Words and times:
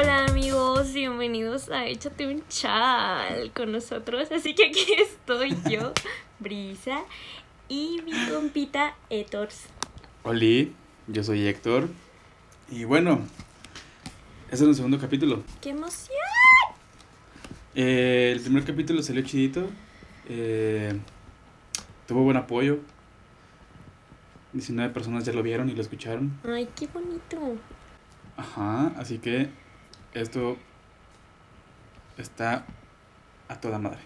Hola 0.00 0.26
amigos, 0.26 0.92
bienvenidos 0.92 1.70
a 1.70 1.86
Échate 1.86 2.32
un 2.32 2.46
chal 2.46 3.50
con 3.52 3.72
nosotros. 3.72 4.30
Así 4.30 4.54
que 4.54 4.66
aquí 4.66 4.92
estoy 4.96 5.56
yo, 5.68 5.92
Brisa, 6.38 7.00
y 7.68 8.00
mi 8.04 8.12
compita 8.32 8.94
Ettors. 9.10 9.64
Hola, 10.22 10.68
yo 11.08 11.24
soy 11.24 11.48
Héctor. 11.48 11.88
Y 12.70 12.84
bueno, 12.84 13.22
este 14.44 14.54
es 14.54 14.68
el 14.68 14.74
segundo 14.76 15.00
capítulo. 15.00 15.42
¡Qué 15.60 15.70
emoción! 15.70 16.16
Eh, 17.74 18.30
el 18.36 18.40
primer 18.40 18.64
capítulo 18.64 19.02
salió 19.02 19.22
chidito. 19.22 19.68
eh, 20.28 20.96
tuvo 22.06 22.22
buen 22.22 22.36
apoyo. 22.36 22.78
19 24.52 24.94
personas 24.94 25.24
ya 25.24 25.32
lo 25.32 25.42
vieron 25.42 25.68
y 25.68 25.72
lo 25.72 25.82
escucharon. 25.82 26.38
Ay, 26.48 26.68
qué 26.76 26.86
bonito. 26.86 27.56
Ajá, 28.36 28.92
así 28.96 29.18
que 29.18 29.50
esto 30.14 30.56
está 32.16 32.66
a 33.48 33.60
toda 33.60 33.78
madre. 33.78 34.00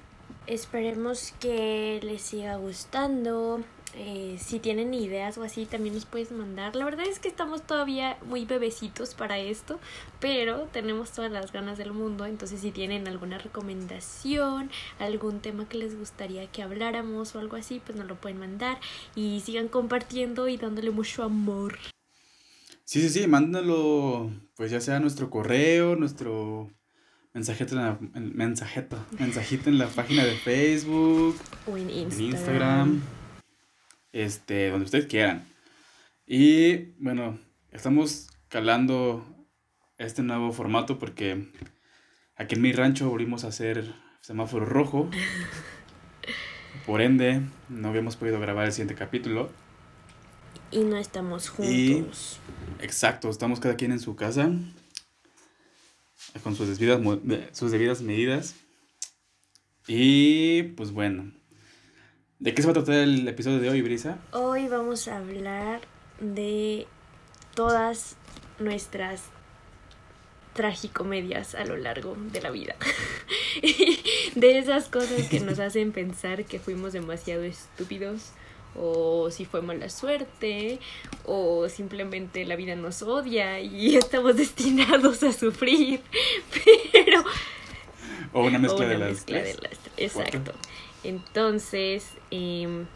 Esperemos 0.47 1.35
que 1.41 2.01
les 2.03 2.23
siga 2.23 2.57
gustando. 2.57 3.61
Eh, 3.95 4.39
si 4.41 4.59
tienen 4.59 4.95
ideas 4.95 5.37
o 5.37 5.43
así, 5.43 5.67
también 5.67 5.95
nos 5.95 6.07
puedes 6.07 6.33
mandar. 6.33 6.75
La 6.75 6.85
verdad 6.85 7.07
es 7.07 7.19
que 7.19 7.29
estamos 7.29 7.63
todavía 7.63 8.17
muy 8.25 8.47
bebecitos 8.47 9.15
para 9.15 9.39
esto, 9.39 9.79
pero 10.19 10.63
tenemos 10.73 11.11
todas 11.13 11.31
las 11.31 11.53
ganas 11.53 11.77
del 11.77 11.93
mundo. 11.93 12.25
Entonces, 12.25 12.61
si 12.61 12.71
tienen 12.71 13.07
alguna 13.07 13.39
recomendación, 13.39 14.71
algún 14.99 15.41
tema 15.41 15.69
que 15.69 15.79
les 15.79 15.99
gustaría 15.99 16.47
que 16.47 16.63
habláramos 16.63 17.35
o 17.35 17.39
algo 17.39 17.57
así, 17.57 17.81
pues 17.85 17.97
nos 17.99 18.07
lo 18.07 18.17
pueden 18.17 18.39
mandar. 18.39 18.81
Y 19.15 19.41
sigan 19.45 19.69
compartiendo 19.69 20.49
y 20.49 20.57
dándole 20.57 20.91
mucho 20.91 21.23
amor. 21.23 21.79
Sí, 22.93 23.01
sí, 23.01 23.09
sí, 23.09 23.27
mándalo, 23.27 24.31
pues 24.55 24.71
ya 24.71 24.79
sea 24.79 25.01
nuestro 25.01 25.31
correo, 25.31 25.97
nuestro 25.97 26.71
mensajito 27.33 27.75
en 27.75 27.81
la, 27.81 27.99
en- 28.15 28.37
mensajito, 28.37 29.03
mensajito 29.19 29.71
en 29.71 29.79
la 29.79 29.87
página 29.87 30.23
de 30.27 30.37
Facebook, 30.37 31.35
O 31.67 31.79
en. 31.79 31.89
Instagram, 31.91 33.01
este, 34.13 34.69
donde 34.69 34.85
ustedes 34.85 35.07
quieran. 35.07 35.49
Y 36.27 36.93
bueno, 37.03 37.41
estamos 37.71 38.29
calando 38.49 39.25
este 39.97 40.23
nuevo 40.23 40.53
formato 40.53 40.99
porque 40.99 41.51
aquí 42.37 42.57
en 42.57 42.61
mi 42.61 42.73
rancho 42.73 43.09
volvimos 43.09 43.45
a 43.45 43.49
hacer 43.49 43.95
semáforo 44.21 44.67
rojo. 44.67 45.09
Por 46.85 47.01
ende, 47.01 47.41
no 47.71 47.89
habíamos 47.89 48.17
podido 48.17 48.39
grabar 48.39 48.67
el 48.67 48.73
siguiente 48.73 48.97
capítulo. 48.97 49.51
Y 50.73 50.79
no 50.81 50.97
estamos 50.97 51.53
Y- 51.59 51.93
juntos. 51.95 52.39
Exacto, 52.81 53.29
estamos 53.31 53.61
cada 53.61 53.77
quien 53.77 53.93
en 53.93 54.01
su 54.01 54.17
casa 54.17 54.51
con 56.43 56.57
sus 56.57 56.79
debidas, 56.79 57.01
sus 57.53 57.71
debidas 57.71 58.01
medidas. 58.01 58.55
Y 59.87 60.63
pues 60.77 60.91
bueno, 60.93 61.31
¿de 62.39 62.55
qué 62.55 62.63
se 62.63 62.69
va 62.69 62.73
a 62.73 62.75
tratar 62.75 62.95
el 62.97 63.29
episodio 63.29 63.61
de 63.61 63.69
hoy, 63.69 63.83
Brisa? 63.83 64.19
Hoy 64.33 64.67
vamos 64.69 65.09
a 65.09 65.19
hablar 65.19 65.83
de 66.21 66.87
todas 67.55 68.17
nuestras 68.59 69.25
tragicomedias 70.55 71.55
a 71.55 71.65
lo 71.65 71.77
largo 71.77 72.17
de 72.33 72.41
la 72.41 72.51
vida. 72.51 72.77
de 74.35 74.59
esas 74.59 74.89
cosas 74.89 75.29
que 75.29 75.41
nos 75.41 75.59
hacen 75.61 75.93
pensar 75.93 76.45
que 76.45 76.59
fuimos 76.59 76.93
demasiado 76.93 77.43
estúpidos 77.43 78.31
o 78.77 79.31
si 79.31 79.45
fue 79.45 79.63
mala 79.63 79.89
suerte 79.91 80.79
o 81.25 81.69
simplemente 81.69 82.45
la 82.45 82.57
vida 82.57 82.75
nos 82.75 83.03
odia 83.03 83.61
y 83.61 83.97
estamos 83.97 84.37
destinados 84.37 85.23
a 85.23 85.33
sufrir. 85.33 86.01
Pero 86.93 87.25
O 88.33 88.45
una 88.45 88.59
mezcla 88.59 88.87
o 88.87 88.89
de 88.89 88.97
una 88.97 89.07
las 89.07 89.13
mezcla 89.15 89.41
tres. 89.41 89.57
de 89.57 89.63
las 89.69 89.79
Exacto. 89.97 90.53
Entonces, 91.05 92.07
em, 92.31 92.87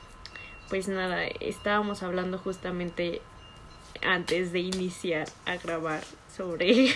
pues 0.69 0.89
nada, 0.89 1.25
estábamos 1.41 2.03
hablando 2.03 2.39
justamente 2.39 3.21
antes 4.03 4.53
de 4.53 4.61
iniciar 4.61 5.28
a 5.47 5.56
grabar 5.56 6.03
sobre 6.37 6.95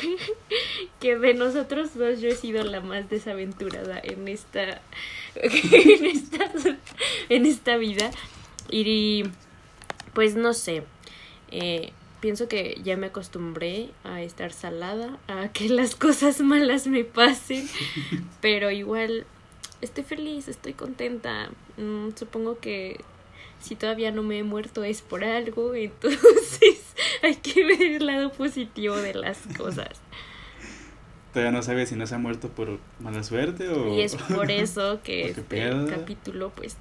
que 1.00 1.16
de 1.16 1.34
nosotros 1.34 1.94
dos 1.96 2.20
yo 2.20 2.28
he 2.28 2.34
sido 2.34 2.62
la 2.62 2.80
más 2.80 3.08
desaventurada 3.08 3.98
en 4.02 4.28
esta 4.28 4.82
en 5.34 6.04
esta, 6.04 6.52
en 7.30 7.46
esta 7.46 7.76
vida 7.78 8.10
y 8.70 9.24
pues 10.14 10.34
no 10.34 10.52
sé 10.52 10.82
eh, 11.50 11.92
pienso 12.20 12.48
que 12.48 12.80
ya 12.82 12.96
me 12.96 13.06
acostumbré 13.08 13.90
a 14.04 14.22
estar 14.22 14.52
salada 14.52 15.18
a 15.28 15.48
que 15.52 15.68
las 15.70 15.94
cosas 15.96 16.40
malas 16.40 16.86
me 16.86 17.04
pasen 17.04 17.68
pero 18.40 18.70
igual 18.70 19.26
estoy 19.80 20.04
feliz 20.04 20.48
estoy 20.48 20.74
contenta 20.74 21.50
Mm, 21.80 22.10
supongo 22.14 22.58
que 22.58 23.00
si 23.58 23.74
todavía 23.74 24.10
no 24.10 24.22
me 24.22 24.38
he 24.38 24.42
muerto 24.42 24.84
es 24.84 25.00
por 25.00 25.24
algo, 25.24 25.74
entonces 25.74 26.94
hay 27.22 27.36
que 27.36 27.64
ver 27.64 27.82
el 27.82 28.06
lado 28.06 28.32
positivo 28.32 28.96
de 28.96 29.14
las 29.14 29.38
cosas. 29.56 30.00
Todavía 31.32 31.52
no 31.52 31.62
sabes 31.62 31.88
si 31.88 31.94
no 31.96 32.06
se 32.06 32.16
ha 32.16 32.18
muerto 32.18 32.48
por 32.48 32.80
mala 32.98 33.22
suerte 33.22 33.68
o... 33.68 33.94
Y 33.94 34.00
es 34.02 34.16
por 34.16 34.50
eso 34.50 35.00
que 35.04 35.22
¿O 35.22 35.24
qué 35.24 35.30
este 35.30 35.42
pedo? 35.42 35.86
capítulo 35.86 36.50
pues 36.50 36.76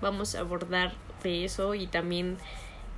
vamos 0.00 0.34
a 0.34 0.40
abordar 0.40 0.94
de 1.22 1.44
eso 1.44 1.74
y 1.74 1.86
también 1.86 2.36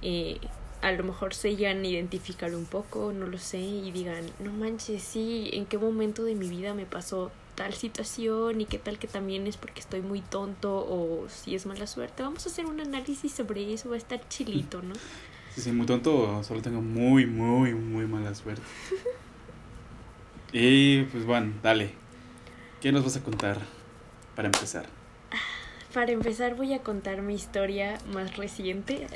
eh, 0.02 0.38
a 0.82 0.92
lo 0.92 1.04
mejor 1.04 1.34
se 1.34 1.56
llegan 1.56 1.82
a 1.82 1.86
identificar 1.86 2.54
un 2.54 2.64
poco, 2.64 3.12
no 3.12 3.26
lo 3.26 3.38
sé, 3.38 3.58
y 3.58 3.90
digan, 3.90 4.24
no 4.38 4.52
manches, 4.52 5.02
sí, 5.02 5.50
¿en 5.52 5.66
qué 5.66 5.78
momento 5.78 6.24
de 6.24 6.34
mi 6.34 6.48
vida 6.48 6.74
me 6.74 6.86
pasó 6.86 7.32
tal 7.54 7.74
situación 7.74 8.60
y 8.60 8.66
qué 8.66 8.78
tal 8.78 8.98
que 8.98 9.08
también 9.08 9.46
es 9.48 9.56
porque 9.56 9.80
estoy 9.80 10.00
muy 10.00 10.20
tonto 10.20 10.76
o 10.76 11.26
si 11.28 11.54
es 11.54 11.66
mala 11.66 11.86
suerte? 11.86 12.22
Vamos 12.22 12.46
a 12.46 12.50
hacer 12.50 12.66
un 12.66 12.80
análisis 12.80 13.32
sobre 13.32 13.72
eso, 13.72 13.88
va 13.88 13.96
a 13.96 13.98
estar 13.98 14.20
chilito, 14.28 14.80
¿no? 14.82 14.94
Si 15.54 15.60
soy 15.62 15.72
muy 15.72 15.86
tonto, 15.86 16.42
solo 16.44 16.62
tengo 16.62 16.80
muy, 16.80 17.26
muy, 17.26 17.74
muy 17.74 18.06
mala 18.06 18.34
suerte. 18.34 18.62
Y 20.50 21.02
pues 21.04 21.26
bueno, 21.26 21.52
dale. 21.62 21.90
¿Qué 22.80 22.90
nos 22.90 23.04
vas 23.04 23.16
a 23.16 23.22
contar 23.22 23.58
para 24.34 24.48
empezar? 24.48 24.86
Para 25.92 26.12
empezar 26.12 26.54
voy 26.54 26.74
a 26.74 26.80
contar 26.80 27.22
mi 27.22 27.34
historia 27.34 27.98
más 28.12 28.36
reciente 28.36 29.06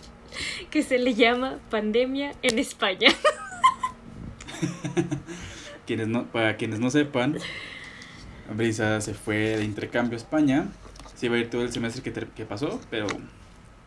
que 0.70 0.82
se 0.82 0.98
le 0.98 1.14
llama 1.14 1.58
Pandemia 1.70 2.34
en 2.42 2.58
España. 2.58 3.10
Quienes 5.86 6.08
no, 6.08 6.26
para 6.26 6.56
quienes 6.56 6.80
no 6.80 6.90
sepan, 6.90 7.38
Brisa 8.54 9.00
se 9.00 9.14
fue 9.14 9.56
de 9.56 9.64
intercambio 9.64 10.16
a 10.16 10.20
España. 10.20 10.68
Se 11.14 11.26
iba 11.26 11.36
a 11.36 11.38
ir 11.38 11.50
todo 11.50 11.62
el 11.62 11.72
semestre 11.72 12.02
que, 12.02 12.12
que 12.12 12.44
pasó, 12.44 12.80
pero 12.90 13.06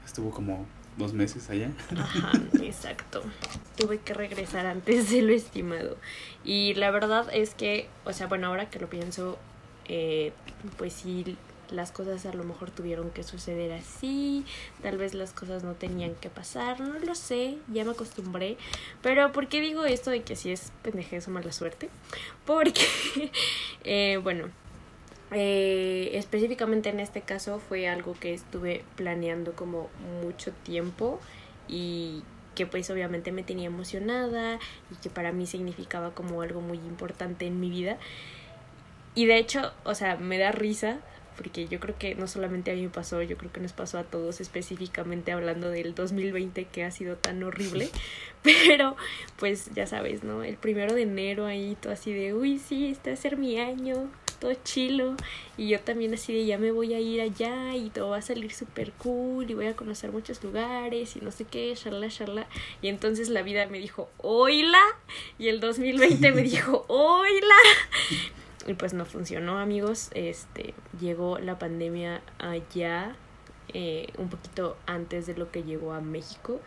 estuvo 0.06 0.32
como 0.32 0.66
dos 0.98 1.14
meses 1.14 1.50
allá. 1.50 1.72
Ajá, 1.98 2.32
exacto. 2.62 3.24
Tuve 3.78 4.00
que 4.00 4.14
regresar 4.14 4.66
antes 4.66 5.10
de 5.10 5.22
lo 5.22 5.34
estimado. 5.34 5.98
Y 6.44 6.74
la 6.76 6.92
verdad 6.92 7.28
es 7.34 7.56
que, 7.56 7.88
o 8.06 8.14
sea, 8.14 8.28
bueno, 8.28 8.48
ahora 8.48 8.70
que 8.70 8.80
lo 8.80 8.90
pienso, 8.90 9.38
eh, 9.88 10.32
pues 10.78 10.94
sí, 10.94 11.38
las 11.76 11.92
cosas 11.92 12.26
a 12.26 12.34
lo 12.34 12.44
mejor 12.44 12.72
tuvieron 12.72 13.10
que 13.12 13.24
suceder 13.24 13.72
así, 13.74 14.46
tal 14.82 14.98
vez 14.98 15.14
las 15.14 15.34
cosas 15.34 15.64
no 15.64 15.74
tenían 15.74 16.16
que 16.16 16.30
pasar, 16.30 16.80
no 16.80 16.98
lo 17.00 17.16
sé, 17.16 17.58
ya 17.72 17.84
me 17.84 17.92
acostumbré. 17.92 18.58
Pero 19.02 19.32
¿por 19.32 19.48
qué 19.48 19.62
digo 19.62 19.86
esto 19.86 20.10
de 20.10 20.24
que 20.24 20.36
si 20.36 20.52
es 20.52 20.72
pendejez 20.82 21.28
o 21.28 21.32
mala 21.32 21.52
suerte? 21.52 21.90
Porque, 22.46 22.82
eh, 23.84 24.20
bueno, 24.24 24.50
eh, 25.32 26.12
específicamente 26.14 26.90
en 26.90 27.00
este 27.00 27.22
caso 27.22 27.60
fue 27.60 27.88
algo 27.88 28.14
que 28.20 28.34
estuve 28.34 28.84
planeando 28.96 29.54
como 29.54 29.90
mucho 30.22 30.52
tiempo 30.64 31.20
y 31.68 32.24
que 32.54 32.66
pues 32.66 32.90
obviamente 32.90 33.32
me 33.32 33.44
tenía 33.44 33.68
emocionada 33.68 34.60
y 34.92 34.96
que 35.02 35.10
para 35.10 35.32
mí 35.32 35.46
significaba 35.46 36.12
como 36.12 36.42
algo 36.42 36.62
muy 36.62 36.78
importante 36.78 37.46
en 37.46 37.60
mi 37.60 37.70
vida. 37.70 37.98
Y 39.14 39.26
de 39.26 39.38
hecho, 39.38 39.74
o 39.84 39.96
sea, 39.96 40.18
me 40.18 40.38
da 40.38 40.52
risa 40.52 41.00
porque 41.36 41.68
yo 41.68 41.80
creo 41.80 41.98
que 41.98 42.16
no 42.16 42.28
solamente 42.28 42.72
a 42.72 42.76
mí 42.76 42.84
me 42.84 42.90
pasó, 42.90 43.22
yo 43.22 43.38
creo 43.38 43.52
que 43.52 43.60
nos 43.60 43.74
pasó 43.74 43.98
a 43.98 44.04
todos 44.04 44.42
específicamente 44.42 45.32
hablando 45.32 45.70
del 45.70 45.96
2020 45.96 46.66
que 46.66 46.84
ha 46.84 46.92
sido 46.92 47.16
tan 47.16 47.44
horrible, 47.44 47.90
pero 48.44 48.96
pues 49.38 49.70
ya 49.74 49.88
sabes, 49.88 50.24
¿no? 50.24 50.44
El 50.44 50.58
primero 50.58 50.94
de 50.94 51.04
enero 51.04 51.46
ahí 51.46 51.78
todo 51.82 51.94
así 51.94 52.14
de, 52.14 52.34
uy, 52.34 52.60
sí, 52.60 52.88
este 52.88 53.10
va 53.10 53.14
a 53.16 53.18
ser 53.18 53.38
mi 53.38 53.60
año, 53.60 54.10
todo 54.40 54.54
chilo, 54.64 55.16
y 55.58 55.70
yo 55.70 55.80
también 55.80 56.14
así 56.14 56.34
de, 56.34 56.46
ya 56.46 56.58
me 56.58 56.72
voy 56.72 56.94
a 56.94 57.00
ir 57.00 57.22
allá 57.22 57.76
y 57.76 57.90
todo 57.90 58.10
va 58.10 58.18
a 58.18 58.22
salir 58.22 58.54
súper 58.54 58.92
cool 58.94 59.50
y 59.50 59.54
voy 59.54 59.68
a 59.68 59.76
conocer 59.76 60.12
muchos 60.12 60.44
lugares 60.44 61.16
y 61.16 61.22
no 61.22 61.32
sé 61.32 61.46
qué, 61.46 61.74
charla, 61.76 62.10
charla, 62.10 62.48
y 62.82 62.90
entonces 62.90 63.30
la 63.30 63.42
vida 63.42 63.66
me 63.68 63.80
dijo, 63.80 64.10
oila, 64.18 64.84
y 65.40 65.48
el 65.48 65.60
2020 65.60 66.32
me 66.32 66.42
dijo, 66.44 66.86
oila. 66.88 67.56
Y 68.66 68.74
pues 68.74 68.94
no 68.94 69.06
funcionó, 69.06 69.60
amigos. 69.60 70.10
Este 70.14 70.74
llegó 71.00 71.38
la 71.40 71.60
pandemia 71.60 72.22
allá 72.40 73.16
eh, 73.74 74.08
un 74.18 74.30
poquito 74.30 74.78
antes 74.86 75.28
de 75.28 75.36
lo 75.36 75.52
que 75.52 75.64
llegó 75.64 75.94
a 75.94 76.02
México. 76.02 76.60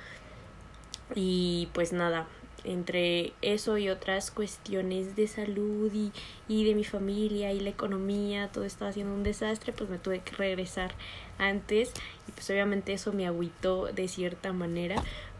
Y 1.14 1.68
pues 1.72 1.92
nada, 1.92 2.26
entre 2.64 3.32
eso 3.40 3.78
y 3.78 3.88
otras 3.88 4.30
cuestiones 4.30 5.16
de 5.16 5.26
salud 5.26 5.90
y, 5.92 6.12
y 6.48 6.64
de 6.64 6.74
mi 6.74 6.84
familia 6.84 7.52
y 7.52 7.60
la 7.60 7.70
economía, 7.70 8.48
todo 8.52 8.64
estaba 8.64 8.90
haciendo 8.90 9.14
un 9.14 9.22
desastre, 9.22 9.72
pues 9.72 9.88
me 9.88 9.98
tuve 9.98 10.20
que 10.20 10.36
regresar 10.36 10.94
antes 11.38 11.92
y 12.26 12.32
pues 12.32 12.50
obviamente 12.50 12.92
eso 12.92 13.12
me 13.12 13.26
agüitó 13.26 13.86
de 13.86 14.08
cierta 14.08 14.52
manera, 14.52 14.96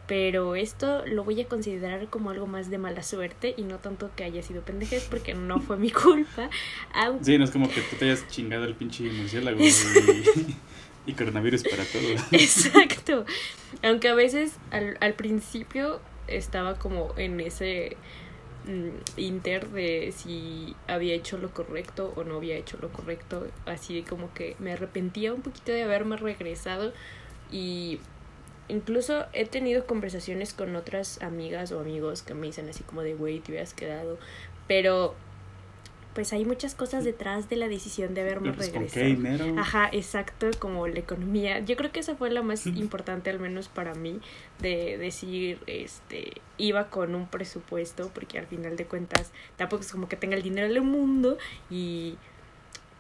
pero 0.09 0.57
esto 0.57 1.05
lo 1.07 1.23
voy 1.23 1.41
a 1.43 1.47
considerar 1.47 2.09
como 2.09 2.31
algo 2.31 2.47
más 2.47 2.71
de 2.71 2.79
mala 2.79 3.03
suerte 3.03 3.55
y 3.59 3.63
no 3.63 3.77
tanto 3.77 4.11
que 4.17 4.25
haya 4.25 4.43
sido 4.43 4.63
pendejez 4.63 5.07
porque 5.09 5.35
no 5.35 5.61
fue 5.61 5.77
mi 5.77 5.91
culpa. 5.93 6.49
Sí, 7.21 7.37
no 7.37 7.45
es 7.45 7.51
como 7.51 7.69
que 7.69 7.83
tú 7.83 7.97
te 7.97 8.07
hayas 8.07 8.27
chingado 8.29 8.65
el 8.65 8.75
pinche 8.75 9.05
murciélago 9.05 9.61
y, 11.07 11.13
coronavirus 11.13 11.63
para 11.65 11.85
todo. 11.85 12.09
Exacto. 12.33 13.27
Aunque 13.83 14.09
a 14.09 14.15
veces 14.15 14.53
al, 14.71 14.97
al 15.01 15.13
principio 15.13 16.01
estaba 16.27 16.79
como 16.79 17.13
en 17.19 17.41
ese 17.41 17.99
mm, 18.67 19.19
inter 19.19 19.69
de 19.69 20.13
si 20.17 20.75
había 20.87 21.15
hecho 21.15 21.37
lo 21.37 21.51
correcto 21.53 22.15
o 22.17 22.25
no 22.25 22.37
había 22.37 22.57
hecho 22.57 22.79
lo 22.81 22.89
correcto, 22.91 23.47
así 23.67 24.03
como 24.03 24.33
que 24.33 24.57
me 24.59 24.73
arrepentía 24.73 25.35
un 25.35 25.43
poquito 25.43 25.73
de 25.73 25.83
haberme 25.83 26.17
regresado 26.17 26.95
y 27.51 28.01
incluso 28.69 29.27
he 29.33 29.47
tenido 29.47 29.87
conversaciones 29.87 30.53
con 30.53 30.77
otras 30.77 31.21
amigas 31.23 31.73
o 31.73 31.81
amigos 31.81 32.23
que 32.23 32.35
me 32.35 32.47
dicen 32.47 32.69
así 32.69 32.83
como 32.85 33.03
de, 33.03 33.15
güey, 33.15 33.41
te 33.41 33.53
hubieras 33.53 33.75
quedado. 33.75 34.19
Pero 34.67 35.15
pues 36.19 36.33
hay 36.33 36.45
muchas 36.45 36.75
cosas 36.75 37.05
detrás 37.05 37.49
de 37.49 37.55
la 37.55 37.69
decisión 37.69 38.13
de 38.13 38.23
haberme 38.23 38.53
pues, 38.53 38.73
regresado. 38.73 39.61
Ajá, 39.61 39.89
exacto, 39.93 40.51
como 40.59 40.89
la 40.89 40.99
economía. 40.99 41.61
Yo 41.61 41.77
creo 41.77 41.93
que 41.93 42.01
esa 42.01 42.17
fue 42.17 42.29
la 42.31 42.43
más 42.43 42.67
importante, 42.67 43.31
al 43.31 43.39
menos 43.39 43.69
para 43.69 43.95
mí, 43.95 44.19
de 44.59 44.99
decir, 44.99 45.61
este, 45.69 46.33
iba 46.57 46.91
con 46.91 47.15
un 47.15 47.29
presupuesto, 47.29 48.11
porque 48.13 48.39
al 48.39 48.49
final 48.49 48.77
de 48.77 48.87
cuentas 48.87 49.31
tampoco 49.57 49.83
es 49.83 49.93
como 49.93 50.09
que 50.09 50.17
tenga 50.17 50.37
el 50.37 50.43
dinero 50.43 50.67
del 50.67 50.83
mundo 50.83 51.39
y 51.71 52.17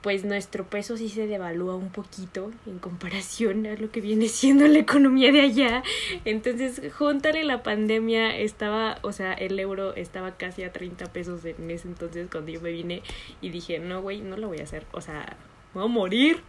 pues 0.02 0.24
nuestro 0.24 0.64
peso 0.64 0.96
sí 0.96 1.08
se 1.08 1.26
devalúa 1.26 1.74
un 1.74 1.90
poquito 1.90 2.52
en 2.66 2.78
comparación 2.78 3.66
a 3.66 3.74
lo 3.74 3.90
que 3.90 4.00
viene 4.00 4.28
siendo 4.28 4.66
la 4.66 4.78
economía 4.78 5.32
de 5.32 5.40
allá. 5.40 5.82
Entonces, 6.24 6.80
juntale 6.96 7.44
la 7.44 7.62
pandemia, 7.62 8.36
estaba, 8.36 8.98
o 9.02 9.12
sea, 9.12 9.32
el 9.32 9.58
euro 9.58 9.94
estaba 9.94 10.36
casi 10.36 10.62
a 10.62 10.72
30 10.72 11.12
pesos 11.12 11.44
en 11.44 11.70
ese 11.70 11.88
entonces 11.88 12.28
cuando 12.30 12.52
yo 12.52 12.60
me 12.60 12.70
vine 12.70 13.02
y 13.40 13.50
dije, 13.50 13.78
no, 13.80 14.00
güey, 14.00 14.20
no 14.20 14.36
lo 14.36 14.48
voy 14.48 14.58
a 14.58 14.64
hacer, 14.64 14.86
o 14.92 15.00
sea, 15.00 15.36
voy 15.74 15.84
a 15.84 15.88
morir. 15.88 16.42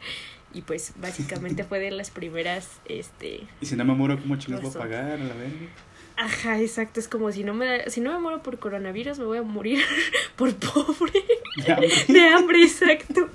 Y 0.54 0.62
pues 0.64 0.94
básicamente 1.00 1.64
fue 1.66 1.80
de 1.80 1.92
las 1.92 2.12
primeras, 2.12 2.80
este... 2.86 3.42
Y 3.62 3.66
si 3.66 3.76
no 3.76 3.86
me 3.86 3.94
muero, 3.94 4.20
¿cómo 4.20 4.36
voy 4.36 4.70
a 4.70 4.74
pagar 4.74 5.12
a 5.14 5.18
la? 5.18 5.34
Ajá, 6.20 6.60
exacto. 6.60 7.00
Es 7.00 7.08
como 7.08 7.32
si 7.32 7.46
no 7.46 7.54
me 7.54 7.90
si 7.90 8.02
no 8.02 8.12
me 8.12 8.20
muero 8.20 8.44
por 8.44 8.60
coronavirus, 8.60 9.20
me 9.20 9.26
voy 9.26 9.38
a 9.38 9.42
morir 9.42 9.82
por 10.36 10.54
pobre. 10.54 11.24
De 11.56 11.72
hambre. 11.72 11.90
De 12.10 12.28
hambre, 12.28 12.64
exacto. 12.64 13.30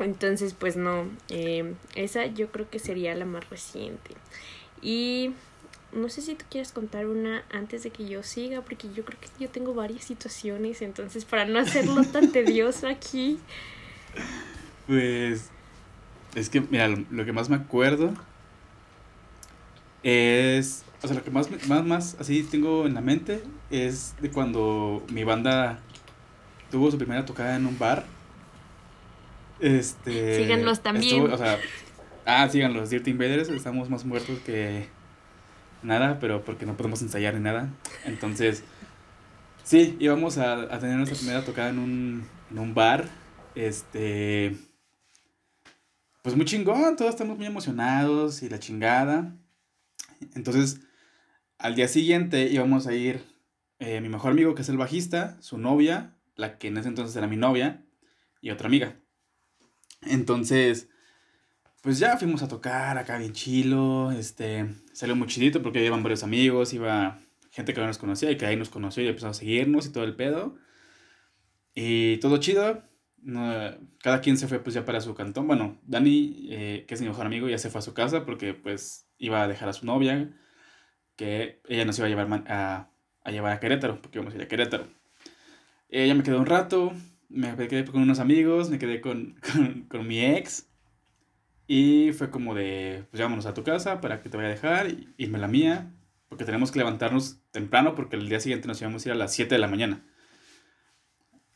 Entonces, 0.00 0.52
pues 0.52 0.76
no. 0.76 1.08
Eh, 1.28 1.74
esa 1.94 2.26
yo 2.26 2.48
creo 2.50 2.68
que 2.68 2.80
sería 2.80 3.14
la 3.14 3.24
más 3.24 3.48
reciente. 3.48 4.10
Y 4.82 5.30
no 5.92 6.08
sé 6.08 6.22
si 6.22 6.34
tú 6.34 6.44
quieres 6.50 6.72
contar 6.72 7.06
una 7.06 7.44
antes 7.52 7.84
de 7.84 7.90
que 7.90 8.08
yo 8.08 8.24
siga, 8.24 8.62
porque 8.62 8.88
yo 8.92 9.04
creo 9.04 9.20
que 9.20 9.28
yo 9.38 9.48
tengo 9.48 9.74
varias 9.74 10.02
situaciones. 10.02 10.82
Entonces, 10.82 11.24
para 11.24 11.44
no 11.44 11.60
hacerlo 11.60 12.02
tan 12.02 12.32
tedioso 12.32 12.88
aquí. 12.88 13.38
Pues. 14.88 15.50
Es 16.34 16.50
que, 16.50 16.62
mira, 16.62 16.88
lo 16.88 17.24
que 17.24 17.32
más 17.32 17.48
me 17.48 17.56
acuerdo 17.56 18.12
es, 20.06 20.84
o 21.02 21.08
sea, 21.08 21.16
lo 21.16 21.24
que 21.24 21.32
más, 21.32 21.48
más, 21.66 21.84
más 21.84 22.16
así 22.20 22.44
tengo 22.44 22.86
en 22.86 22.94
la 22.94 23.00
mente 23.00 23.42
es 23.72 24.14
de 24.20 24.30
cuando 24.30 25.04
mi 25.12 25.24
banda 25.24 25.80
tuvo 26.70 26.92
su 26.92 26.96
primera 26.96 27.24
tocada 27.24 27.56
en 27.56 27.66
un 27.66 27.76
bar. 27.76 28.04
Este. 29.58 30.36
Síganlos 30.36 30.80
también. 30.80 31.28
o 31.32 31.36
sea, 31.36 31.58
ah, 32.24 32.48
síganlos, 32.48 32.90
Dirty 32.90 33.10
Invaders, 33.10 33.48
estamos 33.48 33.90
más 33.90 34.04
muertos 34.04 34.38
que 34.46 34.86
nada, 35.82 36.20
pero 36.20 36.44
porque 36.44 36.66
no 36.66 36.76
podemos 36.76 37.02
ensayar 37.02 37.34
ni 37.34 37.40
nada. 37.40 37.68
Entonces, 38.04 38.62
sí, 39.64 39.96
íbamos 39.98 40.38
a, 40.38 40.72
a 40.72 40.78
tener 40.78 40.98
nuestra 40.98 41.18
primera 41.18 41.44
tocada 41.44 41.70
en 41.70 41.80
un, 41.80 42.28
en 42.52 42.58
un 42.60 42.74
bar. 42.74 43.08
Este. 43.56 44.56
Pues 46.22 46.36
muy 46.36 46.44
chingón, 46.44 46.94
todos 46.94 47.10
estamos 47.10 47.36
muy 47.36 47.46
emocionados 47.46 48.44
y 48.44 48.48
la 48.48 48.60
chingada. 48.60 49.32
Entonces, 50.34 50.80
al 51.58 51.74
día 51.74 51.88
siguiente 51.88 52.48
íbamos 52.50 52.86
a 52.86 52.94
ir 52.94 53.24
eh, 53.78 54.00
mi 54.00 54.08
mejor 54.08 54.32
amigo, 54.32 54.54
que 54.54 54.62
es 54.62 54.68
el 54.68 54.76
bajista, 54.76 55.40
su 55.40 55.58
novia, 55.58 56.16
la 56.34 56.58
que 56.58 56.68
en 56.68 56.78
ese 56.78 56.88
entonces 56.88 57.14
era 57.16 57.26
mi 57.26 57.36
novia, 57.36 57.84
y 58.40 58.50
otra 58.50 58.68
amiga. 58.68 58.96
Entonces, 60.02 60.88
pues 61.82 61.98
ya 61.98 62.16
fuimos 62.16 62.42
a 62.42 62.48
tocar 62.48 62.98
acá 62.98 63.18
bien 63.18 63.32
chilo, 63.32 64.12
este, 64.12 64.66
salió 64.92 65.16
muy 65.16 65.28
chidito 65.28 65.62
porque 65.62 65.84
iban 65.84 66.02
varios 66.02 66.22
amigos, 66.22 66.72
iba 66.72 67.20
gente 67.50 67.72
que 67.72 67.80
no 67.80 67.86
nos 67.86 67.98
conocía 67.98 68.30
y 68.30 68.36
que 68.36 68.46
ahí 68.46 68.56
nos 68.56 68.68
conoció 68.68 69.02
y 69.02 69.08
empezó 69.08 69.28
a 69.28 69.34
seguirnos 69.34 69.86
y 69.86 69.92
todo 69.92 70.04
el 70.04 70.16
pedo. 70.16 70.56
Y 71.74 72.18
todo 72.18 72.38
chido, 72.38 72.82
cada 74.02 74.20
quien 74.20 74.36
se 74.36 74.48
fue 74.48 74.60
pues 74.60 74.74
ya 74.74 74.84
para 74.84 75.00
su 75.00 75.14
cantón. 75.14 75.46
Bueno, 75.46 75.78
Dani, 75.84 76.48
eh, 76.50 76.84
que 76.86 76.94
es 76.94 77.00
mi 77.00 77.08
mejor 77.08 77.26
amigo, 77.26 77.48
ya 77.48 77.58
se 77.58 77.70
fue 77.70 77.80
a 77.80 77.82
su 77.82 77.94
casa 77.94 78.24
porque 78.24 78.54
pues 78.54 79.08
iba 79.18 79.42
a 79.42 79.48
dejar 79.48 79.68
a 79.68 79.72
su 79.72 79.86
novia, 79.86 80.30
que 81.16 81.60
ella 81.68 81.84
nos 81.84 81.98
iba 81.98 82.06
a 82.06 82.10
llevar 82.10 82.44
a, 82.48 82.90
llevar 83.30 83.52
a 83.52 83.60
Querétaro, 83.60 84.00
porque 84.00 84.18
íbamos 84.18 84.34
a 84.34 84.36
ir 84.36 84.42
a 84.42 84.48
Querétaro. 84.48 84.86
Ella 85.88 86.14
me 86.14 86.22
quedó 86.22 86.38
un 86.38 86.46
rato, 86.46 86.92
me 87.28 87.56
quedé 87.56 87.84
con 87.84 88.02
unos 88.02 88.20
amigos, 88.20 88.70
me 88.70 88.78
quedé 88.78 89.00
con, 89.00 89.36
con, 89.52 89.82
con 89.82 90.06
mi 90.06 90.24
ex. 90.24 90.68
Y 91.66 92.12
fue 92.12 92.30
como 92.30 92.54
de, 92.54 93.06
pues 93.10 93.20
vámonos 93.20 93.46
a 93.46 93.54
tu 93.54 93.64
casa 93.64 94.00
para 94.00 94.22
que 94.22 94.28
te 94.28 94.36
vaya 94.36 94.50
a 94.50 94.52
dejar, 94.52 94.86
irme 95.16 95.38
a 95.38 95.40
la 95.40 95.48
mía, 95.48 95.92
porque 96.28 96.44
tenemos 96.44 96.70
que 96.70 96.78
levantarnos 96.78 97.40
temprano 97.50 97.94
porque 97.96 98.16
el 98.16 98.28
día 98.28 98.38
siguiente 98.38 98.68
nos 98.68 98.80
íbamos 98.80 99.04
a 99.04 99.08
ir 99.08 99.12
a 99.14 99.16
las 99.16 99.32
7 99.32 99.54
de 99.54 99.58
la 99.58 99.68
mañana. 99.68 100.04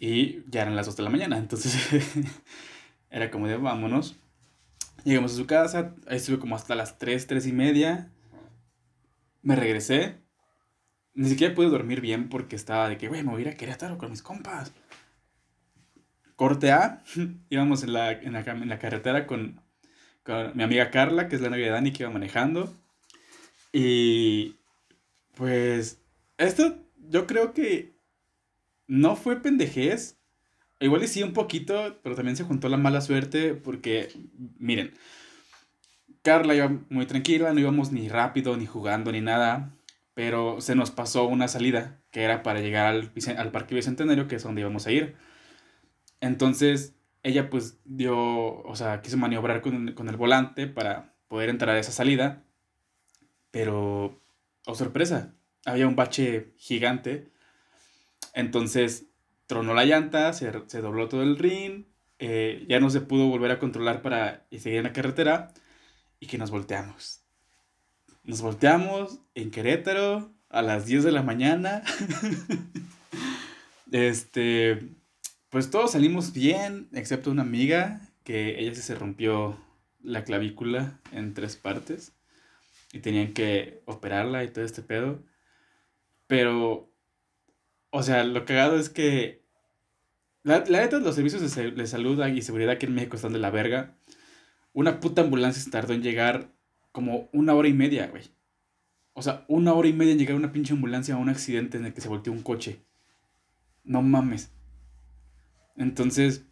Y 0.03 0.43
ya 0.51 0.63
eran 0.63 0.77
las 0.77 0.87
2 0.87 0.97
de 0.97 1.03
la 1.03 1.11
mañana, 1.11 1.37
entonces 1.37 1.77
era 3.11 3.31
como 3.31 3.47
de 3.47 3.59
vámonos. 3.59 4.17
Llegamos 5.05 5.35
a 5.35 5.37
su 5.37 5.47
casa, 5.47 5.95
ahí 6.09 6.17
estuve 6.17 6.39
como 6.39 6.57
hasta 6.57 6.75
las 6.75 6.99
3, 6.99 7.27
3 7.27 7.47
y 7.47 7.53
media. 7.53 8.11
Me 9.43 9.57
regresé. 9.57 10.17
Ni 11.13 11.29
siquiera 11.29 11.55
pude 11.55 11.69
dormir 11.69 12.01
bien 12.01 12.31
porque 12.31 12.57
estaba 12.57 12.89
de 12.89 12.97
que, 12.97 13.09
güey, 13.09 13.23
me 13.23 13.31
voy 13.31 13.43
a 13.43 13.43
ir 13.43 13.49
a 13.51 13.57
Querétaro 13.57 13.99
con 13.99 14.11
mis 14.11 14.23
compas. 14.23 14.73
Corte 16.35 16.73
A, 16.73 17.05
íbamos 17.51 17.83
en 17.83 17.93
la, 17.93 18.11
en 18.13 18.33
la, 18.33 18.41
en 18.41 18.69
la 18.71 18.79
carretera 18.79 19.27
con, 19.27 19.61
con 20.23 20.57
mi 20.57 20.63
amiga 20.63 20.91
Carla, 20.91 21.29
que 21.29 21.37
es 21.37 21.43
la 21.43 21.51
novia 21.51 21.67
de 21.67 21.73
Dani, 21.73 21.93
que 21.93 22.05
iba 22.05 22.11
manejando. 22.11 22.75
Y 23.71 24.57
pues 25.35 26.01
esto 26.39 26.79
yo 26.97 27.27
creo 27.27 27.53
que 27.53 28.00
no 28.91 29.15
fue 29.15 29.41
pendejez. 29.41 30.19
Igual 30.81 31.05
y 31.05 31.09
sí 31.09 31.23
un 31.23 31.33
poquito, 31.33 31.99
pero 32.03 32.17
también 32.17 32.37
se 32.37 32.45
juntó 32.45 32.69
la 32.69 32.77
mala 32.77 33.01
suerte 33.01 33.55
porque, 33.55 34.11
miren, 34.59 34.93
Carla 36.23 36.55
iba 36.55 36.71
muy 36.89 37.07
tranquila, 37.07 37.53
no 37.53 37.61
íbamos 37.61 37.93
ni 37.93 38.09
rápido, 38.09 38.57
ni 38.57 38.67
jugando, 38.67 39.13
ni 39.13 39.21
nada, 39.21 39.75
pero 40.15 40.61
se 40.61 40.75
nos 40.75 40.91
pasó 40.91 41.27
una 41.27 41.49
salida 41.49 42.01
que 42.11 42.23
era 42.23 42.43
para 42.43 42.61
llegar 42.61 42.87
al, 42.87 43.53
Parque 43.53 43.75
Bicentenario, 43.75 44.27
que 44.27 44.37
es 44.37 44.43
donde 44.43 44.63
íbamos 44.63 44.87
a 44.87 44.93
ir. 44.93 45.17
Entonces, 46.21 46.95
ella 47.23 47.49
pues 47.49 47.79
dio, 47.85 48.63
o 48.63 48.75
sea, 48.75 49.03
quiso 49.03 49.19
maniobrar 49.19 49.61
con, 49.61 49.93
con 49.93 50.09
el 50.09 50.17
volante 50.17 50.67
para 50.67 51.15
poder 51.29 51.51
entrar 51.51 51.77
a 51.77 51.79
esa 51.79 51.93
salida, 51.93 52.43
pero, 53.51 54.21
oh 54.67 54.75
sorpresa, 54.75 55.35
había 55.65 55.87
un 55.87 55.97
bache 55.97 56.53
gigante 56.57 57.31
entonces 58.35 59.07
tronó 59.47 59.75
la 59.75 59.85
llanta, 59.85 60.33
se, 60.33 60.51
dobló 60.81 61.09
todo 61.09 61.23
el 61.23 61.37
ring, 61.37 61.87
eh, 62.19 62.65
ya 62.69 62.81
no 62.81 62.91
se 62.91 63.01
pudo 63.01 63.29
volver 63.29 63.51
a 63.51 63.59
controlar 63.59 64.03
para 64.03 64.47
seguir 64.51 64.79
en 64.79 64.85
la 64.85 64.93
carretera 64.93 65.53
y 66.21 66.27
que 66.27 66.39
nos 66.39 66.51
volteamos. 66.51 67.23
Nos 68.23 68.43
volteamos 68.43 69.19
en 69.35 69.51
Querétaro 69.51 70.33
a 70.51 70.63
las 70.63 70.87
10 70.87 71.05
de 71.05 71.13
la 71.13 71.23
mañana. 71.23 71.83
este, 73.93 74.95
pues 75.49 75.71
todos 75.71 75.93
salimos 75.93 76.33
bien, 76.33 76.89
excepto 76.93 77.31
una 77.31 77.43
amiga 77.43 78.01
que 78.23 78.61
ella 78.61 78.75
se 78.75 78.95
rompió 78.95 79.59
la 80.03 80.25
clavícula 80.25 81.01
en 81.13 81.35
tres 81.35 81.57
partes 81.57 82.13
y 82.93 83.01
tenían 83.01 83.33
que 83.33 83.83
operarla 83.87 84.45
y 84.45 84.49
todo 84.49 84.65
este 84.65 84.83
pedo. 84.83 85.23
Pero 86.27 86.90
o 87.91 88.03
sea, 88.03 88.25
lo 88.25 88.45
cagado 88.45 88.77
es 88.77 88.89
que. 88.89 89.41
La, 90.43 90.65
la 90.69 90.81
neta, 90.81 90.99
los 90.99 91.15
servicios 91.15 91.43
de, 91.43 91.87
salud 91.87 92.27
y 92.27 92.43
seguridad 92.43 92.73
aquí 92.73 92.87
en 92.87 92.95
México 92.95 93.17
están 93.17 93.33
de 93.33 93.39
la 93.39 93.51
verga. 93.51 93.97
Una 94.73 95.01
puta 95.01 95.23
ambulancia 95.23 95.63
se 95.63 95.71
tardó 95.71 95.93
en 95.93 96.03
llegar 96.03 96.51
como 96.93 97.29
una 97.33 97.55
hora 97.55 97.69
y 97.69 97.75
media, 97.75 98.07
güey. 98.07 98.23
O 99.13 99.23
sea, 99.23 99.45
una 99.49 99.75
hora 99.75 99.89
y 99.89 99.93
media 99.93 100.13
en 100.13 100.19
llegar 100.19 100.35
a 100.35 100.39
una 100.39 100.53
pinche 100.53 100.73
ambulancia 100.73 101.15
a 101.15 101.19
un 101.19 101.29
accidente 101.29 101.77
en 101.77 101.85
el 101.85 101.93
que 101.93 102.01
se 102.01 102.09
volteó 102.09 102.33
un 102.33 102.43
coche. 102.43 102.81
No 103.85 104.01
mames. 104.01 104.51
Entonces, 105.77 106.47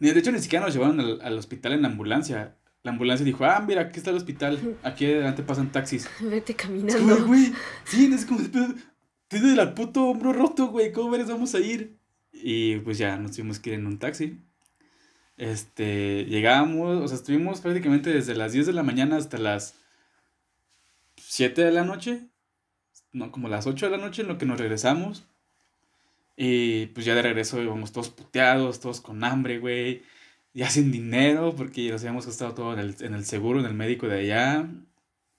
de 0.00 0.10
hecho 0.10 0.32
ni 0.32 0.40
siquiera 0.40 0.64
nos 0.64 0.74
llevaron 0.74 1.00
al, 1.00 1.20
al 1.22 1.38
hospital 1.38 1.72
en 1.72 1.82
la 1.82 1.88
ambulancia. 1.88 2.56
La 2.82 2.92
ambulancia 2.92 3.24
dijo, 3.24 3.44
ah, 3.44 3.64
mira, 3.66 3.82
aquí 3.82 3.98
está 3.98 4.10
el 4.10 4.16
hospital. 4.16 4.76
Aquí 4.82 5.06
adelante 5.06 5.42
pasan 5.42 5.72
taxis. 5.72 6.08
Vete 6.20 6.52
Es 6.52 6.58
como, 6.58 6.78
caminando. 6.78 7.26
güey, 7.26 7.52
sí, 7.84 8.12
es 8.12 8.24
como, 8.24 8.40
tiene 9.28 9.60
el 9.60 9.74
puto 9.74 10.08
hombro 10.08 10.32
roto, 10.32 10.68
güey, 10.68 10.92
¿cómo 10.92 11.10
verás 11.10 11.28
vamos 11.28 11.54
a 11.54 11.60
ir? 11.60 11.98
Y 12.32 12.78
pues 12.80 12.98
ya, 12.98 13.16
nos 13.16 13.32
tuvimos 13.32 13.58
que 13.58 13.70
ir 13.70 13.76
en 13.76 13.86
un 13.86 13.98
taxi. 13.98 14.40
Este, 15.36 16.24
llegamos, 16.26 17.02
o 17.02 17.08
sea, 17.08 17.16
estuvimos 17.16 17.60
prácticamente 17.60 18.10
desde 18.10 18.34
las 18.34 18.52
10 18.52 18.66
de 18.66 18.72
la 18.72 18.82
mañana 18.82 19.16
hasta 19.16 19.38
las 19.38 19.74
7 21.16 21.62
de 21.64 21.72
la 21.72 21.84
noche, 21.84 22.28
no, 23.12 23.32
como 23.32 23.48
las 23.48 23.66
8 23.66 23.86
de 23.90 23.96
la 23.96 24.02
noche 24.02 24.22
en 24.22 24.28
lo 24.28 24.38
que 24.38 24.46
nos 24.46 24.58
regresamos. 24.58 25.26
Y 26.36 26.86
pues 26.88 27.06
ya 27.06 27.14
de 27.14 27.22
regreso 27.22 27.62
íbamos 27.62 27.92
todos 27.92 28.10
puteados, 28.10 28.80
todos 28.80 29.00
con 29.00 29.24
hambre, 29.24 29.58
güey, 29.58 30.02
ya 30.54 30.70
sin 30.70 30.92
dinero, 30.92 31.54
porque 31.56 31.90
nos 31.90 32.02
habíamos 32.02 32.26
gastado 32.26 32.54
todo 32.54 32.72
en 32.74 32.80
el, 32.80 32.96
en 33.00 33.14
el 33.14 33.24
seguro, 33.24 33.60
en 33.60 33.66
el 33.66 33.74
médico 33.74 34.06
de 34.06 34.20
allá, 34.20 34.68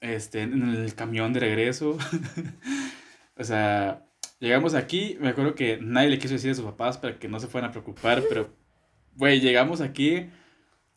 este, 0.02 0.42
en 0.42 0.64
el 0.64 0.96
camión 0.96 1.34
de 1.34 1.40
regreso. 1.42 1.98
o 3.38 3.44
sea, 3.44 4.06
llegamos 4.40 4.76
aquí, 4.76 5.18
me 5.20 5.30
acuerdo 5.30 5.56
que 5.56 5.80
nadie 5.82 6.10
le 6.10 6.20
quiso 6.20 6.34
decir 6.34 6.52
a 6.52 6.56
sus 6.56 6.66
papás 6.66 6.98
para 6.98 7.20
que 7.20 7.28
no 7.28 7.40
se 7.40 7.48
fueran 7.48 7.70
a 7.70 7.72
preocupar, 7.72 8.24
pero, 8.30 8.54
güey, 9.16 9.40
llegamos 9.40 9.82
aquí, 9.82 10.30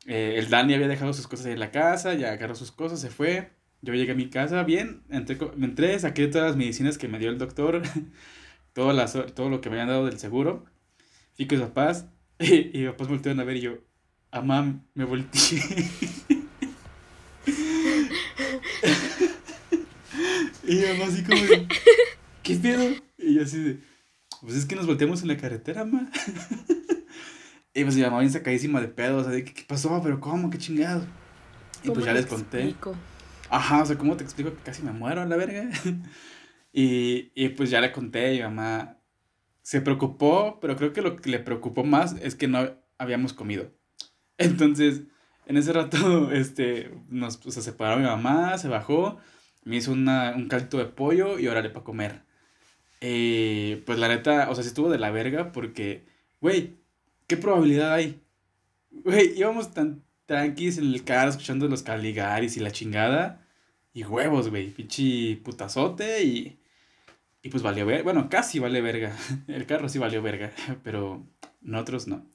eh, 0.06 0.35
el 0.37 0.49
Dani 0.49 0.75
había 0.75 0.88
dejado 0.88 1.12
sus 1.12 1.26
cosas 1.26 1.47
ahí 1.47 1.52
en 1.52 1.61
la 1.61 1.70
casa, 1.70 2.14
ya 2.14 2.32
agarró 2.32 2.54
sus 2.54 2.73
cosas, 2.73 3.00
se 3.00 3.11
fue. 3.11 3.50
Yo 3.82 3.94
llegué 3.94 4.12
a 4.12 4.14
mi 4.14 4.28
casa 4.28 4.62
bien, 4.62 5.02
entré, 5.09 5.38
me 5.56 5.66
entré, 5.66 5.99
saqué 5.99 6.26
todas 6.28 6.49
las 6.49 6.56
medicinas 6.56 6.99
que 6.99 7.09
me 7.09 7.18
dio 7.18 7.30
el 7.30 7.38
doctor, 7.38 7.82
todo, 8.75 8.92
las, 8.92 9.12
todo 9.35 9.49
lo 9.49 9.61
que 9.61 9.70
me 9.70 9.76
habían 9.76 9.88
dado 9.88 10.06
del 10.06 10.18
seguro. 10.18 10.66
Fui 11.35 11.47
con 11.47 11.59
mis 11.59 11.68
papás 11.68 12.06
y, 12.38 12.76
y 12.76 12.82
mis 12.82 12.90
papás 12.90 13.09
voltearon 13.09 13.40
a 13.40 13.44
ver 13.44 13.56
y 13.56 13.61
yo, 13.62 13.78
ah, 14.30 14.42
mam, 14.42 14.87
me 14.94 15.04
volteé. 15.04 15.61
y 20.66 20.76
mamá 20.76 21.04
así 21.06 21.23
como, 21.25 21.40
¿qué 22.42 22.56
pedo? 22.56 22.85
Y 23.18 23.35
yo 23.35 23.42
así 23.42 23.62
de, 23.62 23.80
pues 24.40 24.54
es 24.54 24.66
que 24.66 24.76
nos 24.76 24.87
volteamos 24.87 25.23
en 25.23 25.28
la 25.28 25.37
carretera, 25.37 25.85
ma. 25.85 26.11
y 27.75 27.85
pues 27.85 27.97
mi 27.97 28.02
mamá 28.02 28.20
bien 28.20 28.32
sacadísima 28.32 28.80
de 28.80 28.88
pedo, 28.88 29.18
o 29.18 29.23
sea, 29.23 29.32
de, 29.32 29.44
¿qué, 29.44 29.52
qué 29.52 29.64
pasó? 29.66 30.00
¿Pero 30.02 30.20
cómo? 30.20 30.50
¿Qué 30.50 30.59
chingado? 30.59 31.04
Y 31.82 31.88
¿Cómo 31.88 31.94
pues 31.94 32.06
ya 32.06 32.12
les 32.12 32.26
conté. 32.26 32.59
explico? 32.59 32.97
Ajá, 33.49 33.82
o 33.82 33.87
sea, 33.87 33.99
¿cómo 33.99 34.16
te 34.16 34.25
explico 34.25 34.54
que 34.54 34.62
casi 34.62 34.82
me 34.82 34.92
muero 34.92 35.23
a 35.23 35.26
la 35.26 35.37
verga? 35.37 35.68
y, 36.73 37.32
y 37.35 37.49
pues 37.50 37.70
ya 37.70 37.80
le 37.80 37.92
conté 37.92 38.35
y 38.35 38.37
mi 38.38 38.44
mamá 38.44 39.00
se 39.62 39.80
preocupó, 39.80 40.59
pero 40.61 40.76
creo 40.76 40.92
que 40.92 41.02
lo 41.02 41.16
que 41.16 41.30
le 41.30 41.38
preocupó 41.38 41.85
más 41.85 42.14
es 42.20 42.35
que 42.35 42.49
no 42.49 42.70
habíamos 42.99 43.32
comido. 43.32 43.70
Entonces, 44.38 45.02
en 45.47 45.56
ese 45.56 45.73
rato, 45.73 46.30
este, 46.32 46.92
nos 47.09 47.37
pues, 47.37 47.54
se 47.54 47.62
separó 47.62 47.99
mi 47.99 48.06
mamá, 48.06 48.56
se 48.59 48.68
bajó, 48.68 49.18
me 49.64 49.76
hizo 49.76 49.92
una, 49.92 50.35
un 50.37 50.49
caldo 50.49 50.78
de 50.78 50.87
pollo 50.87 51.38
y 51.38 51.49
órale 51.49 51.70
para 51.70 51.85
comer. 51.85 52.29
Y 53.00 53.76
pues 53.87 53.99
la 53.99 54.09
neta, 54.09 54.50
o 54.50 54.54
sea, 54.54 54.62
sí 54.62 54.69
estuvo 54.69 54.90
de 54.90 54.99
la 54.99 55.11
verga 55.11 55.52
porque, 55.52 56.04
güey, 56.40 56.76
¿qué 57.26 57.37
probabilidad 57.37 57.95
hay? 57.95 58.21
Güey, 58.90 59.38
íbamos 59.38 59.73
tan 59.73 60.04
tranquis 60.26 60.78
en 60.78 60.85
el 60.85 61.04
carro 61.04 61.30
escuchando 61.30 61.66
los 61.69 61.83
Caligaris 61.83 62.57
y 62.57 62.61
la 62.61 62.71
chingada. 62.71 63.47
Y 63.92 64.04
huevos, 64.04 64.50
güey, 64.50 64.71
pinche 64.71 65.37
putazote 65.42 66.23
y... 66.25 66.61
Y 67.42 67.49
pues 67.49 67.62
valió 67.62 67.87
verga. 67.87 68.04
Bueno, 68.04 68.28
casi 68.28 68.59
vale 68.59 68.83
verga. 68.83 69.16
El 69.49 69.64
carro 69.66 69.88
sí 69.88 69.99
valió 69.99 70.23
verga, 70.23 70.52
pero 70.85 71.26
nosotros 71.62 72.07
no. 72.07 72.26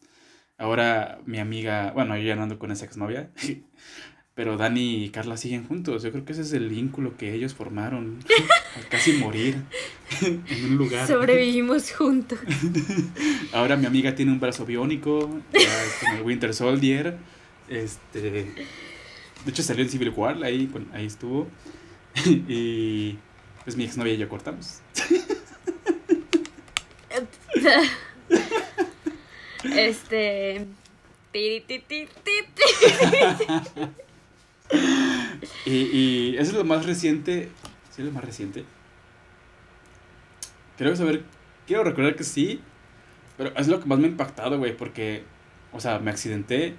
Ahora 0.57 1.19
mi 1.25 1.39
amiga, 1.39 1.91
bueno, 1.91 2.17
yo 2.17 2.23
ya 2.23 2.35
no 2.35 2.43
ando 2.43 2.59
con 2.59 2.71
esa 2.71 2.85
exnovia, 2.85 3.31
pero 4.33 4.57
Dani 4.57 5.05
y 5.05 5.09
Carla 5.09 5.37
siguen 5.37 5.67
juntos. 5.67 6.01
Yo 6.03 6.11
creo 6.11 6.25
que 6.25 6.31
ese 6.31 6.41
es 6.41 6.53
el 6.53 6.69
vínculo 6.69 7.17
que 7.17 7.33
ellos 7.33 7.53
formaron 7.53 8.19
al 8.75 8.87
casi 8.87 9.13
morir 9.13 9.57
en 10.21 10.65
un 10.65 10.77
lugar. 10.77 11.07
Sobrevivimos 11.07 11.91
juntos. 11.91 12.39
Ahora 13.53 13.77
mi 13.77 13.85
amiga 13.85 14.15
tiene 14.15 14.31
un 14.31 14.39
brazo 14.39 14.65
biónico, 14.65 15.41
ya 15.53 15.83
es 15.83 15.93
como 15.99 16.17
el 16.17 16.21
Winter 16.23 16.53
Soldier. 16.53 17.17
Este, 17.69 18.19
de 18.21 19.51
hecho 19.51 19.63
salió 19.63 19.83
en 19.83 19.89
Civil 19.89 20.09
War, 20.09 20.43
ahí, 20.43 20.69
ahí 20.93 21.05
estuvo. 21.05 21.47
Y 22.25 23.17
pues 23.63 23.75
mi 23.75 23.83
exnovia 23.83 24.13
y 24.13 24.17
yo 24.17 24.29
cortamos. 24.29 24.79
Este. 29.63 30.65
Y, 35.65 35.71
y 35.71 36.35
eso 36.37 36.51
es 36.51 36.53
lo 36.53 36.63
más 36.63 36.85
reciente. 36.85 37.49
¿Sí 37.95 38.01
es 38.01 38.07
lo 38.07 38.11
más 38.13 38.23
reciente? 38.25 38.65
Creo 40.77 40.95
saber. 40.95 41.23
Quiero 41.67 41.83
recordar 41.83 42.15
que 42.15 42.23
sí. 42.23 42.61
Pero 43.37 43.55
es 43.57 43.67
lo 43.67 43.79
que 43.79 43.85
más 43.85 43.99
me 43.99 44.05
ha 44.05 44.09
impactado, 44.09 44.57
güey. 44.57 44.75
Porque, 44.75 45.23
o 45.71 45.79
sea, 45.79 45.99
me 45.99 46.11
accidenté 46.11 46.75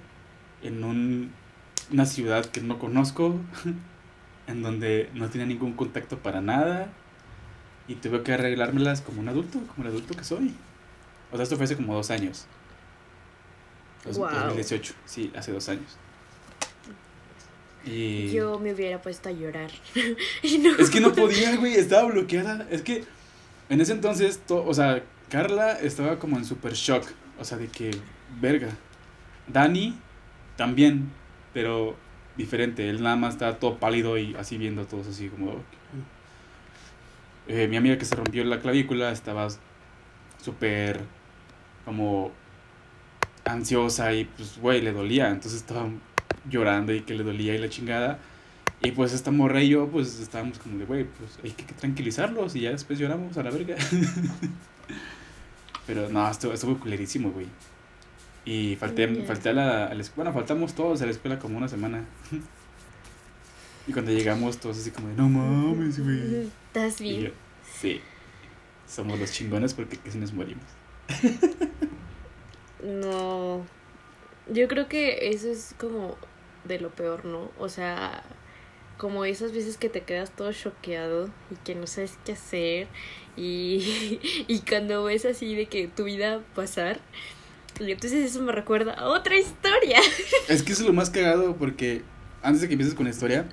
en 0.63 0.83
un, 0.83 1.31
una 1.91 2.05
ciudad 2.05 2.45
que 2.45 2.61
no 2.61 2.79
conozco. 2.79 3.39
En 4.47 4.61
donde 4.61 5.09
no 5.13 5.29
tenía 5.29 5.45
ningún 5.45 5.73
contacto 5.73 6.19
para 6.19 6.39
nada. 6.39 6.87
Y 7.89 7.95
tuve 7.95 8.23
que 8.23 8.31
arreglármelas 8.31 9.01
como 9.01 9.19
un 9.19 9.27
adulto, 9.27 9.59
como 9.75 9.81
el 9.85 9.89
adulto 9.93 10.13
que 10.15 10.23
soy. 10.23 10.55
O 11.33 11.35
sea, 11.35 11.43
esto 11.43 11.57
fue 11.57 11.65
hace 11.65 11.75
como 11.75 11.93
dos 11.93 12.09
años. 12.11 12.45
Dos- 14.05 14.17
Guau. 14.17 14.33
2018, 14.33 14.93
sí, 15.03 15.33
hace 15.35 15.51
dos 15.51 15.67
años. 15.67 15.97
Y... 17.89 18.31
Yo 18.31 18.59
me 18.59 18.73
hubiera 18.73 19.01
puesto 19.01 19.29
a 19.29 19.31
llorar. 19.31 19.71
Y 20.43 20.57
no. 20.59 20.75
Es 20.77 20.89
que 20.89 20.99
no 20.99 21.13
podía, 21.13 21.55
güey, 21.55 21.75
estaba 21.75 22.09
bloqueada. 22.11 22.67
Es 22.69 22.81
que 22.81 23.03
en 23.69 23.81
ese 23.81 23.93
entonces, 23.93 24.39
to- 24.45 24.65
o 24.65 24.73
sea, 24.73 25.03
Carla 25.29 25.73
estaba 25.73 26.19
como 26.19 26.37
en 26.37 26.45
super 26.45 26.73
shock. 26.73 27.05
O 27.39 27.43
sea, 27.45 27.57
de 27.57 27.67
que, 27.67 27.91
verga. 28.41 28.69
Dani 29.47 29.97
también, 30.55 31.09
pero 31.53 31.95
diferente. 32.35 32.89
Él 32.89 33.01
nada 33.01 33.15
más 33.15 33.35
estaba 33.35 33.57
todo 33.59 33.77
pálido 33.77 34.17
y 34.17 34.35
así 34.35 34.57
viendo 34.57 34.81
a 34.81 34.85
todos 34.85 35.07
así 35.07 35.29
como... 35.29 35.61
Eh, 37.47 37.67
mi 37.69 37.77
amiga 37.77 37.97
que 37.97 38.03
se 38.05 38.15
rompió 38.15 38.43
la 38.43 38.59
clavícula 38.59 39.09
estaba 39.11 39.47
súper 40.43 40.99
como 41.85 42.31
ansiosa 43.45 44.13
y 44.13 44.25
pues, 44.25 44.57
güey, 44.59 44.81
le 44.81 44.91
dolía. 44.91 45.29
Entonces 45.29 45.61
estaba 45.61 45.87
llorando 46.49 46.93
y 46.93 47.01
que 47.01 47.13
le 47.13 47.23
dolía 47.23 47.55
y 47.55 47.57
la 47.57 47.69
chingada. 47.69 48.19
Y 48.81 48.91
pues 48.91 49.13
esta 49.13 49.31
morra 49.31 49.61
y 49.61 49.69
yo, 49.69 49.87
pues 49.87 50.19
estábamos 50.19 50.59
como 50.59 50.77
de, 50.77 50.85
güey, 50.85 51.05
pues 51.05 51.39
hay 51.43 51.51
que 51.51 51.73
tranquilizarlos 51.73 52.55
y 52.55 52.61
ya 52.61 52.71
después 52.71 52.99
lloramos 52.99 53.37
a 53.37 53.43
la 53.43 53.49
verga. 53.49 53.75
Pero 55.87 56.09
no, 56.09 56.29
estuvo, 56.29 56.53
estuvo 56.53 56.79
culerísimo, 56.79 57.31
güey. 57.31 57.47
Y 58.45 58.75
falté, 58.75 59.23
falté 59.23 59.49
a 59.49 59.53
la, 59.53 59.85
a 59.87 59.93
la 59.93 60.01
escuela, 60.01 60.31
bueno, 60.31 60.39
faltamos 60.39 60.73
todos 60.73 61.01
a 61.01 61.05
la 61.05 61.11
escuela 61.11 61.39
como 61.39 61.57
una 61.57 61.67
semana. 61.67 62.05
Y 63.87 63.93
cuando 63.93 64.11
llegamos 64.11 64.57
todos 64.57 64.79
así 64.79 64.91
como 64.91 65.07
de, 65.07 65.15
no 65.15 65.29
mames, 65.29 65.97
güey. 66.03 66.49
¿Estás 66.67 66.99
yo, 66.99 67.05
bien? 67.05 67.33
sí, 67.79 68.01
somos 68.85 69.17
los 69.17 69.31
chingones 69.31 69.73
porque 69.73 69.95
casi 69.95 70.17
nos 70.17 70.33
morimos. 70.33 70.65
No. 72.83 73.65
Yo 74.51 74.67
creo 74.67 74.89
que 74.89 75.29
eso 75.29 75.49
es 75.49 75.73
como 75.77 76.17
de 76.67 76.79
lo 76.79 76.89
peor, 76.89 77.25
¿no? 77.25 77.51
O 77.59 77.69
sea, 77.69 78.23
como 78.97 79.25
esas 79.25 79.53
veces 79.53 79.77
que 79.77 79.89
te 79.89 80.01
quedas 80.01 80.31
todo 80.31 80.51
choqueado 80.51 81.29
y 81.51 81.55
que 81.63 81.75
no 81.75 81.87
sabes 81.87 82.17
qué 82.25 82.33
hacer 82.33 82.87
y, 83.35 84.19
y 84.47 84.59
cuando 84.67 85.03
ves 85.03 85.25
así 85.25 85.55
de 85.55 85.67
que 85.67 85.87
tu 85.87 86.05
vida 86.05 86.41
pasar. 86.55 86.99
Y 87.79 87.91
entonces 87.91 88.31
eso 88.31 88.41
me 88.41 88.51
recuerda 88.51 88.93
a 88.93 89.05
otra 89.05 89.37
historia. 89.37 89.99
Es 90.49 90.63
que 90.63 90.71
eso 90.71 90.81
es 90.81 90.87
lo 90.87 90.93
más 90.93 91.09
cagado 91.09 91.55
porque 91.55 92.01
antes 92.41 92.61
de 92.61 92.67
que 92.67 92.73
empieces 92.73 92.95
con 92.95 93.05
la 93.05 93.11
historia, 93.11 93.47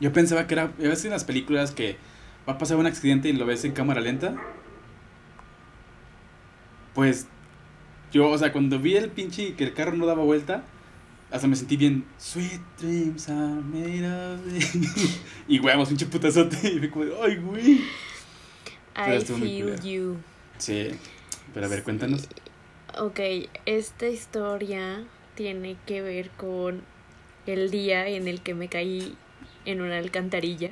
yo 0.00 0.12
pensaba 0.12 0.46
que 0.46 0.54
era, 0.54 0.72
ya 0.78 0.88
ves 0.88 1.04
en 1.04 1.10
las 1.10 1.24
películas 1.24 1.72
que 1.72 1.96
va 2.48 2.54
a 2.54 2.58
pasar 2.58 2.76
un 2.76 2.86
accidente 2.86 3.28
y 3.28 3.32
lo 3.32 3.44
ves 3.46 3.64
en 3.64 3.72
cámara 3.72 4.00
lenta. 4.00 4.34
Pues 6.94 7.26
yo, 8.12 8.30
o 8.30 8.38
sea, 8.38 8.52
cuando 8.52 8.78
vi 8.78 8.96
el 8.96 9.10
pinche 9.10 9.54
que 9.54 9.64
el 9.64 9.74
carro 9.74 9.96
no 9.96 10.06
daba 10.06 10.22
vuelta, 10.22 10.64
hasta 11.34 11.48
me 11.48 11.56
sentí 11.56 11.76
bien, 11.76 12.06
sweet 12.16 12.60
dreams 12.80 13.28
are 13.28 13.60
made 13.60 14.06
of 14.06 14.40
it". 14.46 15.20
y 15.48 15.58
huevos, 15.58 15.88
pinche 15.88 16.06
putazote. 16.06 16.56
Y 16.74 16.78
fue 16.78 16.90
como, 16.90 17.04
ay, 17.22 17.36
güey. 17.36 17.80
I 18.96 19.20
feel 19.20 19.80
you. 19.82 20.16
Sí, 20.58 20.90
pero 21.52 21.66
a 21.66 21.68
ver, 21.68 21.82
cuéntanos. 21.82 22.28
Ok, 22.96 23.18
esta 23.66 24.06
historia 24.08 25.04
tiene 25.34 25.76
que 25.86 26.02
ver 26.02 26.30
con 26.30 26.82
el 27.46 27.72
día 27.72 28.06
en 28.06 28.28
el 28.28 28.40
que 28.40 28.54
me 28.54 28.68
caí 28.68 29.16
en 29.64 29.80
una 29.80 29.98
alcantarilla. 29.98 30.70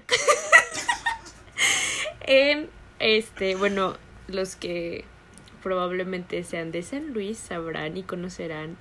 en 2.20 2.70
este, 3.00 3.56
bueno, 3.56 3.96
los 4.28 4.54
que 4.54 5.04
probablemente 5.64 6.44
sean 6.44 6.70
de 6.70 6.84
San 6.84 7.12
Luis 7.12 7.38
sabrán 7.38 7.96
y 7.96 8.04
conocerán 8.04 8.76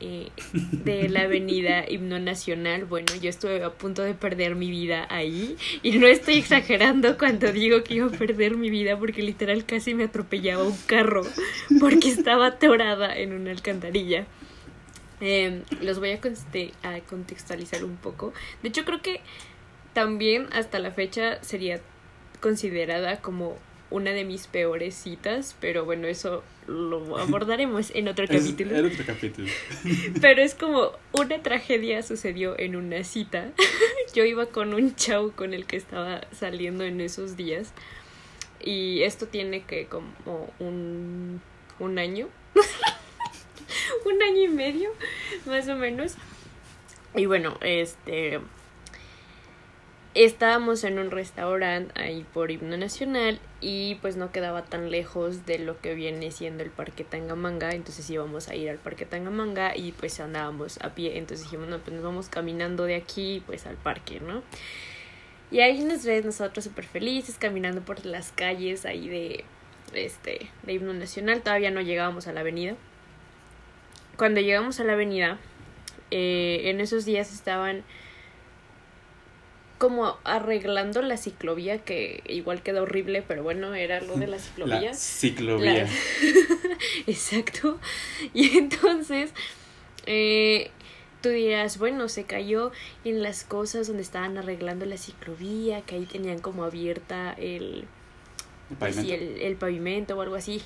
eh, 0.00 0.30
de 0.72 1.08
la 1.08 1.22
avenida 1.22 1.84
Himno 1.88 2.18
Nacional. 2.18 2.84
Bueno, 2.86 3.14
yo 3.20 3.28
estuve 3.28 3.62
a 3.62 3.70
punto 3.70 4.02
de 4.02 4.14
perder 4.14 4.54
mi 4.54 4.70
vida 4.70 5.06
ahí 5.10 5.56
y 5.82 5.98
no 5.98 6.06
estoy 6.06 6.38
exagerando 6.38 7.18
cuando 7.18 7.52
digo 7.52 7.84
que 7.84 7.94
iba 7.94 8.06
a 8.06 8.10
perder 8.10 8.56
mi 8.56 8.70
vida 8.70 8.98
porque 8.98 9.22
literal 9.22 9.64
casi 9.66 9.94
me 9.94 10.04
atropellaba 10.04 10.64
un 10.64 10.76
carro 10.86 11.22
porque 11.80 12.08
estaba 12.08 12.46
atorada 12.46 13.14
en 13.16 13.32
una 13.32 13.50
alcantarilla. 13.50 14.26
Eh, 15.20 15.62
los 15.82 15.98
voy 15.98 16.12
a, 16.12 16.20
a 16.88 17.00
contextualizar 17.00 17.84
un 17.84 17.96
poco. 17.96 18.32
De 18.62 18.70
hecho, 18.70 18.84
creo 18.84 19.02
que 19.02 19.20
también 19.92 20.48
hasta 20.52 20.78
la 20.78 20.92
fecha 20.92 21.42
sería 21.42 21.80
considerada 22.40 23.20
como 23.20 23.58
una 23.90 24.12
de 24.12 24.24
mis 24.24 24.46
peores 24.46 24.94
citas, 24.94 25.56
pero 25.60 25.84
bueno, 25.84 26.06
eso 26.06 26.42
lo 26.66 27.18
abordaremos 27.18 27.90
en 27.94 28.08
otro 28.08 28.26
capítulo. 28.26 28.76
En 28.76 28.86
otro 28.86 29.04
capítulo. 29.04 29.48
Pero 30.20 30.42
es 30.42 30.54
como 30.54 30.92
una 31.12 31.42
tragedia 31.42 32.02
sucedió 32.02 32.58
en 32.58 32.76
una 32.76 33.04
cita. 33.04 33.50
Yo 34.14 34.24
iba 34.24 34.46
con 34.46 34.74
un 34.74 34.94
chavo 34.94 35.32
con 35.32 35.54
el 35.54 35.66
que 35.66 35.76
estaba 35.76 36.22
saliendo 36.32 36.84
en 36.84 37.00
esos 37.00 37.36
días. 37.36 37.72
Y 38.62 39.02
esto 39.02 39.26
tiene 39.26 39.62
que 39.62 39.86
como 39.86 40.52
un, 40.58 41.40
un 41.78 41.98
año. 41.98 42.28
un 44.04 44.22
año 44.22 44.42
y 44.42 44.48
medio, 44.48 44.90
más 45.46 45.68
o 45.68 45.76
menos. 45.76 46.14
Y 47.16 47.26
bueno, 47.26 47.58
este 47.62 48.40
estábamos 50.14 50.82
en 50.82 50.98
un 50.98 51.10
restaurante 51.10 51.92
ahí 52.00 52.26
por 52.34 52.50
Himno 52.50 52.76
Nacional 52.76 53.38
y 53.60 53.94
pues 53.96 54.16
no 54.16 54.32
quedaba 54.32 54.64
tan 54.64 54.90
lejos 54.90 55.46
de 55.46 55.58
lo 55.58 55.80
que 55.80 55.94
viene 55.94 56.32
siendo 56.32 56.64
el 56.64 56.70
Parque 56.70 57.04
Tangamanga, 57.04 57.72
entonces 57.72 58.08
íbamos 58.10 58.48
a 58.48 58.56
ir 58.56 58.70
al 58.70 58.78
Parque 58.78 59.06
Tangamanga 59.06 59.76
y 59.76 59.92
pues 59.92 60.18
andábamos 60.18 60.78
a 60.82 60.94
pie, 60.94 61.18
entonces 61.18 61.44
dijimos, 61.44 61.68
no, 61.68 61.78
pues 61.78 61.94
nos 61.94 62.02
vamos 62.02 62.28
caminando 62.28 62.84
de 62.84 62.96
aquí 62.96 63.42
pues 63.46 63.66
al 63.66 63.76
parque, 63.76 64.20
¿no? 64.20 64.42
Y 65.52 65.60
ahí 65.60 65.82
nos 65.84 66.04
ves 66.04 66.24
nosotros 66.24 66.64
súper 66.64 66.86
felices 66.86 67.36
caminando 67.38 67.80
por 67.80 68.04
las 68.04 68.32
calles 68.32 68.86
ahí 68.86 69.08
de, 69.08 69.44
este, 69.94 70.50
de 70.64 70.72
Himno 70.72 70.92
Nacional, 70.92 71.42
todavía 71.42 71.70
no 71.70 71.80
llegábamos 71.80 72.26
a 72.26 72.32
la 72.32 72.40
avenida. 72.40 72.74
Cuando 74.16 74.40
llegamos 74.40 74.80
a 74.80 74.84
la 74.84 74.92
avenida, 74.94 75.38
eh, 76.10 76.62
en 76.64 76.80
esos 76.80 77.04
días 77.04 77.32
estaban 77.32 77.84
como 79.80 80.18
arreglando 80.24 81.00
la 81.00 81.16
ciclovía 81.16 81.78
que 81.78 82.22
igual 82.26 82.62
queda 82.62 82.82
horrible, 82.82 83.22
pero 83.26 83.42
bueno, 83.42 83.74
era 83.74 84.02
lo 84.02 84.14
de 84.16 84.26
la 84.26 84.38
ciclovía. 84.38 84.90
La 84.90 84.94
ciclovía. 84.94 85.88
Exacto. 87.06 87.78
Y 88.34 88.58
entonces, 88.58 89.32
eh, 90.04 90.70
tú 91.22 91.30
dirás, 91.30 91.78
bueno, 91.78 92.10
se 92.10 92.24
cayó 92.24 92.72
en 93.06 93.22
las 93.22 93.42
cosas 93.42 93.86
donde 93.86 94.02
estaban 94.02 94.36
arreglando 94.36 94.84
la 94.84 94.98
ciclovía, 94.98 95.80
que 95.80 95.94
ahí 95.94 96.04
tenían 96.04 96.40
como 96.40 96.64
abierta 96.64 97.32
el, 97.32 97.86
El 98.68 98.76
pavimento. 98.78 99.14
el, 99.14 99.40
el 99.40 99.56
pavimento 99.56 100.14
o 100.14 100.20
algo 100.20 100.34
así. 100.34 100.60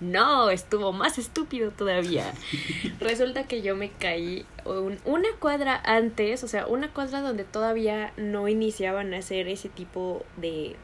No, 0.00 0.50
estuvo 0.50 0.92
más 0.92 1.18
estúpido 1.18 1.70
todavía. 1.72 2.32
Resulta 3.00 3.44
que 3.44 3.62
yo 3.62 3.74
me 3.76 3.90
caí 3.90 4.46
un- 4.64 4.98
una 5.04 5.28
cuadra 5.40 5.80
antes, 5.84 6.44
o 6.44 6.48
sea, 6.48 6.66
una 6.66 6.92
cuadra 6.92 7.20
donde 7.20 7.44
todavía 7.44 8.12
no 8.16 8.48
iniciaban 8.48 9.12
a 9.12 9.18
hacer 9.18 9.48
ese 9.48 9.68
tipo 9.68 10.24
de 10.36 10.76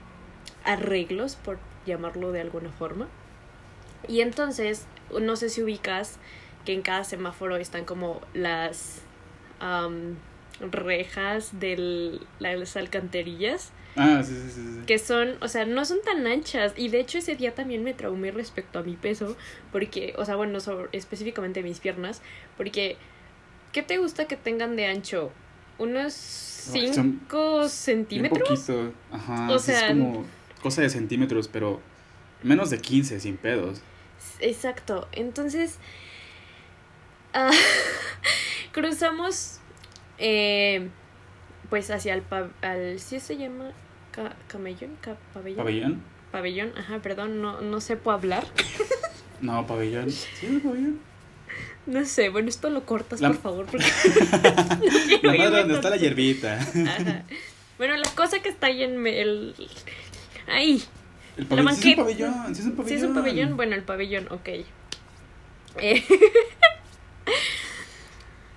arreglos, 0.65 1.37
por 1.37 1.59
llamarlo 1.87 2.33
de 2.33 2.41
alguna 2.41 2.71
forma. 2.71 3.07
Y 4.09 4.21
entonces, 4.21 4.87
no 5.21 5.37
sé 5.37 5.49
si 5.49 5.63
ubicas 5.63 6.19
que 6.65 6.73
en 6.73 6.83
cada 6.83 7.05
semáforo 7.05 7.57
están 7.57 7.85
como 7.85 8.21
las 8.35 9.03
rejas 10.61 11.59
de 11.61 12.21
las 12.39 12.77
alcantarillas 12.77 13.71
Ah, 13.97 14.23
sí, 14.25 14.35
sí, 14.35 14.51
sí. 14.51 14.61
sí. 14.61 14.87
que 14.87 14.99
son, 14.99 15.37
o 15.41 15.49
sea, 15.49 15.65
no 15.67 15.85
son 15.85 15.99
tan 16.03 16.27
anchas. 16.27 16.73
Y 16.77 16.89
de 16.89 17.01
hecho 17.01 17.19
ese 17.19 17.37
día 17.37 17.55
también 17.55 17.85
me 17.85 17.95
traumé 17.95 18.31
respecto 18.31 18.79
a 18.79 18.83
mi 18.83 18.95
peso, 18.97 19.37
porque, 19.73 20.15
o 20.19 20.25
sea, 20.25 20.37
bueno, 20.37 20.59
sobre, 20.61 20.89
específicamente 20.93 21.63
mis 21.63 21.81
piernas, 21.81 22.21
porque, 22.57 22.97
¿qué 23.73 23.83
te 23.83 23.99
gusta 23.99 24.27
que 24.27 24.37
tengan 24.37 24.77
de 24.77 24.87
ancho? 24.87 25.31
¿Unos 25.79 26.71
Ay, 26.73 26.93
son 26.93 27.21
5 27.29 27.63
Un 27.63 27.69
centímetros? 27.69 28.49
poquito. 28.49 28.93
Ajá. 29.13 29.51
O 29.51 29.59
sea, 29.59 29.89
es 29.89 29.93
como 29.93 30.25
cosa 30.63 30.83
de 30.83 30.91
centímetros, 30.91 31.49
pero 31.49 31.81
menos 32.43 32.71
de 32.71 32.79
15, 32.81 33.21
sin 33.21 33.37
pedos. 33.37 33.81
Exacto. 34.41 35.09
Entonces, 35.13 35.79
ah, 37.33 37.51
cruzamos, 38.73 39.61
eh, 40.19 40.89
pues, 41.71 41.91
hacia 41.91 42.15
el, 42.15 42.23
al, 42.63 42.99
¿sí 43.01 43.21
se 43.21 43.37
llama? 43.37 43.73
Ca- 44.15 44.37
¿Camellón? 44.49 44.97
Ca- 45.01 45.17
¿Pabellón? 45.33 45.57
¿Pabellón? 45.59 46.03
Pabellón, 46.31 46.73
ajá, 46.77 46.99
perdón, 47.01 47.41
no, 47.43 47.61
no 47.61 47.81
sepo 47.81 48.11
hablar. 48.13 48.45
No, 49.41 49.67
pabellón. 49.67 50.11
Sí, 50.11 50.61
pabellón. 50.65 51.01
No 51.87 52.05
sé, 52.07 52.31
bueno, 52.31 52.49
esto 52.49 52.71
lo 52.71 52.87
cortas, 52.87 53.21
La- 53.21 53.29
por 53.29 53.39
favor, 53.39 53.67
porque... 53.67 53.85
La 55.23 55.35
madre 55.35 55.59
donde 55.61 55.75
está 55.75 55.91
la 55.91 55.97
hierbita. 55.97 56.55
Ajá. 56.59 57.25
Bueno, 57.77 57.97
la 57.97 58.09
cosa 58.15 58.41
que 58.41 58.49
está 58.49 58.69
ahí 58.69 58.85
en 58.85 59.07
el... 59.07 59.55
Ahí, 60.49 60.83
El 61.37 61.45
La 61.45 61.49
pabellón. 61.49 61.77
Sí, 61.77 61.93
es 61.93 61.99
un 61.99 62.03
banqueta. 62.03 62.03
pabellón. 62.03 62.55
Sí, 62.55 62.61
es 62.63 62.67
un 62.69 62.77
pabellón. 62.77 62.89
¿sí 62.89 62.95
es 62.95 63.03
un 63.03 63.15
pabellón? 63.15 63.57
Bueno, 63.57 63.75
el 63.75 63.83
pabellón, 63.83 64.27
ok. 64.31 64.49
Eh, 65.79 66.05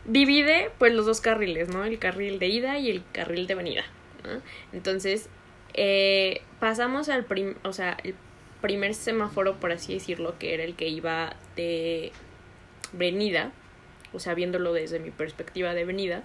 Divide, 0.05 0.71
pues, 0.77 0.93
los 0.93 1.05
dos 1.05 1.19
carriles, 1.19 1.67
¿no? 1.69 1.83
El 1.83 1.99
carril 1.99 2.39
de 2.39 2.47
ida 2.47 2.77
y 2.79 2.89
el 2.91 3.03
carril 3.11 3.45
de 3.47 3.55
venida, 3.55 3.83
¿no? 4.23 4.41
Entonces, 4.71 5.27
eh, 5.77 6.41
pasamos 6.59 7.07
al 7.07 7.23
prim... 7.23 7.55
O 7.63 7.71
sea, 7.71 7.97
el 8.03 8.15
primer 8.61 8.93
semáforo, 8.93 9.59
por 9.59 9.71
así 9.71 9.93
decirlo, 9.93 10.37
que 10.37 10.53
era 10.53 10.63
el 10.63 10.75
que 10.75 10.89
iba 10.89 11.35
de 11.55 12.11
venida, 12.91 13.51
o 14.13 14.19
sea, 14.19 14.33
viéndolo 14.33 14.73
desde 14.73 14.99
mi 14.99 15.11
perspectiva 15.11 15.73
de 15.73 15.85
venida, 15.85 16.23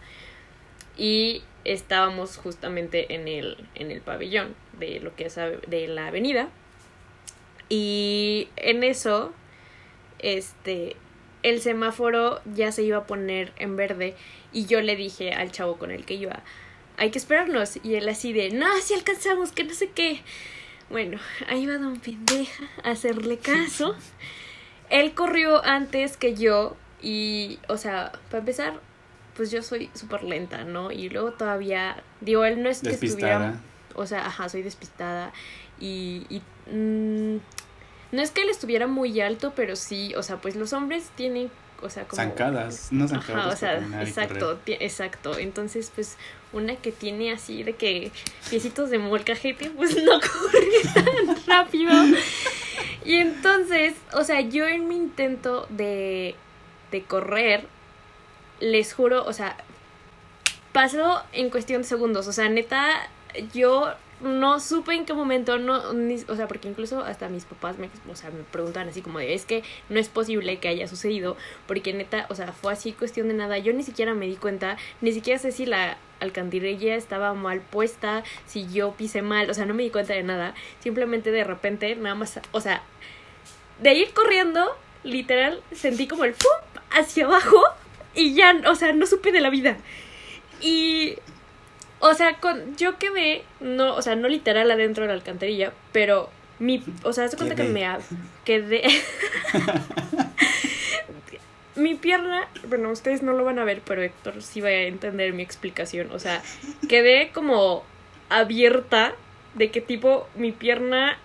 y 0.97 1.43
estábamos 1.65 2.37
justamente 2.37 3.15
en 3.15 3.29
el, 3.29 3.57
en 3.75 3.91
el 3.91 4.01
pabellón 4.01 4.55
de 4.79 5.01
lo 5.01 5.15
que 5.15 5.27
es 5.27 5.37
de 5.37 5.89
la 5.89 6.09
avenida. 6.09 6.49
Y 7.69 8.49
en 8.57 8.85
eso, 8.85 9.33
este, 10.19 10.97
el 11.43 11.61
semáforo 11.61 12.41
ya 12.45 12.73
se 12.73 12.83
iba 12.83 12.99
a 12.99 13.07
poner 13.07 13.53
en 13.57 13.77
verde 13.77 14.15
y 14.53 14.67
yo 14.67 14.81
le 14.81 14.97
dije 14.97 15.33
al 15.33 15.51
chavo 15.53 15.77
con 15.77 15.91
el 15.91 16.05
que 16.05 16.15
iba, 16.15 16.43
hay 16.97 17.11
que 17.11 17.19
esperarnos. 17.19 17.79
Y 17.83 17.95
él 17.95 18.09
así 18.09 18.33
de, 18.33 18.51
no, 18.51 18.67
si 18.83 18.95
alcanzamos, 18.95 19.53
que 19.53 19.65
no 19.65 19.75
sé 19.75 19.91
qué. 19.91 20.23
Bueno, 20.91 21.19
ahí 21.49 21.67
va 21.67 21.79
don 21.79 21.99
pendeja 21.99 22.65
a 22.85 22.91
hacerle 22.91 23.39
caso. 23.39 23.97
Él 24.91 25.15
corrió 25.15 25.65
antes 25.65 26.19
que 26.19 26.35
yo 26.35 26.77
y, 27.01 27.59
o 27.69 27.79
sea, 27.79 28.13
para 28.29 28.41
empezar, 28.41 28.81
pues 29.35 29.51
yo 29.51 29.63
soy 29.63 29.89
súper 29.95 30.23
lenta, 30.23 30.65
¿no? 30.65 30.93
Y 30.93 31.09
luego 31.09 31.33
todavía, 31.33 32.03
digo, 32.21 32.45
él 32.45 32.63
no 32.63 32.69
es 32.69 32.83
que 32.83 32.91
estuviera 32.91 33.59
o 33.95 34.07
sea, 34.07 34.27
ajá, 34.27 34.49
soy 34.49 34.63
despistada 34.63 35.33
y, 35.79 36.27
y 36.29 36.43
mm, 36.71 37.41
no 38.13 38.23
es 38.23 38.31
que 38.31 38.43
él 38.43 38.51
estuviera 38.51 38.87
muy 38.87 39.21
alto, 39.21 39.53
pero 39.55 39.77
sí, 39.77 40.15
o 40.17 40.23
sea, 40.23 40.37
pues 40.37 40.57
los 40.57 40.73
hombres 40.73 41.11
tienen, 41.17 41.51
o 41.81 41.89
sea, 41.89 42.05
como... 42.05 42.23
Zancadas. 42.23 42.93
No 42.93 43.09
zancadas. 43.09 43.37
Ajá, 43.37 43.49
o 43.49 43.57
sea, 43.57 44.03
exacto, 44.03 44.61
exacto. 44.67 45.39
Entonces, 45.39 45.91
pues, 45.95 46.17
una 46.53 46.77
que 46.77 46.93
tiene 46.93 47.33
así 47.33 47.63
de 47.63 47.75
que 47.75 48.13
piecitos 48.51 48.91
de 48.91 48.99
molcajete, 48.99 49.71
pues 49.71 49.97
no 50.03 50.21
corre 50.21 50.69
tan 50.95 51.47
rápido. 51.47 51.93
Y 53.05 53.17
entonces, 53.17 53.95
o 54.13 54.25
sea, 54.25 54.41
yo 54.41 54.67
en 54.67 54.89
mi 54.89 54.97
intento 54.97 55.67
de, 55.71 56.35
de 56.91 57.03
correr, 57.03 57.67
les 58.61 58.95
juro, 58.95 59.25
o 59.25 59.33
sea, 59.33 59.57
pasó 60.73 61.23
en 61.33 61.51
cuestión 61.51 61.83
de 61.83 61.89
segundos. 61.89 62.27
O 62.29 62.33
sea, 62.33 62.49
neta, 62.49 63.09
yo 63.53 63.93
no 64.23 64.61
supe 64.61 64.95
en 64.95 65.05
qué 65.05 65.13
momento, 65.15 65.59
no, 65.59 65.93
ni- 65.93 66.25
o 66.29 66.37
sea, 66.37 66.49
porque 66.49 66.69
incluso 66.69 67.01
hasta 67.03 67.29
mis 67.29 67.45
papás 67.45 67.79
me, 67.79 67.89
o 68.11 68.17
sea, 68.17 68.31
me 68.31 68.43
preguntan 68.45 68.89
así 68.89 69.03
como 69.03 69.19
de, 69.19 69.35
es 69.35 69.45
que 69.45 69.63
no 69.89 69.99
es 69.99 70.09
posible 70.09 70.59
que 70.59 70.69
haya 70.69 70.89
sucedido, 70.89 71.37
porque 71.67 71.93
neta, 71.93 72.27
o 72.31 72.35
sea, 72.35 72.53
fue 72.53 72.73
así 72.73 72.93
cuestión 72.93 73.29
de 73.29 73.35
nada, 73.35 73.59
yo 73.59 73.73
ni 73.73 73.83
siquiera 73.83 74.15
me 74.15 74.27
di 74.27 74.37
cuenta, 74.37 74.77
ni 75.01 75.13
siquiera 75.13 75.39
sé 75.39 75.53
si 75.53 75.67
la 75.67 75.97
alcantarilla 76.21 76.95
estaba 76.95 77.35
mal 77.35 77.61
puesta, 77.61 78.23
si 78.47 78.69
yo 78.73 78.93
pisé 78.93 79.23
mal, 79.23 79.51
o 79.51 79.55
sea, 79.55 79.67
no 79.67 79.75
me 79.75 79.83
di 79.83 79.91
cuenta 79.91 80.15
de 80.15 80.23
nada, 80.23 80.55
simplemente 80.81 81.31
de 81.33 81.45
repente, 81.45 81.97
nada 81.97 82.15
más, 82.15 82.41
o 82.53 82.61
sea, 82.61 82.83
de 83.81 83.95
ir 83.95 84.13
corriendo, 84.15 84.77
literal, 85.03 85.61
sentí 85.73 86.07
como 86.07 86.25
el 86.25 86.33
¡pum! 86.35 86.81
hacia 86.91 87.25
abajo 87.25 87.61
y 88.15 88.35
ya, 88.35 88.55
o 88.69 88.75
sea, 88.77 88.93
no 88.93 89.07
supe 89.07 89.33
de 89.33 89.41
la 89.41 89.51
vida. 89.51 89.79
Y, 90.61 91.17
O 92.05 92.15
sea, 92.15 92.41
con, 92.41 92.77
yo 92.77 92.99
quedé, 92.99 93.45
no, 93.61 93.95
o 93.95 94.03
sea, 94.03 94.17
no 94.17 94.27
literal 94.27 94.69
adentro 94.73 95.05
de 95.05 95.09
la 95.09 95.15
alcantarilla, 95.15 95.73
pero 95.93 96.31
mi, 96.59 96.83
o 97.05 97.13
sea, 97.13 97.29
se 97.29 97.37
cuenta 97.37 97.55
que 97.55 97.63
me 97.63 97.89
quedé. 98.45 98.83
mi 101.77 101.95
pierna, 101.95 102.49
bueno, 102.69 102.91
ustedes 102.91 103.23
no 103.23 103.35
lo 103.35 103.45
van 103.45 103.61
a 103.61 103.65
ver, 103.65 103.83
pero 103.87 104.03
Héctor 104.03 104.43
sí 104.43 104.61
va 104.61 104.71
a 104.71 104.83
entender 104.83 105.33
mi 105.33 105.45
explicación. 105.45 106.11
O 106.11 106.19
sea, 106.19 106.43
quedé 106.89 107.31
como 107.33 107.85
abierta 108.31 109.15
de 109.55 109.71
que 109.71 109.81
tipo 109.81 110.27
mi 110.35 110.51
pierna 110.51 111.17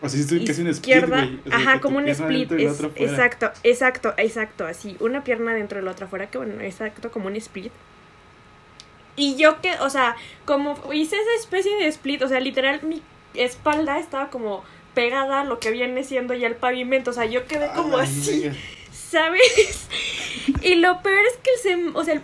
o 0.00 0.08
sea, 0.08 0.18
estoy 0.18 0.46
casi 0.46 0.62
un 0.62 0.68
izquierda, 0.68 1.28
ajá, 1.50 1.80
como 1.80 1.98
un 1.98 2.08
split, 2.08 2.52
exacto, 2.52 3.52
exacto, 3.64 4.14
exacto, 4.16 4.66
así, 4.66 4.96
una 5.00 5.24
pierna 5.24 5.52
dentro 5.52 5.78
de 5.78 5.84
la 5.84 5.90
otra 5.90 6.06
fuera, 6.06 6.30
que 6.30 6.38
bueno, 6.38 6.58
exacto, 6.62 7.10
como 7.10 7.26
un 7.26 7.36
split. 7.36 7.72
Y 9.16 9.36
yo 9.36 9.60
que, 9.60 9.72
o 9.80 9.90
sea, 9.90 10.16
como 10.44 10.76
hice 10.92 11.16
esa 11.16 11.34
especie 11.40 11.74
de 11.76 11.86
split, 11.88 12.22
o 12.22 12.28
sea, 12.28 12.40
literal 12.40 12.82
mi 12.82 13.02
espalda 13.34 13.98
estaba 13.98 14.30
como 14.30 14.64
pegada 14.94 15.40
a 15.40 15.44
lo 15.44 15.58
que 15.58 15.70
viene 15.70 16.04
siendo 16.04 16.34
ya 16.34 16.46
el 16.46 16.56
pavimento, 16.56 17.10
o 17.10 17.14
sea, 17.14 17.24
yo 17.24 17.46
quedé 17.46 17.70
como 17.74 17.98
así, 17.98 18.50
¿sabes? 18.92 19.88
Y 20.62 20.76
lo 20.76 21.02
peor 21.02 21.24
es 21.26 21.36
que 21.38 21.50
el 21.50 21.58
sem 21.60 21.96
o 21.96 22.04
sea, 22.04 22.14
el 22.14 22.22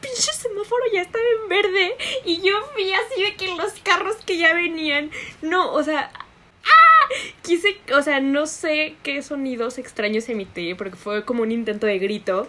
pinche 0.00 0.32
semáforo 0.32 0.84
ya 0.92 1.02
estaba 1.02 1.24
en 1.42 1.48
verde 1.48 1.96
y 2.24 2.40
yo 2.42 2.54
vi 2.76 2.92
así 2.92 3.22
de 3.22 3.34
que 3.34 3.54
los 3.56 3.72
carros 3.82 4.16
que 4.24 4.38
ya 4.38 4.52
venían, 4.52 5.10
no, 5.42 5.72
o 5.72 5.82
sea, 5.82 6.10
Quise, 7.42 7.76
o 7.94 8.02
sea, 8.02 8.20
no 8.20 8.46
sé 8.46 8.94
qué 9.02 9.22
sonidos 9.22 9.78
extraños 9.78 10.28
emití, 10.28 10.74
porque 10.74 10.96
fue 10.96 11.24
como 11.24 11.42
un 11.42 11.52
intento 11.52 11.86
de 11.86 11.98
grito. 11.98 12.48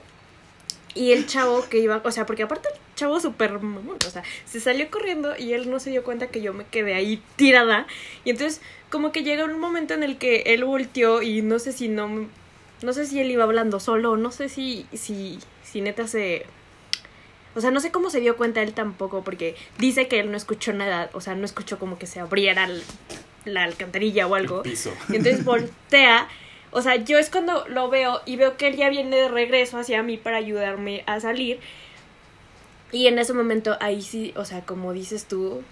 Y 0.96 1.12
el 1.12 1.26
chavo 1.26 1.68
que 1.70 1.80
iba, 1.80 2.02
o 2.04 2.12
sea, 2.12 2.26
porque 2.26 2.44
aparte 2.44 2.70
el 2.70 2.96
chavo 2.96 3.20
súper 3.20 3.54
o 3.54 4.10
sea, 4.10 4.24
se 4.46 4.60
salió 4.60 4.90
corriendo 4.92 5.36
y 5.38 5.54
él 5.54 5.70
no 5.70 5.80
se 5.80 5.90
dio 5.90 6.04
cuenta 6.04 6.28
que 6.28 6.42
yo 6.42 6.54
me 6.54 6.66
quedé 6.66 6.94
ahí 6.94 7.22
tirada. 7.36 7.88
Y 8.24 8.30
entonces, 8.30 8.62
como 8.90 9.12
que 9.12 9.24
llega 9.24 9.46
un 9.46 9.60
momento 9.60 9.94
en 9.94 10.04
el 10.04 10.18
que 10.18 10.44
él 10.48 10.64
volteó 10.64 11.22
y 11.22 11.42
no 11.42 11.58
sé 11.58 11.72
si 11.72 11.88
no, 11.88 12.30
no 12.84 12.94
sé 12.94 13.06
si 13.06 13.20
él 13.20 13.32
iba 13.32 13.44
hablando 13.44 13.80
solo, 13.80 14.18
no 14.18 14.32
sé 14.32 14.50
si, 14.50 14.86
si, 14.94 15.40
si 15.64 15.82
neta 15.82 16.08
se, 16.08 16.46
o 17.56 17.62
sea, 17.62 17.72
no 17.72 17.80
sé 17.80 17.92
cómo 17.92 18.10
se 18.10 18.20
dio 18.20 18.36
cuenta 18.36 18.62
él 18.62 18.74
tampoco, 18.74 19.24
porque 19.24 19.56
dice 19.78 20.08
que 20.08 20.20
él 20.20 20.32
no 20.32 20.38
escuchó 20.38 20.74
nada, 20.74 21.10
o 21.14 21.22
sea, 21.22 21.36
no 21.36 21.46
escuchó 21.46 21.78
como 21.78 22.00
que 22.00 22.08
se 22.08 22.20
abriera 22.20 22.66
el, 22.66 22.84
la 23.46 23.64
alcantarilla 23.64 24.28
o 24.28 24.36
algo. 24.36 24.64
Y 25.10 25.16
entonces 25.16 25.44
voltea. 25.44 26.28
O 26.74 26.82
sea, 26.82 26.96
yo 26.96 27.20
es 27.20 27.30
cuando 27.30 27.68
lo 27.68 27.90
veo 27.90 28.22
y 28.26 28.36
veo 28.36 28.58
que 28.58 28.68
él 28.68 28.76
ya 28.76 28.90
viene 28.90 29.16
de 29.16 29.28
regreso 29.30 29.78
hacia 29.78 30.02
mí 30.02 30.18
para 30.18 30.38
ayudarme 30.38 31.04
a 31.06 31.20
salir. 31.20 31.60
Y 32.92 33.08
en 33.08 33.20
ese 33.20 33.34
momento 33.34 33.78
ahí 33.80 34.02
sí, 34.02 34.34
o 34.36 34.44
sea, 34.44 34.62
como 34.66 34.92
dices 34.92 35.26
tú, 35.26 35.64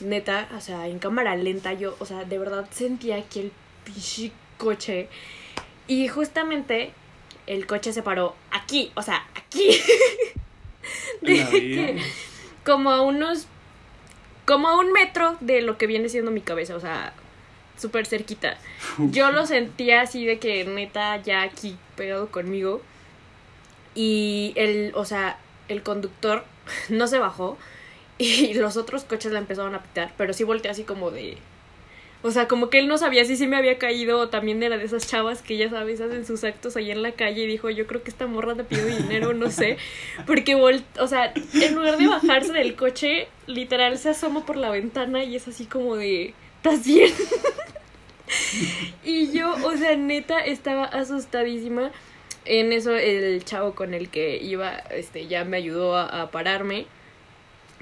neta, 0.00 0.48
o 0.56 0.60
sea, 0.60 0.88
en 0.88 0.98
cámara 0.98 1.36
lenta 1.36 1.72
yo, 1.72 1.96
o 2.00 2.06
sea, 2.06 2.24
de 2.24 2.38
verdad 2.38 2.66
sentía 2.70 3.16
aquí 3.16 3.40
el 3.40 3.52
coche. 4.58 5.08
Y 5.86 6.08
justamente 6.08 6.92
el 7.46 7.66
coche 7.66 7.92
se 7.92 8.02
paró 8.02 8.34
aquí, 8.50 8.90
o 8.96 9.02
sea, 9.02 9.26
aquí. 9.34 9.80
como 12.64 12.90
a 12.90 13.00
unos 13.00 13.46
como 14.44 14.68
a 14.68 14.78
un 14.78 14.92
metro 14.92 15.36
de 15.40 15.60
lo 15.60 15.76
que 15.76 15.86
viene 15.86 16.08
siendo 16.08 16.30
mi 16.30 16.40
cabeza, 16.40 16.74
o 16.74 16.80
sea, 16.80 17.12
súper 17.78 18.06
cerquita. 18.06 18.58
Yo 19.10 19.30
lo 19.30 19.46
sentía 19.46 20.02
así 20.02 20.26
de 20.26 20.38
que 20.38 20.64
neta 20.64 21.16
ya 21.22 21.42
aquí 21.42 21.76
pegado 21.96 22.30
conmigo. 22.30 22.82
Y 23.94 24.52
el, 24.56 24.92
o 24.94 25.04
sea, 25.04 25.38
el 25.68 25.82
conductor 25.82 26.44
no 26.88 27.06
se 27.06 27.18
bajó 27.18 27.58
y 28.18 28.54
los 28.54 28.76
otros 28.76 29.04
coches 29.04 29.32
la 29.32 29.38
empezaron 29.38 29.74
a 29.74 29.82
pitar, 29.82 30.12
pero 30.16 30.32
sí 30.32 30.44
volteé 30.44 30.70
así 30.70 30.84
como 30.84 31.10
de, 31.10 31.38
o 32.20 32.32
sea, 32.32 32.48
como 32.48 32.68
que 32.68 32.80
él 32.80 32.88
no 32.88 32.98
sabía 32.98 33.24
si 33.24 33.36
sí 33.36 33.46
me 33.46 33.56
había 33.56 33.78
caído 33.78 34.18
o 34.18 34.28
también 34.28 34.60
era 34.62 34.76
de 34.76 34.84
esas 34.84 35.06
chavas 35.06 35.40
que 35.40 35.56
ya 35.56 35.70
sabes, 35.70 36.00
hacen 36.00 36.26
sus 36.26 36.42
actos 36.42 36.76
ahí 36.76 36.90
en 36.90 37.02
la 37.02 37.12
calle 37.12 37.44
y 37.44 37.46
dijo, 37.46 37.70
yo 37.70 37.86
creo 37.86 38.02
que 38.02 38.10
esta 38.10 38.26
morra 38.26 38.56
te 38.56 38.64
pidió 38.64 38.86
dinero, 38.86 39.34
no 39.34 39.50
sé. 39.50 39.76
Porque, 40.26 40.56
o 40.56 41.06
sea, 41.06 41.32
en 41.54 41.74
lugar 41.76 41.96
de 41.96 42.08
bajarse 42.08 42.52
del 42.52 42.74
coche, 42.74 43.28
literal 43.46 43.98
se 43.98 44.10
asoma 44.10 44.44
por 44.44 44.56
la 44.56 44.70
ventana 44.70 45.22
y 45.22 45.36
es 45.36 45.46
así 45.46 45.66
como 45.66 45.94
de, 45.94 46.34
¿estás 46.56 46.84
bien? 46.84 47.12
Y 49.08 49.32
yo, 49.32 49.54
o 49.64 49.76
sea, 49.76 49.96
neta, 49.96 50.40
estaba 50.40 50.84
asustadísima. 50.84 51.90
En 52.44 52.72
eso 52.72 52.96
el 52.96 53.44
chavo 53.44 53.74
con 53.74 53.92
el 53.92 54.08
que 54.08 54.38
iba, 54.38 54.70
este, 54.90 55.26
ya 55.26 55.44
me 55.44 55.58
ayudó 55.58 55.98
a 55.98 56.30
pararme 56.30 56.86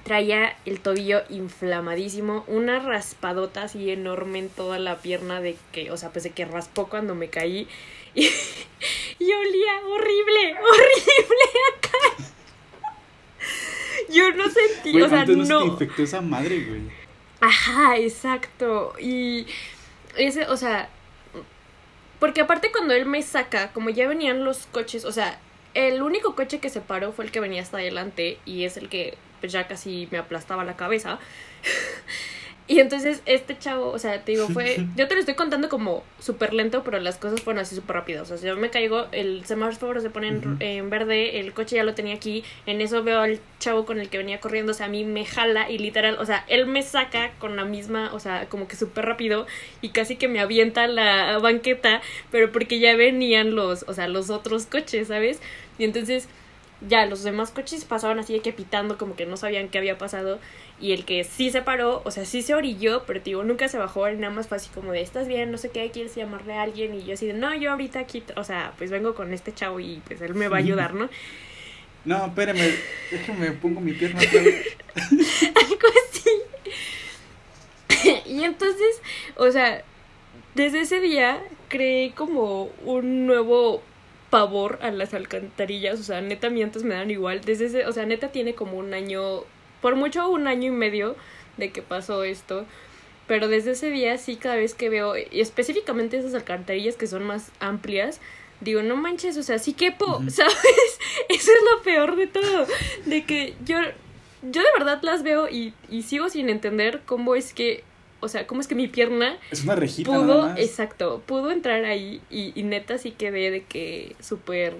traía 0.06 0.56
el 0.64 0.78
tobillo 0.78 1.22
inflamadísimo, 1.30 2.44
una 2.46 2.78
raspadota 2.78 3.64
así 3.64 3.90
enorme 3.90 4.38
en 4.38 4.48
toda 4.48 4.78
la 4.78 4.98
pierna 4.98 5.40
de 5.40 5.56
que, 5.72 5.90
o 5.90 5.96
sea, 5.96 6.10
pues 6.12 6.22
de 6.22 6.30
que 6.30 6.44
raspó 6.44 6.86
cuando 6.86 7.16
me 7.16 7.28
caí 7.28 7.66
y, 8.14 8.24
olía 8.24 9.80
horrible, 9.84 10.54
horrible 10.62 11.44
acá. 11.76 12.24
Yo 14.08 14.30
no 14.30 14.44
sentí, 14.48 15.02
o 15.02 15.08
sea, 15.08 15.24
no. 15.24 15.44
no 15.44 15.58
te 15.58 15.66
infectó 15.66 16.02
esa 16.04 16.20
madre, 16.20 16.60
güey. 16.60 16.82
Ajá, 17.40 17.96
exacto. 17.96 18.94
Y 19.00 19.46
ese, 20.16 20.46
o 20.46 20.56
sea, 20.56 20.88
porque 22.18 22.40
aparte 22.42 22.70
cuando 22.72 22.94
él 22.94 23.06
me 23.06 23.22
saca, 23.22 23.72
como 23.72 23.90
ya 23.90 24.08
venían 24.08 24.44
los 24.44 24.66
coches, 24.66 25.04
o 25.04 25.12
sea, 25.12 25.38
el 25.74 26.02
único 26.02 26.34
coche 26.34 26.58
que 26.58 26.70
se 26.70 26.80
paró 26.80 27.12
fue 27.12 27.26
el 27.26 27.30
que 27.30 27.40
venía 27.40 27.62
hasta 27.62 27.76
adelante 27.78 28.38
y 28.46 28.64
es 28.64 28.76
el 28.76 28.88
que 28.88 29.18
pues 29.40 29.52
ya 29.52 29.68
casi 29.68 30.08
me 30.10 30.18
aplastaba 30.18 30.64
la 30.64 30.76
cabeza. 30.76 31.18
Y 32.76 32.80
entonces 32.80 33.22
este 33.26 33.56
chavo, 33.56 33.90
o 33.90 33.98
sea, 33.98 34.22
te 34.22 34.32
digo, 34.32 34.48
fue, 34.48 34.84
yo 34.96 35.06
te 35.06 35.14
lo 35.14 35.20
estoy 35.20 35.34
contando 35.34 35.68
como 35.68 36.02
súper 36.18 36.52
lento, 36.52 36.82
pero 36.82 36.98
las 36.98 37.16
cosas 37.16 37.40
fueron 37.40 37.62
así 37.62 37.76
súper 37.76 37.96
rápidas. 37.96 38.30
O 38.30 38.36
sea, 38.36 38.50
yo 38.50 38.56
me 38.56 38.70
caigo, 38.70 39.06
el 39.12 39.44
semáforo 39.44 40.00
se 40.00 40.10
pone 40.10 40.40
en, 40.58 40.90
verde, 40.90 41.38
el 41.38 41.52
coche 41.52 41.76
ya 41.76 41.84
lo 41.84 41.94
tenía 41.94 42.14
aquí, 42.14 42.42
en 42.66 42.80
eso 42.80 43.02
veo 43.04 43.20
al 43.20 43.38
chavo 43.60 43.86
con 43.86 44.00
el 44.00 44.08
que 44.08 44.18
venía 44.18 44.40
corriendo, 44.40 44.72
o 44.72 44.74
sea, 44.74 44.86
a 44.86 44.88
mí 44.88 45.04
me 45.04 45.24
jala 45.24 45.70
y 45.70 45.78
literal, 45.78 46.16
o 46.18 46.26
sea, 46.26 46.44
él 46.48 46.66
me 46.66 46.82
saca 46.82 47.30
con 47.38 47.56
la 47.56 47.64
misma, 47.64 48.10
o 48.12 48.18
sea, 48.18 48.48
como 48.48 48.66
que 48.66 48.76
súper 48.76 49.06
rápido 49.06 49.46
y 49.80 49.90
casi 49.90 50.16
que 50.16 50.28
me 50.28 50.40
avienta 50.40 50.88
la 50.88 51.38
banqueta, 51.38 52.00
pero 52.30 52.50
porque 52.50 52.80
ya 52.80 52.96
venían 52.96 53.54
los, 53.54 53.84
o 53.86 53.94
sea, 53.94 54.08
los 54.08 54.30
otros 54.30 54.66
coches, 54.66 55.08
¿sabes? 55.08 55.40
Y 55.78 55.84
entonces 55.84 56.28
ya 56.80 57.06
los 57.06 57.22
demás 57.22 57.50
coches 57.50 57.84
pasaban 57.84 58.18
así 58.18 58.34
de 58.34 58.40
que 58.40 58.52
pitando 58.52 58.98
como 58.98 59.16
que 59.16 59.26
no 59.26 59.36
sabían 59.36 59.68
qué 59.68 59.78
había 59.78 59.96
pasado 59.98 60.38
y 60.78 60.92
el 60.92 61.06
que 61.06 61.24
sí 61.24 61.50
se 61.50 61.62
paró, 61.62 62.02
o 62.04 62.10
sea, 62.10 62.26
sí 62.26 62.42
se 62.42 62.54
orilló, 62.54 63.04
pero 63.06 63.20
digo, 63.20 63.42
nunca 63.44 63.66
se 63.68 63.78
bajó, 63.78 64.08
nada 64.10 64.32
más 64.32 64.48
fácil 64.48 64.72
como 64.74 64.92
de, 64.92 65.00
¿estás 65.00 65.26
bien? 65.26 65.50
No 65.50 65.56
sé 65.56 65.70
qué, 65.70 65.90
¿quieres 65.90 66.14
llamarle 66.14 66.52
a 66.54 66.62
alguien? 66.62 66.94
Y 66.94 67.04
yo 67.04 67.14
así 67.14 67.26
de, 67.26 67.32
no, 67.32 67.54
yo 67.54 67.70
ahorita 67.70 68.00
aquí, 68.00 68.22
o 68.36 68.44
sea, 68.44 68.74
pues 68.76 68.90
vengo 68.90 69.14
con 69.14 69.32
este 69.32 69.54
chavo 69.54 69.80
y 69.80 70.02
pues 70.06 70.20
él 70.20 70.34
me 70.34 70.48
va 70.48 70.56
a 70.56 70.60
ayudar, 70.60 70.92
¿no? 70.92 71.08
No, 72.04 72.26
espérame, 72.26 72.74
déjame, 73.10 73.52
pongo 73.52 73.80
mi 73.80 73.92
pierna 73.92 74.20
Algo 74.94 75.88
así. 76.10 76.30
y 78.26 78.44
entonces, 78.44 79.00
o 79.36 79.50
sea, 79.50 79.82
desde 80.54 80.82
ese 80.82 81.00
día 81.00 81.42
creé 81.68 82.12
como 82.12 82.70
un 82.84 83.26
nuevo 83.26 83.82
pavor 84.30 84.78
a 84.82 84.90
las 84.90 85.14
alcantarillas, 85.14 86.00
o 86.00 86.02
sea, 86.02 86.20
neta 86.20 86.50
mientos 86.50 86.82
me 86.82 86.94
dan 86.94 87.10
igual, 87.10 87.40
desde 87.42 87.66
ese, 87.66 87.86
o 87.86 87.92
sea, 87.92 88.06
neta 88.06 88.28
tiene 88.32 88.54
como 88.54 88.78
un 88.78 88.94
año, 88.94 89.42
por 89.80 89.96
mucho 89.96 90.28
un 90.28 90.48
año 90.48 90.68
y 90.68 90.76
medio 90.76 91.16
de 91.56 91.70
que 91.70 91.82
pasó 91.82 92.24
esto, 92.24 92.66
pero 93.26 93.48
desde 93.48 93.72
ese 93.72 93.90
día 93.90 94.18
sí 94.18 94.36
cada 94.36 94.56
vez 94.56 94.74
que 94.74 94.88
veo, 94.88 95.16
y 95.16 95.40
específicamente 95.40 96.18
esas 96.18 96.34
alcantarillas 96.34 96.96
que 96.96 97.06
son 97.06 97.24
más 97.24 97.50
amplias, 97.60 98.20
digo, 98.60 98.82
no 98.82 98.96
manches, 98.96 99.36
o 99.36 99.42
sea, 99.42 99.58
sí 99.58 99.74
quepo, 99.74 100.22
¿sabes? 100.28 100.98
Eso 101.28 101.50
es 101.52 101.76
lo 101.76 101.82
peor 101.82 102.16
de 102.16 102.26
todo, 102.26 102.66
de 103.04 103.24
que 103.24 103.54
yo, 103.64 103.78
yo 104.42 104.62
de 104.62 104.68
verdad 104.78 105.00
las 105.02 105.22
veo 105.22 105.48
y, 105.48 105.72
y 105.88 106.02
sigo 106.02 106.28
sin 106.28 106.48
entender 106.48 107.02
cómo 107.06 107.36
es 107.36 107.52
que 107.52 107.84
o 108.20 108.28
sea, 108.28 108.46
cómo 108.46 108.60
es 108.60 108.66
que 108.66 108.74
mi 108.74 108.88
pierna 108.88 109.38
es 109.50 109.64
una 109.64 109.76
rejita 109.76 110.10
pudo, 110.10 110.54
exacto, 110.56 111.22
pudo 111.26 111.50
entrar 111.50 111.84
ahí 111.84 112.20
y, 112.30 112.62
neta 112.62 112.98
sí 112.98 113.12
quedé 113.12 113.50
de 113.50 113.64
que 113.64 114.16
súper 114.20 114.76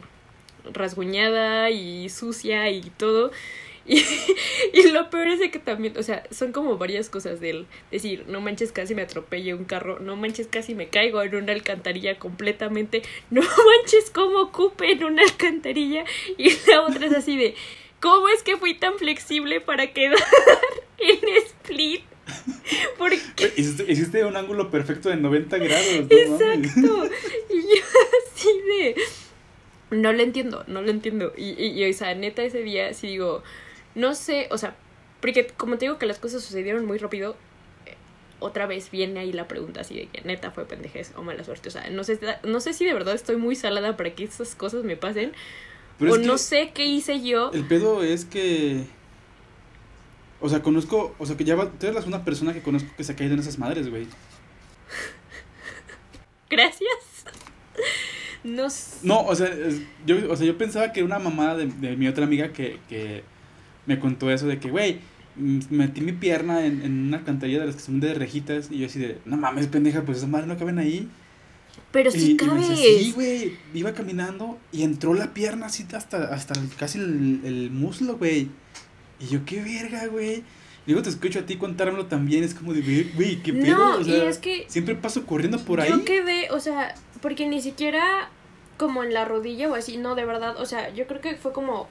rasguñada 0.73 1.71
y 1.71 2.09
sucia 2.09 2.71
y 2.71 2.83
todo. 2.97 3.31
Y, 3.89 4.03
y, 4.73 4.91
lo 4.91 5.11
peor 5.11 5.29
es 5.29 5.39
de 5.39 5.53
que 5.53 5.61
también, 5.61 5.97
o 5.97 6.03
sea, 6.03 6.25
son 6.33 6.51
como 6.51 6.77
varias 6.77 7.09
cosas 7.09 7.39
del 7.39 7.69
decir, 7.93 8.25
no 8.27 8.41
manches, 8.41 8.73
casi 8.73 8.97
me 8.97 9.03
atropelle 9.03 9.55
un 9.55 9.65
carro, 9.65 10.01
no 10.01 10.17
manches, 10.17 10.49
casi 10.49 10.75
me 10.75 10.89
caigo 10.89 11.23
en 11.23 11.37
una 11.37 11.53
alcantarilla 11.53 12.19
completamente, 12.19 13.03
no 13.31 13.43
manches, 13.43 14.11
cómo 14.11 14.41
ocupe 14.41 14.91
en 14.91 15.05
una 15.05 15.23
alcantarilla. 15.23 16.03
Y 16.37 16.51
la 16.69 16.83
otra 16.83 17.07
es 17.07 17.13
así 17.15 17.37
de, 17.37 17.55
¿cómo 18.01 18.29
es 18.29 18.43
que 18.43 18.57
fui 18.57 18.75
tan 18.75 18.99
flexible 18.99 19.61
para 19.61 19.93
quedar 19.93 20.19
en 20.99 21.37
split? 21.47 22.03
Porque... 22.99 23.53
Hiciste, 23.57 24.25
un 24.25 24.37
ángulo 24.37 24.71
perfecto 24.71 25.09
de 25.09 25.17
90 25.17 25.59
grados. 25.59 26.07
Exacto. 26.11 27.09
y 27.51 27.61
yo 27.61 27.83
así 28.35 28.49
de... 28.67 28.97
No 29.91 30.13
lo 30.13 30.23
entiendo, 30.23 30.65
no 30.67 30.83
lo 30.83 30.91
entiendo. 30.91 31.33
Y, 31.37 31.51
y, 31.63 31.89
o 31.89 31.93
sea, 31.93 32.15
neta 32.15 32.43
ese 32.43 32.63
día 32.63 32.93
sí 32.93 33.07
digo, 33.07 33.45
no 33.95 34.15
sé, 34.15 34.49
o 34.51 34.59
sea, 34.59 34.77
Porque 35.21 35.47
como 35.57 35.79
te 35.79 35.87
digo 35.87 35.99
que 35.99 36.07
las 36.07 36.19
cosas 36.19 36.43
sucedieron 36.43 36.85
muy 36.87 36.99
rápido, 36.99 37.37
eh, 37.87 37.95
otra 38.41 38.67
vez 38.67 38.91
viene 38.91 39.21
ahí 39.21 39.33
la 39.33 39.47
pregunta 39.47 39.83
así 39.83 39.95
de 39.95 40.07
que 40.09 40.23
neta 40.23 40.51
fue 40.51 40.67
pendejez 40.67 41.13
o 41.17 41.23
mala 41.23 41.45
suerte. 41.45 41.69
O 41.69 41.73
sea, 41.73 41.89
no 41.91 42.03
sé, 42.03 42.19
no 42.43 42.61
sé 42.61 42.73
si 42.73 42.85
de 42.85 42.95
verdad 42.95 43.15
estoy 43.15 43.37
muy 43.37 43.55
salada 43.55 43.97
para 43.97 44.15
que 44.15 44.25
estas 44.25 44.57
cosas 44.57 44.83
me 44.83 44.97
pasen. 44.97 45.33
o 46.01 46.17
no 46.19 46.37
sé 46.37 46.73
qué 46.75 46.85
hice 46.85 47.23
yo. 47.23 47.53
El 47.53 47.65
pedo 47.65 48.03
es 48.03 48.25
que. 48.25 48.85
O 50.41 50.49
sea, 50.49 50.63
conozco. 50.63 51.15
O 51.19 51.27
sea, 51.27 51.37
que 51.37 51.45
ya 51.45 51.57
va, 51.57 51.71
tú 51.71 51.87
eres 51.87 52.07
una 52.07 52.25
persona 52.25 52.53
que 52.53 52.63
conozco 52.63 52.89
que 52.97 53.05
se 53.05 53.13
ha 53.13 53.17
caído 53.17 53.35
en 53.35 53.41
esas 53.41 53.59
madres, 53.59 53.89
güey. 53.91 54.07
Gracias. 56.51 57.25
No, 58.45 58.69
no 59.03 59.23
o, 59.23 59.35
sea, 59.35 59.51
yo, 60.07 60.31
o 60.31 60.37
sea, 60.37 60.47
yo 60.47 60.57
pensaba 60.57 60.93
que 60.93 61.01
era 61.01 61.07
una 61.07 61.19
mamada 61.19 61.57
de, 61.57 61.67
de 61.67 61.97
mi 61.97 62.07
otra 62.07 62.25
amiga 62.25 62.53
que, 62.53 62.79
que 62.89 63.25
me 63.87 63.99
contó 63.99 64.31
eso 64.31 64.47
de 64.47 64.61
que, 64.61 64.71
güey, 64.71 65.01
metí 65.37 66.01
mi 66.01 66.13
pierna 66.13 66.65
en, 66.65 66.83
en 66.83 67.09
una 67.09 67.19
alcantarilla 67.19 67.61
de 67.61 67.67
las 67.67 67.77
que 67.77 67.83
son 67.83 67.99
de 67.99 68.15
rejitas 68.15 68.71
y 68.71 68.79
yo 68.79 68.87
así 68.87 69.01
de, 69.01 69.19
no 69.25 69.37
mames, 69.37 69.67
pendeja, 69.67 70.03
pues 70.03 70.19
esas 70.19 70.31
madres 70.31 70.49
no 70.49 70.57
caben 70.57 70.79
ahí. 70.79 71.09
Pero 71.91 72.11
sí 72.11 72.37
sí, 72.77 73.13
güey, 73.15 73.57
iba 73.75 73.93
caminando 73.93 74.59
y 74.73 74.83
entró 74.83 75.15
la 75.15 75.35
pierna 75.35 75.67
así 75.67 75.87
hasta, 75.93 76.25
hasta 76.33 76.55
casi 76.79 76.99
el, 76.99 77.41
el 77.45 77.71
muslo, 77.71 78.17
güey. 78.17 78.49
Y 79.21 79.27
yo, 79.27 79.45
qué 79.45 79.63
verga, 79.63 80.07
güey. 80.07 80.45
Luego 80.87 81.03
te 81.03 81.09
escucho 81.09 81.41
a 81.41 81.43
ti 81.43 81.57
contármelo 81.57 82.07
también, 82.07 82.45
es 82.45 82.55
como 82.55 82.73
de, 82.73 82.81
güey, 83.15 83.43
qué 83.43 83.53
pedo. 83.53 83.77
No, 83.77 83.97
o 83.99 84.05
sea, 84.05 84.25
y 84.25 84.29
es 84.29 84.39
que. 84.39 84.67
Siempre 84.69 84.95
paso 84.95 85.27
corriendo 85.27 85.59
por 85.59 85.81
ahí. 85.81 85.91
Yo 85.91 86.05
quedé, 86.05 86.51
o 86.51 86.61
sea, 86.61 86.95
porque 87.21 87.47
ni 87.47 87.61
siquiera 87.61 88.31
como 88.77 89.03
en 89.03 89.13
la 89.13 89.25
rodilla 89.25 89.69
o 89.69 89.75
así, 89.75 89.97
no, 89.97 90.15
de 90.15 90.25
verdad, 90.25 90.61
o 90.61 90.67
sea, 90.67 90.93
yo 90.95 91.07
creo 91.07 91.21
que 91.21 91.37
fue 91.37 91.53
como 91.53 91.89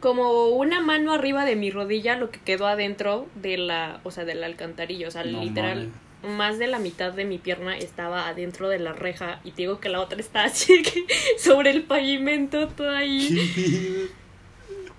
como 0.00 0.48
una 0.48 0.80
mano 0.80 1.12
arriba 1.12 1.44
de 1.44 1.56
mi 1.56 1.70
rodilla 1.70 2.16
lo 2.16 2.30
que 2.30 2.40
quedó 2.40 2.66
adentro 2.66 3.28
de 3.34 3.58
la, 3.58 4.00
o 4.02 4.10
sea, 4.10 4.24
de 4.24 4.34
la 4.34 4.46
alcantarilla, 4.46 5.06
o 5.06 5.10
sea, 5.10 5.24
literal 5.24 5.90
más 6.22 6.58
de 6.58 6.66
la 6.66 6.78
mitad 6.78 7.12
de 7.12 7.24
mi 7.24 7.38
pierna 7.38 7.76
estaba 7.76 8.28
adentro 8.28 8.68
de 8.68 8.78
la 8.78 8.92
reja 8.92 9.40
y 9.44 9.52
te 9.52 9.62
digo 9.62 9.80
que 9.80 9.88
la 9.88 10.00
otra 10.00 10.18
está 10.18 10.44
así 10.44 10.82
sobre 11.38 11.70
el 11.70 11.82
pavimento 11.82 12.68
todo 12.68 12.90
ahí. 12.90 14.10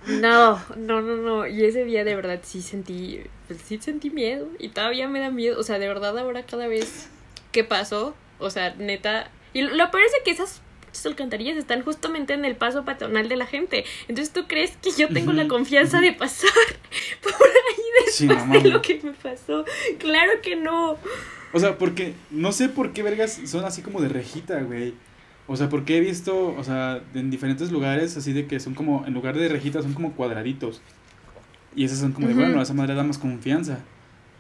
No, 0.08 0.62
no, 0.76 1.02
no, 1.02 1.18
no. 1.18 1.48
Y 1.48 1.64
ese 1.64 1.86
día 1.86 2.04
de 2.04 2.16
verdad 2.16 2.40
sí 2.44 2.62
sentí, 2.62 3.22
pues 3.48 3.62
sí 3.62 3.80
sentí 3.80 4.10
miedo 4.10 4.48
y 4.60 4.70
todavía 4.70 5.08
me 5.08 5.20
da 5.20 5.30
miedo. 5.30 5.60
O 5.60 5.64
sea, 5.64 5.80
de 5.80 5.88
verdad 5.88 6.18
ahora 6.18 6.44
cada 6.44 6.68
vez 6.68 7.10
que 7.52 7.64
pasó, 7.64 8.16
o 8.40 8.50
sea, 8.50 8.74
neta. 8.76 9.30
Y 9.54 9.62
lo 9.62 9.92
parece 9.92 10.18
que 10.24 10.32
esas 10.32 10.62
alcantarillas 11.06 11.58
están 11.58 11.84
justamente 11.84 12.34
en 12.34 12.46
el 12.46 12.56
paso 12.56 12.84
patronal 12.84 13.30
de 13.30 13.36
la 13.36 13.46
gente. 13.46 13.86
Entonces 14.08 14.34
tú 14.34 14.46
crees 14.48 14.78
que 14.78 14.92
yo 14.92 15.08
tengo 15.10 15.32
la 15.32 15.48
confianza 15.48 16.02
de 16.02 16.14
pasar 16.14 16.52
por 17.22 17.34
ahí 17.34 17.84
después 18.06 18.64
de 18.64 18.70
lo 18.70 18.82
que 18.82 19.00
me 19.04 19.14
pasó. 19.14 19.66
Claro 20.00 20.32
que 20.42 20.56
no. 20.56 20.98
O 21.54 21.60
sea, 21.60 21.78
porque 21.78 22.14
no 22.30 22.52
sé 22.52 22.70
por 22.70 22.94
qué 22.94 23.04
vergas 23.04 23.40
son 23.46 23.66
así 23.66 23.82
como 23.82 24.02
de 24.02 24.10
rejita, 24.10 24.60
güey. 24.62 24.94
O 25.52 25.58
sea, 25.58 25.68
porque 25.68 25.98
he 25.98 26.00
visto, 26.00 26.56
o 26.58 26.64
sea, 26.64 27.02
en 27.14 27.30
diferentes 27.30 27.74
lugares 27.74 28.16
así 28.16 28.32
de 28.32 28.48
que 28.48 28.62
son 28.62 28.74
como, 28.74 29.06
en 29.06 29.14
lugar 29.14 29.38
de 29.38 29.50
rejitas 29.50 29.84
son 29.84 29.94
como 29.94 30.14
cuadraditos. 30.14 30.82
Y 31.76 31.84
esas 31.84 32.00
son 32.00 32.14
como 32.14 32.30
de, 32.30 32.34
bueno, 32.34 32.62
esa 32.62 32.74
madre 32.74 32.96
da 32.96 33.04
más 33.04 33.18
confianza. 33.18 33.80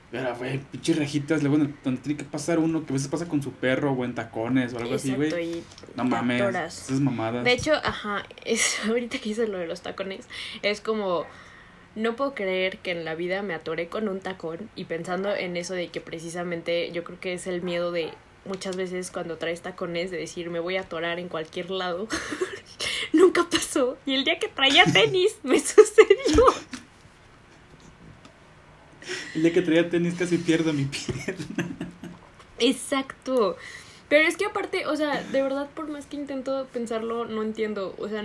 Pero, 0.09 0.33
güey, 0.37 0.59
pinches 0.71 0.97
rejitas, 0.97 1.43
luego 1.43 1.57
donde 1.83 2.01
tiene 2.01 2.17
que 2.17 2.23
pasar 2.23 2.59
uno, 2.59 2.85
que 2.85 2.93
a 2.93 2.93
veces 2.93 3.09
pasa 3.09 3.27
con 3.27 3.43
su 3.43 3.51
perro 3.51 3.91
o 3.91 4.05
en 4.05 4.15
tacones 4.15 4.73
o 4.73 4.77
algo 4.77 4.95
así, 4.95 5.13
güey. 5.13 5.61
No 5.97 6.05
mames, 6.05 6.41
esas 6.65 7.01
mamadas. 7.01 7.43
De 7.43 7.51
hecho, 7.51 7.73
ajá, 7.73 8.23
es, 8.45 8.79
ahorita 8.87 9.17
que 9.17 9.29
hice 9.31 9.47
lo 9.47 9.57
de 9.57 9.67
los 9.67 9.81
tacones, 9.81 10.29
es 10.61 10.79
como, 10.79 11.25
no 11.97 12.15
puedo 12.15 12.33
creer 12.35 12.77
que 12.77 12.91
en 12.91 13.03
la 13.03 13.15
vida 13.15 13.41
me 13.41 13.53
atoré 13.53 13.87
con 13.87 14.07
un 14.07 14.21
tacón 14.21 14.69
y 14.77 14.85
pensando 14.85 15.35
en 15.35 15.57
eso 15.57 15.73
de 15.73 15.89
que 15.89 15.99
precisamente 15.99 16.89
yo 16.93 17.03
creo 17.03 17.19
que 17.19 17.33
es 17.33 17.47
el 17.47 17.61
miedo 17.61 17.91
de 17.91 18.13
muchas 18.45 18.75
veces 18.75 19.11
cuando 19.11 19.37
traes 19.37 19.61
tacones 19.61 20.11
de 20.11 20.17
decir 20.17 20.49
me 20.49 20.59
voy 20.59 20.77
a 20.77 20.81
atorar 20.81 21.19
en 21.19 21.27
cualquier 21.27 21.69
lado. 21.71 22.07
Nunca 23.13 23.47
pasó. 23.49 23.97
Y 24.05 24.15
el 24.15 24.23
día 24.23 24.39
que 24.39 24.47
traía 24.47 24.85
tenis 24.85 25.37
me 25.43 25.59
sucedió. 25.59 26.45
El 29.35 29.43
día 29.43 29.53
que 29.53 29.61
traía 29.61 29.89
tenis 29.89 30.15
casi 30.15 30.37
pierdo 30.37 30.73
mi 30.73 30.85
pierna. 30.85 31.69
Exacto. 32.59 33.57
Pero 34.09 34.27
es 34.27 34.37
que 34.37 34.45
aparte, 34.45 34.87
o 34.87 34.95
sea, 34.95 35.23
de 35.23 35.41
verdad, 35.41 35.69
por 35.73 35.87
más 35.87 36.05
que 36.05 36.17
intento 36.17 36.67
pensarlo, 36.73 37.25
no 37.25 37.43
entiendo. 37.43 37.95
O 37.97 38.09
sea, 38.09 38.23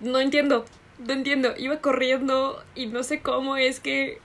no 0.00 0.20
entiendo. 0.20 0.64
No 0.98 1.12
entiendo. 1.12 1.54
Iba 1.56 1.80
corriendo 1.80 2.62
y 2.74 2.86
no 2.86 3.02
sé 3.02 3.20
cómo 3.20 3.56
es 3.56 3.80
que 3.80 4.20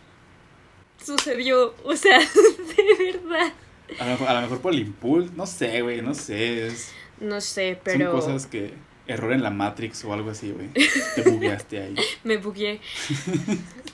sucedió. 1.03 1.73
O 1.83 1.95
sea, 1.95 2.19
de 2.77 3.13
verdad. 3.13 3.53
A 3.99 4.05
lo, 4.05 4.27
a 4.27 4.33
lo 4.33 4.41
mejor 4.41 4.61
por 4.61 4.73
el 4.73 4.79
impulso. 4.79 5.31
No 5.35 5.45
sé, 5.45 5.81
güey, 5.81 6.01
no 6.01 6.13
sé. 6.13 6.71
no 7.19 7.41
sé, 7.41 7.79
pero. 7.83 8.11
Son 8.11 8.21
cosas 8.21 8.45
que 8.47 8.73
error 9.07 9.33
en 9.33 9.43
la 9.43 9.49
Matrix 9.49 10.03
o 10.05 10.13
algo 10.13 10.31
así, 10.31 10.51
güey. 10.51 10.69
Te 11.15 11.21
bugueaste 11.21 11.81
ahí. 11.81 11.95
Me 12.23 12.37
bugueé. 12.37 12.79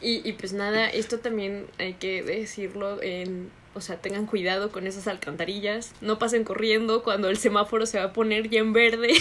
y, 0.01 0.27
y 0.27 0.33
pues 0.33 0.53
nada, 0.53 0.87
esto 0.89 1.19
también 1.19 1.67
hay 1.77 1.93
que 1.93 2.23
decirlo 2.23 3.01
en... 3.01 3.49
O 3.73 3.79
sea, 3.79 4.01
tengan 4.01 4.25
cuidado 4.25 4.69
con 4.71 4.85
esas 4.85 5.07
alcantarillas. 5.07 5.93
No 6.01 6.19
pasen 6.19 6.43
corriendo 6.43 7.03
cuando 7.03 7.29
el 7.29 7.37
semáforo 7.37 7.85
se 7.85 7.99
va 7.99 8.05
a 8.05 8.13
poner 8.13 8.49
ya 8.49 8.59
en 8.59 8.73
verde. 8.73 9.13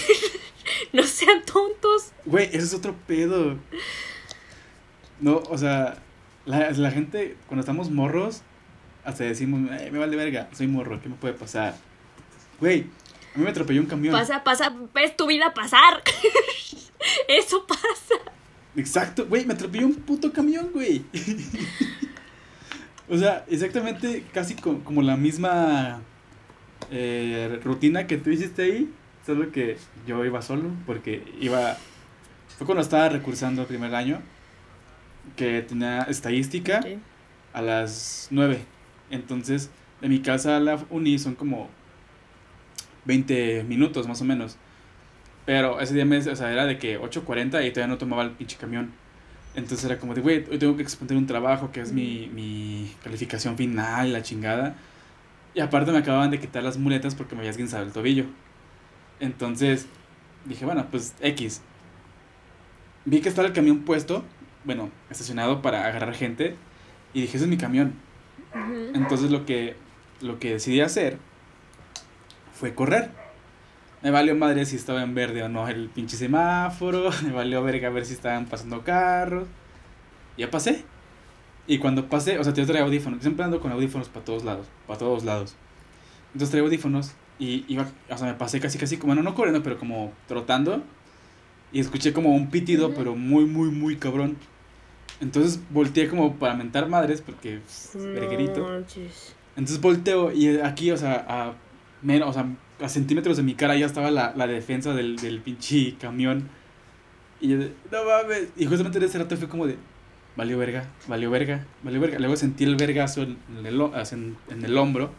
no 0.92 1.04
sean 1.04 1.44
tontos. 1.44 2.10
Güey, 2.24 2.46
eso 2.46 2.64
es 2.64 2.74
otro 2.74 2.96
pedo. 3.06 3.58
No, 5.20 5.36
o 5.48 5.56
sea, 5.56 6.02
la, 6.46 6.72
la 6.72 6.90
gente, 6.90 7.36
cuando 7.46 7.60
estamos 7.60 7.90
morros, 7.90 8.42
hasta 9.04 9.24
decimos, 9.24 9.60
me 9.60 9.98
vale 9.98 10.16
verga, 10.16 10.48
soy 10.52 10.66
morro, 10.66 11.00
¿qué 11.00 11.08
me 11.08 11.16
puede 11.16 11.34
pasar? 11.34 11.74
Güey, 12.58 12.86
a 13.34 13.38
mí 13.38 13.44
me 13.44 13.50
atropelló 13.50 13.80
un 13.80 13.86
camión. 13.86 14.12
Pasa, 14.12 14.44
pasa, 14.44 14.74
ves 14.94 15.16
tu 15.16 15.26
vida 15.26 15.54
pasar. 15.54 16.02
Eso 17.28 17.66
pasa. 17.66 18.20
Exacto, 18.76 19.26
güey, 19.26 19.44
me 19.46 19.54
atropelló 19.54 19.86
un 19.86 19.94
puto 19.94 20.32
camión, 20.32 20.70
güey. 20.72 21.04
o 23.08 23.16
sea, 23.16 23.44
exactamente 23.48 24.24
casi 24.32 24.54
como 24.54 25.02
la 25.02 25.16
misma 25.16 26.02
eh, 26.90 27.60
rutina 27.62 28.06
que 28.06 28.16
tú 28.16 28.30
hiciste 28.30 28.62
ahí, 28.62 28.92
solo 29.24 29.50
que 29.52 29.76
yo 30.06 30.24
iba 30.24 30.42
solo, 30.42 30.70
porque 30.86 31.22
iba... 31.40 31.76
Fue 32.58 32.66
cuando 32.66 32.82
estaba 32.82 33.08
recursando 33.08 33.62
el 33.62 33.68
primer 33.68 33.94
año, 33.94 34.20
que 35.36 35.62
tenía 35.62 36.02
estadística 36.02 36.80
a 37.52 37.62
las 37.62 38.28
9. 38.30 38.60
Entonces, 39.10 39.70
de 40.00 40.08
mi 40.08 40.20
casa 40.20 40.56
a 40.56 40.60
la 40.60 40.78
uni 40.90 41.18
son 41.18 41.34
como 41.34 41.68
20 43.04 43.64
minutos 43.64 44.08
más 44.08 44.20
o 44.20 44.24
menos. 44.24 44.56
Pero 45.46 45.80
ese 45.80 45.94
día 45.94 46.04
me, 46.04 46.18
o 46.18 46.36
sea, 46.36 46.52
era 46.52 46.66
de 46.66 46.78
que 46.78 47.00
8.40 47.00 47.66
y 47.66 47.70
todavía 47.70 47.86
no 47.88 47.98
tomaba 47.98 48.22
el 48.22 48.30
pinche 48.30 48.56
camión. 48.56 48.92
Entonces 49.54 49.84
era 49.84 49.98
como 49.98 50.14
de, 50.14 50.20
güey, 50.20 50.44
hoy 50.50 50.58
tengo 50.58 50.76
que 50.76 50.82
exponer 50.82 51.16
un 51.16 51.26
trabajo 51.26 51.72
que 51.72 51.80
es 51.80 51.92
mi, 51.92 52.30
mi 52.32 52.92
calificación 53.02 53.56
final, 53.56 54.12
la 54.12 54.22
chingada. 54.22 54.76
Y 55.54 55.60
aparte 55.60 55.90
me 55.90 55.98
acababan 55.98 56.30
de 56.30 56.38
quitar 56.38 56.62
las 56.62 56.78
muletas 56.78 57.14
porque 57.14 57.34
me 57.34 57.40
había 57.40 57.50
esguinzado 57.50 57.82
el 57.82 57.92
tobillo. 57.92 58.26
Entonces 59.18 59.86
dije, 60.44 60.64
bueno, 60.64 60.86
pues 60.90 61.14
X. 61.20 61.62
Vi 63.04 63.20
que 63.20 63.28
estaba 63.28 63.48
el 63.48 63.54
camión 63.54 63.80
puesto, 63.80 64.24
bueno, 64.64 64.90
estacionado 65.10 65.62
para 65.62 65.86
agarrar 65.86 66.14
gente. 66.14 66.56
Y 67.12 67.22
dije, 67.22 67.36
ese 67.36 67.46
es 67.46 67.50
mi 67.50 67.56
camión. 67.56 67.94
Entonces 68.94 69.30
lo 69.30 69.46
que, 69.46 69.76
lo 70.20 70.38
que 70.38 70.54
decidí 70.54 70.80
hacer 70.80 71.18
fue 72.52 72.74
correr. 72.74 73.10
Me 74.02 74.10
valió 74.10 74.34
madre 74.34 74.64
si 74.64 74.76
estaba 74.76 75.02
en 75.02 75.14
verde 75.14 75.42
o 75.42 75.48
no 75.48 75.68
el 75.68 75.88
pinche 75.88 76.16
semáforo. 76.16 77.10
Me 77.24 77.32
valió 77.32 77.62
verga 77.62 77.88
a 77.88 77.90
ver 77.90 78.06
si 78.06 78.14
estaban 78.14 78.46
pasando 78.46 78.82
carros. 78.82 79.46
Ya 80.36 80.50
pasé. 80.50 80.84
Y 81.66 81.78
cuando 81.78 82.08
pasé, 82.08 82.38
o 82.38 82.44
sea, 82.44 82.52
yo 82.52 82.66
traigo 82.66 82.86
audífonos. 82.86 83.20
Siempre 83.20 83.44
ando 83.44 83.60
con 83.60 83.72
audífonos 83.72 84.08
para 84.08 84.24
todos 84.24 84.44
lados. 84.44 84.66
Para 84.86 84.98
todos 84.98 85.24
lados. 85.24 85.54
Entonces 86.32 86.50
traigo 86.50 86.66
audífonos. 86.66 87.12
Y 87.38 87.64
iba, 87.68 87.86
o 88.10 88.18
sea, 88.18 88.26
me 88.26 88.34
pasé 88.34 88.60
casi, 88.60 88.78
casi, 88.78 88.96
como, 88.96 89.14
bueno, 89.14 89.22
no 89.22 89.34
corriendo, 89.34 89.62
pero 89.62 89.78
como 89.78 90.12
trotando. 90.28 90.82
Y 91.72 91.80
escuché 91.80 92.12
como 92.12 92.34
un 92.34 92.50
pitido, 92.50 92.92
pero 92.94 93.14
muy, 93.14 93.44
muy, 93.44 93.70
muy 93.70 93.96
cabrón. 93.96 94.36
Entonces 95.20 95.60
volteé 95.70 96.08
como 96.08 96.36
para 96.36 96.54
mentar 96.54 96.88
madres, 96.88 97.20
porque, 97.20 97.58
pues, 97.58 97.90
Entonces 99.56 99.80
volteo 99.80 100.32
y 100.32 100.58
aquí, 100.58 100.90
o 100.90 100.96
sea, 100.96 101.26
a 101.28 101.54
menos, 102.02 102.30
o 102.30 102.32
sea, 102.32 102.46
a 102.80 102.88
centímetros 102.88 103.36
de 103.36 103.42
mi 103.42 103.54
cara 103.54 103.76
ya 103.76 103.86
estaba 103.86 104.10
la, 104.10 104.32
la 104.34 104.46
defensa 104.46 104.94
del, 104.94 105.16
del 105.16 105.40
pinche 105.40 105.96
camión. 106.00 106.48
Y 107.40 107.48
yo 107.48 107.58
de, 107.58 107.72
no 107.90 108.04
mames. 108.04 108.48
Y 108.56 108.66
justamente 108.66 108.98
en 108.98 109.04
ese 109.04 109.18
rato 109.18 109.36
fue 109.36 109.48
como 109.48 109.66
de, 109.66 109.76
valió 110.36 110.56
verga, 110.56 110.88
valió 111.06 111.30
verga, 111.30 111.66
valió 111.82 112.00
verga. 112.00 112.18
Luego 112.18 112.36
sentí 112.36 112.64
el 112.64 112.76
vergazo 112.76 113.22
en 113.22 113.36
el, 113.64 113.80
en, 114.12 114.36
en 114.48 114.64
el 114.64 114.78
hombro. 114.78 115.10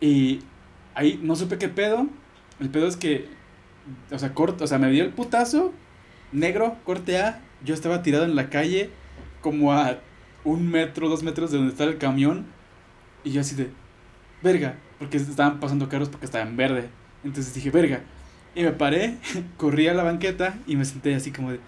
Y 0.00 0.40
ahí 0.94 1.20
no 1.22 1.36
supe 1.36 1.58
qué 1.58 1.68
pedo. 1.68 2.06
El 2.60 2.70
pedo 2.70 2.86
es 2.86 2.96
que, 2.96 3.26
o 4.10 4.18
sea, 4.18 4.32
corto, 4.34 4.64
o 4.64 4.66
sea, 4.66 4.78
me 4.78 4.90
dio 4.90 5.04
el 5.04 5.10
putazo, 5.10 5.72
negro, 6.32 6.76
corte 6.84 7.18
A, 7.18 7.42
yo 7.64 7.74
estaba 7.74 8.02
tirado 8.02 8.24
en 8.24 8.36
la 8.36 8.50
calle 8.50 8.90
como 9.40 9.72
a 9.72 9.98
un 10.44 10.70
metro, 10.70 11.08
dos 11.08 11.22
metros 11.22 11.50
de 11.50 11.58
donde 11.58 11.72
estaba 11.72 11.90
el 11.90 11.98
camión. 11.98 12.46
Y 13.24 13.32
yo 13.32 13.40
así 13.40 13.54
de, 13.54 13.70
verga, 14.42 14.76
porque 14.98 15.16
estaban 15.16 15.60
pasando 15.60 15.88
carros 15.88 16.08
porque 16.08 16.26
estaba 16.26 16.44
en 16.44 16.56
verde. 16.56 16.88
Entonces 17.24 17.54
dije, 17.54 17.70
verga. 17.70 18.02
Y 18.54 18.62
me 18.62 18.72
paré, 18.72 19.16
corrí 19.56 19.88
a 19.88 19.94
la 19.94 20.02
banqueta 20.02 20.58
y 20.66 20.76
me 20.76 20.84
senté 20.84 21.14
así 21.14 21.30
como 21.32 21.52
de, 21.52 21.60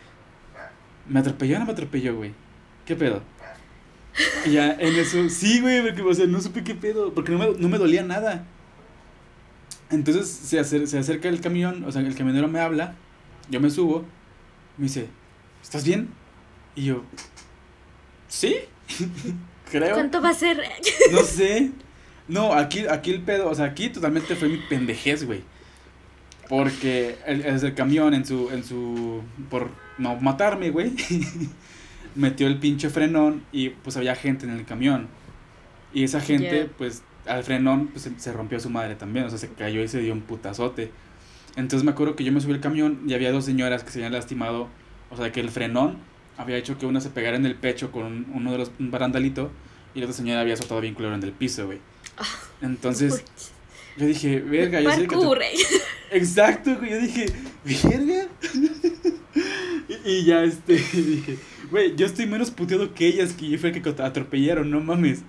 ¿me 1.08 1.20
atropelló 1.20 1.56
o 1.56 1.58
no 1.60 1.66
me 1.66 1.72
atropelló, 1.72 2.16
güey? 2.16 2.32
¿Qué 2.86 2.96
pedo? 2.96 3.22
Y 4.44 4.52
ya 4.52 4.72
en 4.72 4.96
eso, 4.96 5.28
sí, 5.28 5.60
güey, 5.60 5.82
porque, 5.82 6.02
o 6.02 6.14
sea, 6.14 6.26
no 6.26 6.40
supe 6.40 6.64
qué 6.64 6.74
pedo, 6.74 7.14
porque 7.14 7.32
no 7.32 7.38
me, 7.38 7.58
no 7.58 7.68
me 7.68 7.78
dolía 7.78 8.02
nada. 8.02 8.44
Entonces 9.90 10.28
se, 10.28 10.62
se 10.64 10.98
acerca 10.98 11.28
el 11.28 11.40
camión, 11.40 11.84
o 11.84 11.92
sea, 11.92 12.02
el 12.02 12.14
camionero 12.14 12.48
me 12.48 12.60
habla, 12.60 12.94
yo 13.50 13.60
me 13.60 13.70
subo, 13.70 14.04
me 14.76 14.84
dice, 14.84 15.08
¿estás 15.62 15.84
bien? 15.84 16.08
Y 16.74 16.84
yo, 16.84 17.04
¿sí? 18.28 18.56
Creo. 19.70 19.94
¿Cuánto 19.94 20.20
va 20.20 20.30
a 20.30 20.34
ser? 20.34 20.60
no 21.12 21.22
sé. 21.22 21.70
No, 22.28 22.52
aquí, 22.54 22.86
aquí 22.88 23.10
el 23.10 23.22
pedo, 23.22 23.48
o 23.48 23.54
sea, 23.54 23.66
aquí 23.66 23.88
totalmente 23.88 24.36
fue 24.36 24.48
mi 24.48 24.58
pendejez, 24.58 25.24
güey. 25.24 25.42
Porque 26.48 27.16
el, 27.26 27.42
el, 27.42 27.74
camión 27.74 28.14
en 28.14 28.24
su, 28.24 28.50
en 28.50 28.64
su, 28.64 29.22
por 29.48 29.68
no 29.98 30.16
matarme, 30.16 30.70
güey, 30.70 30.92
metió 32.14 32.46
el 32.46 32.58
pinche 32.58 32.90
frenón 32.90 33.44
y 33.52 33.70
pues 33.70 33.96
había 33.96 34.14
gente 34.14 34.46
en 34.46 34.52
el 34.52 34.64
camión. 34.64 35.08
Y 35.92 36.04
esa 36.04 36.20
gente, 36.20 36.68
pues 36.76 37.02
al 37.26 37.44
frenón, 37.44 37.88
pues 37.88 38.08
se 38.16 38.32
rompió 38.32 38.58
su 38.60 38.70
madre 38.70 38.94
también, 38.94 39.26
o 39.26 39.30
sea, 39.30 39.38
se 39.38 39.48
cayó 39.50 39.82
y 39.82 39.88
se 39.88 40.00
dio 40.00 40.12
un 40.12 40.20
putazote. 40.20 40.90
Entonces 41.56 41.84
me 41.84 41.90
acuerdo 41.90 42.16
que 42.16 42.24
yo 42.24 42.32
me 42.32 42.40
subí 42.40 42.52
al 42.52 42.60
camión 42.60 43.00
y 43.06 43.14
había 43.14 43.32
dos 43.32 43.44
señoras 43.44 43.82
que 43.84 43.90
se 43.90 43.98
habían 43.98 44.12
lastimado, 44.12 44.68
o 45.10 45.16
sea, 45.16 45.32
que 45.32 45.40
el 45.40 45.50
frenón 45.50 45.98
había 46.36 46.56
hecho 46.56 46.78
que 46.78 46.86
una 46.86 47.00
se 47.00 47.10
pegara 47.10 47.36
en 47.36 47.46
el 47.46 47.54
pecho 47.54 47.90
con 47.90 48.26
uno 48.32 48.52
de 48.52 48.58
los, 48.58 48.70
un 48.78 48.90
barandalito 48.90 49.50
y 49.94 50.00
la 50.00 50.06
otra 50.06 50.16
señora 50.16 50.40
había 50.40 50.56
soltado 50.56 50.80
bien 50.80 50.94
culero 50.94 51.14
en 51.14 51.22
el 51.22 51.32
piso, 51.32 51.66
güey. 51.66 51.78
Ah, 52.16 52.24
Entonces, 52.62 53.24
yo 53.96 54.06
dije, 54.06 54.40
verga, 54.40 54.80
yo 54.80 54.92
sé 54.92 55.06
que... 55.06 55.16
Exacto, 56.16 56.76
güey, 56.76 56.90
yo 56.90 57.00
dije, 57.00 57.26
verga. 57.64 58.28
y, 60.04 60.24
ya, 60.24 60.44
este, 60.44 60.74
dije, 60.94 61.38
güey, 61.70 61.96
yo 61.96 62.06
estoy 62.06 62.26
menos 62.26 62.50
puteado 62.50 62.94
que 62.94 63.06
ellas, 63.06 63.32
que 63.32 63.48
yo 63.48 63.58
fue 63.58 63.70
el 63.70 63.82
que 63.82 63.88
atropellaron, 64.02 64.70
no 64.70 64.80
mames. 64.80 65.22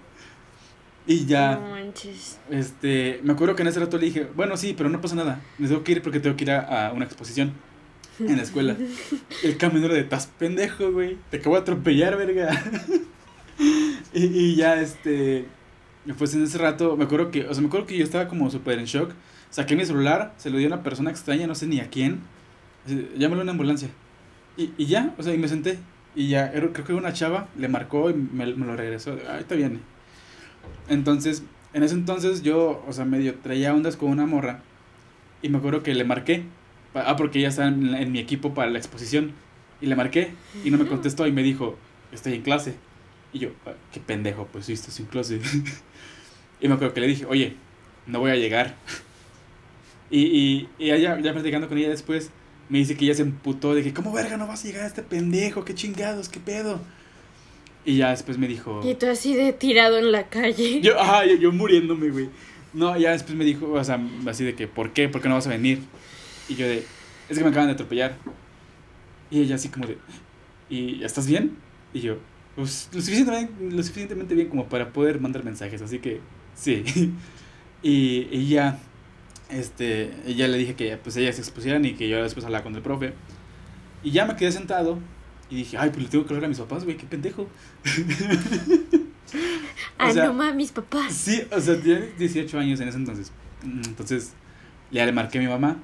Y 1.07 1.25
ya. 1.25 1.55
No 1.55 1.69
manches. 1.69 2.39
Este, 2.49 3.19
me 3.23 3.33
acuerdo 3.33 3.55
que 3.55 3.63
en 3.63 3.69
ese 3.69 3.79
rato 3.79 3.97
le 3.97 4.05
dije, 4.05 4.27
bueno, 4.35 4.55
sí, 4.55 4.73
pero 4.77 4.89
no 4.89 5.01
pasa 5.01 5.15
nada. 5.15 5.41
Me 5.57 5.67
tengo 5.67 5.83
que 5.83 5.93
ir 5.93 6.01
porque 6.01 6.19
tengo 6.19 6.35
que 6.37 6.43
ir 6.43 6.51
a, 6.51 6.91
una 6.93 7.05
exposición 7.05 7.53
en 8.19 8.37
la 8.37 8.43
escuela. 8.43 8.75
El 9.43 9.57
camionero 9.57 9.93
de, 9.93 10.01
estás 10.01 10.27
pendejo, 10.27 10.91
güey. 10.91 11.17
Te 11.29 11.37
acabo 11.37 11.55
de 11.55 11.61
atropellar, 11.61 12.17
verga. 12.17 12.63
y, 14.13 14.25
y, 14.25 14.55
ya, 14.55 14.81
este, 14.81 15.45
pues 16.17 16.33
en 16.33 16.43
ese 16.43 16.57
rato, 16.57 16.97
me 16.97 17.05
acuerdo 17.05 17.31
que, 17.31 17.45
o 17.47 17.53
sea, 17.53 17.61
me 17.61 17.67
acuerdo 17.67 17.87
que 17.87 17.97
yo 17.97 18.03
estaba 18.03 18.27
como 18.27 18.49
súper 18.49 18.79
en 18.79 18.85
shock. 18.85 19.11
Saqué 19.49 19.75
mi 19.75 19.85
celular, 19.85 20.33
se 20.37 20.49
lo 20.49 20.57
di 20.57 20.63
a 20.65 20.67
una 20.67 20.83
persona 20.83 21.11
extraña, 21.11 21.47
no 21.47 21.55
sé 21.55 21.67
ni 21.67 21.79
a 21.79 21.89
quién. 21.89 22.21
Llámalo 23.17 23.41
a 23.41 23.43
una 23.43 23.51
ambulancia. 23.51 23.89
Y, 24.57 24.71
y 24.77 24.85
ya, 24.85 25.13
o 25.17 25.23
sea, 25.23 25.33
y 25.33 25.37
me 25.37 25.47
senté. 25.47 25.79
Y 26.15 26.27
ya, 26.27 26.51
creo 26.51 26.73
que 26.73 26.93
una 26.93 27.13
chava 27.13 27.47
le 27.57 27.67
marcó 27.67 28.09
y 28.09 28.13
me, 28.13 28.45
me 28.45 28.65
lo 28.65 28.75
regresó. 28.75 29.17
Ahí 29.29 29.39
está 29.41 29.55
bien. 29.55 29.81
Entonces, 30.89 31.43
en 31.73 31.83
ese 31.83 31.95
entonces 31.95 32.41
yo, 32.41 32.83
o 32.87 32.93
sea, 32.93 33.05
medio 33.05 33.35
traía 33.35 33.73
ondas 33.73 33.95
con 33.95 34.09
una 34.09 34.25
morra. 34.25 34.61
Y 35.41 35.49
me 35.49 35.57
acuerdo 35.57 35.83
que 35.83 35.93
le 35.93 36.03
marqué. 36.03 36.43
Ah, 36.93 37.15
porque 37.15 37.39
ella 37.39 37.49
estaba 37.49 37.69
en, 37.69 38.11
mi 38.11 38.19
equipo 38.19 38.53
para 38.53 38.69
la 38.69 38.77
exposición. 38.77 39.33
Y 39.81 39.87
le 39.87 39.95
marqué. 39.95 40.31
Y 40.63 40.71
no 40.71 40.77
me 40.77 40.85
contestó 40.85 41.25
y 41.27 41.31
me 41.31 41.43
dijo, 41.43 41.77
estoy 42.11 42.33
en 42.33 42.41
clase. 42.41 42.75
Y 43.33 43.39
yo, 43.39 43.49
ah, 43.65 43.73
qué 43.91 43.99
pendejo, 43.99 44.47
pues 44.51 44.65
sí, 44.65 44.73
estoy 44.73 44.93
en 44.99 45.05
clase. 45.05 45.41
y 46.61 46.67
me 46.67 46.75
acuerdo 46.75 46.93
que 46.93 47.01
le 47.01 47.07
dije, 47.07 47.25
oye, 47.25 47.55
no 48.05 48.19
voy 48.19 48.31
a 48.31 48.35
llegar. 48.35 48.75
y, 50.09 50.21
y, 50.21 50.69
y 50.77 50.91
ella, 50.91 51.19
ya 51.19 51.33
platicando 51.33 51.67
con 51.67 51.77
ella 51.77 51.89
después, 51.89 52.31
me 52.69 52.77
dice 52.77 52.95
que 52.95 53.05
ella 53.05 53.15
se 53.15 53.23
emputó. 53.23 53.73
De 53.73 53.83
que, 53.83 53.93
¿cómo 53.93 54.13
verga 54.13 54.37
no 54.37 54.47
vas 54.47 54.63
a 54.63 54.67
llegar 54.67 54.83
a 54.83 54.87
este 54.87 55.01
pendejo? 55.01 55.65
¿Qué 55.65 55.75
chingados? 55.75 56.29
¿Qué 56.29 56.39
pedo? 56.39 56.79
Y 57.83 57.97
ya 57.97 58.11
después 58.11 58.37
me 58.37 58.47
dijo. 58.47 58.81
Y 58.83 58.95
tú 58.95 59.07
así 59.07 59.35
de 59.35 59.53
tirado 59.53 59.97
en 59.97 60.11
la 60.11 60.27
calle. 60.27 60.81
Yo, 60.83 60.99
ajá, 60.99 61.25
yo, 61.25 61.51
muriéndome, 61.51 62.09
güey. 62.09 62.29
No, 62.73 62.97
ya 62.97 63.11
después 63.11 63.35
me 63.35 63.43
dijo, 63.43 63.71
o 63.71 63.83
sea, 63.83 63.99
así 64.27 64.45
de 64.45 64.55
que, 64.55 64.67
¿por 64.67 64.91
qué? 64.91 65.09
¿Por 65.09 65.21
qué 65.21 65.27
no 65.27 65.35
vas 65.35 65.47
a 65.47 65.49
venir? 65.49 65.79
Y 66.49 66.55
yo 66.55 66.67
de, 66.67 66.85
es 67.29 67.37
que 67.37 67.43
me 67.43 67.49
acaban 67.49 67.67
de 67.67 67.73
atropellar. 67.73 68.17
Y 69.29 69.41
ella 69.41 69.55
así 69.55 69.69
como 69.69 69.87
de, 69.87 69.97
¿y 70.69 71.03
estás 71.03 71.27
bien? 71.27 71.57
Y 71.93 72.01
yo, 72.01 72.17
pues 72.55 72.89
lo 72.93 73.01
suficientemente, 73.01 73.53
lo 73.69 73.83
suficientemente 73.83 74.35
bien 74.35 74.49
como 74.49 74.67
para 74.67 74.91
poder 74.91 75.21
mandar 75.21 75.43
mensajes, 75.43 75.81
así 75.81 75.99
que 75.99 76.19
sí. 76.55 77.13
y, 77.81 78.47
ya, 78.47 78.79
este, 79.49 80.11
ya 80.27 80.47
le 80.47 80.57
dije 80.57 80.75
que 80.75 80.97
pues 80.97 81.15
ellas 81.17 81.35
se 81.35 81.41
expusieran 81.41 81.85
y 81.85 81.93
que 81.93 82.09
yo 82.09 82.21
después 82.21 82.45
hablaba 82.45 82.63
con 82.63 82.75
el 82.75 82.81
profe. 82.81 83.13
Y 84.03 84.11
ya 84.11 84.25
me 84.25 84.35
quedé 84.35 84.51
sentado 84.51 84.99
y 85.49 85.57
dije, 85.57 85.77
ay, 85.77 85.89
pues 85.89 86.03
le 86.03 86.09
tengo 86.09 86.25
que 86.25 86.33
hablar 86.33 86.45
a 86.45 86.49
mis 86.49 86.59
papás, 86.59 86.83
güey, 86.83 86.97
qué 86.97 87.05
pendejo. 87.05 87.47
ah, 89.97 90.11
no 90.13 90.33
mames, 90.33 90.55
mis 90.55 90.71
papás. 90.71 91.13
Sí, 91.13 91.43
o 91.51 91.59
sea, 91.59 91.79
tenía 91.79 91.99
18 92.17 92.59
años 92.59 92.79
en 92.79 92.87
ese 92.87 92.97
entonces. 92.97 93.31
Entonces, 93.63 94.33
ya 94.91 95.05
le 95.05 95.11
marqué 95.11 95.37
a 95.37 95.41
mi 95.41 95.47
mamá. 95.47 95.77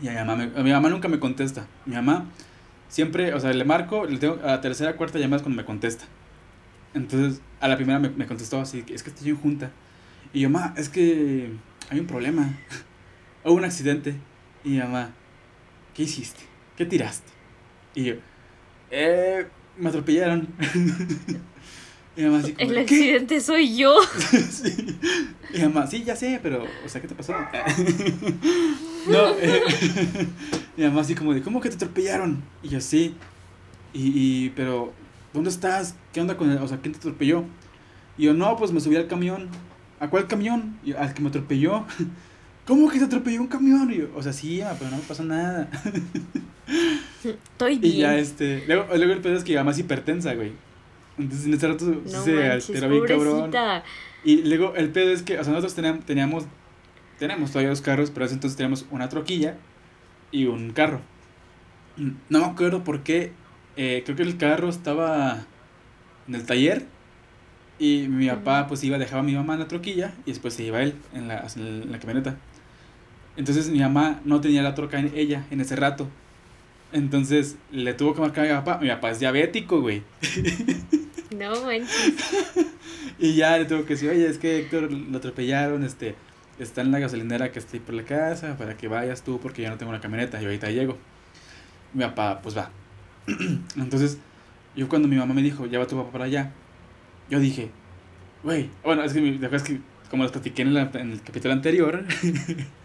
Y 0.00 0.08
a 0.08 0.12
mi 0.12 0.16
mamá, 0.18 0.50
a 0.56 0.62
mi 0.62 0.70
mamá 0.70 0.88
nunca 0.88 1.08
me 1.08 1.18
contesta. 1.18 1.66
Mi 1.86 1.94
mamá 1.94 2.26
siempre, 2.88 3.34
o 3.34 3.40
sea, 3.40 3.52
le 3.52 3.64
marco, 3.64 4.06
le 4.06 4.18
tengo 4.18 4.38
a 4.42 4.46
la 4.46 4.60
tercera, 4.60 4.96
cuarta 4.96 5.18
llamada 5.18 5.36
es 5.36 5.42
cuando 5.42 5.60
me 5.60 5.64
contesta. 5.64 6.04
Entonces, 6.94 7.40
a 7.60 7.68
la 7.68 7.76
primera 7.76 7.98
me, 7.98 8.08
me 8.08 8.26
contestó 8.26 8.60
así, 8.60 8.84
es 8.88 9.02
que 9.02 9.10
estoy 9.10 9.30
en 9.30 9.36
junta. 9.36 9.70
Y 10.32 10.40
yo, 10.40 10.50
mamá, 10.50 10.74
es 10.76 10.88
que 10.88 11.52
hay 11.90 12.00
un 12.00 12.06
problema. 12.06 12.58
Hubo 13.44 13.54
un 13.54 13.64
accidente. 13.64 14.14
Y 14.64 14.70
mi 14.70 14.78
mamá, 14.78 15.12
¿qué 15.94 16.02
hiciste? 16.02 16.40
¿Qué 16.76 16.84
tiraste? 16.84 17.30
Y 17.94 18.04
yo, 18.04 18.14
eh, 18.90 19.46
me 19.76 19.88
atropellaron. 19.88 20.48
y 22.16 22.22
mamá 22.22 22.38
así 22.38 22.52
como, 22.52 22.70
El 22.70 22.78
accidente 22.78 23.40
soy 23.40 23.76
yo. 23.76 23.96
sí. 24.50 24.98
Y 25.54 25.60
mamá, 25.60 25.86
sí, 25.86 26.04
ya 26.04 26.16
sé, 26.16 26.40
pero, 26.42 26.66
o 26.84 26.88
sea, 26.88 27.00
¿qué 27.00 27.08
te 27.08 27.14
pasó? 27.14 27.34
No, 29.06 29.30
eh, 29.38 29.62
y 30.76 30.82
mamá 30.82 31.02
así 31.02 31.14
como 31.14 31.34
de, 31.34 31.42
¿cómo 31.42 31.60
que 31.60 31.68
te 31.68 31.76
atropellaron? 31.76 32.42
Y 32.62 32.68
yo, 32.68 32.80
sí. 32.80 33.14
Y, 33.92 34.12
y, 34.14 34.50
pero, 34.50 34.92
¿dónde 35.32 35.50
estás? 35.50 35.94
¿Qué 36.12 36.20
onda 36.20 36.36
con 36.36 36.50
él? 36.50 36.58
O 36.58 36.68
sea, 36.68 36.78
¿quién 36.78 36.92
te 36.92 36.98
atropelló? 36.98 37.44
Y 38.16 38.24
yo, 38.24 38.34
no, 38.34 38.56
pues 38.56 38.72
me 38.72 38.80
subí 38.80 38.96
al 38.96 39.06
camión. 39.06 39.48
¿A 40.00 40.08
cuál 40.08 40.26
camión? 40.26 40.78
Y, 40.84 40.92
al 40.92 41.14
que 41.14 41.22
me 41.22 41.28
atropelló. 41.28 41.84
¿Cómo 42.66 42.90
que 42.90 42.98
te 42.98 43.06
atropelló 43.06 43.40
un 43.40 43.46
camión? 43.46 43.90
Y 43.90 43.98
yo, 43.98 44.08
o 44.14 44.22
sea, 44.22 44.32
sí, 44.32 44.62
pero 44.78 44.90
no 44.90 44.98
me 44.98 45.02
pasó 45.02 45.24
nada. 45.24 45.70
Estoy 47.24 47.78
bien. 47.78 47.94
Y 47.94 47.98
ya 47.98 48.18
este. 48.18 48.64
Luego, 48.66 48.86
luego 48.94 49.12
el 49.14 49.20
pedo 49.20 49.36
es 49.36 49.44
que 49.44 49.52
iba 49.52 49.64
más 49.64 49.78
hipertensa, 49.78 50.34
güey. 50.34 50.52
Entonces 51.18 51.46
en 51.46 51.54
ese 51.54 51.66
rato 51.66 51.84
no 51.86 52.24
se 52.24 52.50
alteró 52.50 52.88
bien 52.88 53.04
cabrón. 53.06 53.50
Y 54.24 54.42
luego 54.42 54.74
el 54.76 54.90
pedo 54.90 55.10
es 55.12 55.22
que, 55.22 55.38
o 55.38 55.44
sea, 55.44 55.52
nosotros 55.52 55.74
teníamos, 55.74 56.04
teníamos, 56.04 56.44
tenemos 57.18 57.50
todavía 57.50 57.70
dos 57.70 57.80
carros, 57.80 58.10
pero 58.10 58.26
entonces 58.26 58.56
teníamos 58.56 58.86
una 58.90 59.08
troquilla 59.08 59.56
y 60.30 60.46
un 60.46 60.70
carro. 60.70 61.00
No 61.96 62.40
me 62.40 62.46
acuerdo 62.46 62.84
por 62.84 63.02
qué. 63.02 63.32
Eh, 63.76 64.02
creo 64.04 64.16
que 64.16 64.22
el 64.22 64.36
carro 64.36 64.68
estaba 64.68 65.44
en 66.26 66.34
el 66.34 66.44
taller 66.44 66.86
y 67.78 68.06
mi 68.08 68.28
papá 68.28 68.66
pues 68.66 68.82
iba, 68.84 68.98
dejaba 68.98 69.20
a 69.20 69.24
mi 69.24 69.34
mamá 69.34 69.54
en 69.54 69.60
la 69.60 69.68
troquilla 69.68 70.12
y 70.26 70.30
después 70.30 70.54
se 70.54 70.64
iba 70.64 70.82
él 70.82 70.94
en 71.14 71.28
la, 71.28 71.46
en 71.56 71.92
la 71.92 71.98
camioneta. 71.98 72.36
Entonces 73.36 73.68
mi 73.68 73.78
mamá 73.78 74.20
no 74.24 74.40
tenía 74.40 74.62
la 74.62 74.74
troca 74.74 74.98
en 74.98 75.12
ella 75.14 75.44
en 75.50 75.60
ese 75.60 75.76
rato. 75.76 76.08
Entonces 76.92 77.56
le 77.70 77.94
tuvo 77.94 78.14
que 78.14 78.20
marcar 78.20 78.46
a 78.46 78.48
mi 78.48 78.54
papá. 78.54 78.78
Mi 78.80 78.88
papá 78.88 79.10
es 79.10 79.20
diabético, 79.20 79.80
güey. 79.80 80.02
No 81.36 81.62
manches. 81.62 82.14
y 83.18 83.34
ya 83.34 83.58
le 83.58 83.66
tuvo 83.66 83.84
que 83.84 83.94
decir, 83.94 84.10
oye, 84.10 84.26
es 84.26 84.38
que 84.38 84.58
Héctor 84.58 84.90
lo 84.90 85.18
atropellaron, 85.18 85.84
este, 85.84 86.14
está 86.58 86.80
en 86.80 86.90
la 86.90 86.98
gasolinera 86.98 87.52
que 87.52 87.58
está 87.58 87.74
ahí 87.74 87.80
por 87.80 87.94
la 87.94 88.04
casa, 88.04 88.56
para 88.56 88.76
que 88.76 88.88
vayas 88.88 89.22
tú 89.22 89.40
porque 89.40 89.62
yo 89.62 89.70
no 89.70 89.76
tengo 89.76 89.90
una 89.90 90.00
camioneta 90.00 90.40
y 90.40 90.44
ahorita 90.44 90.70
llego. 90.70 90.96
Mi 91.94 92.04
papá, 92.04 92.40
pues 92.42 92.56
va. 92.56 92.70
Entonces, 93.76 94.18
yo 94.76 94.88
cuando 94.88 95.08
mi 95.08 95.16
mamá 95.16 95.34
me 95.34 95.42
dijo, 95.42 95.66
ya 95.66 95.78
va 95.78 95.86
tu 95.86 95.96
papá 95.96 96.12
para 96.12 96.24
allá, 96.24 96.52
yo 97.30 97.40
dije, 97.40 97.70
güey, 98.42 98.70
bueno, 98.82 99.02
es 99.02 99.12
que, 99.12 99.20
después 99.20 99.62
que 99.62 99.80
como 100.10 100.22
les 100.22 100.32
platiqué 100.32 100.62
en, 100.62 100.76
en 100.76 101.12
el 101.12 101.22
capítulo 101.22 101.52
anterior, 101.52 102.04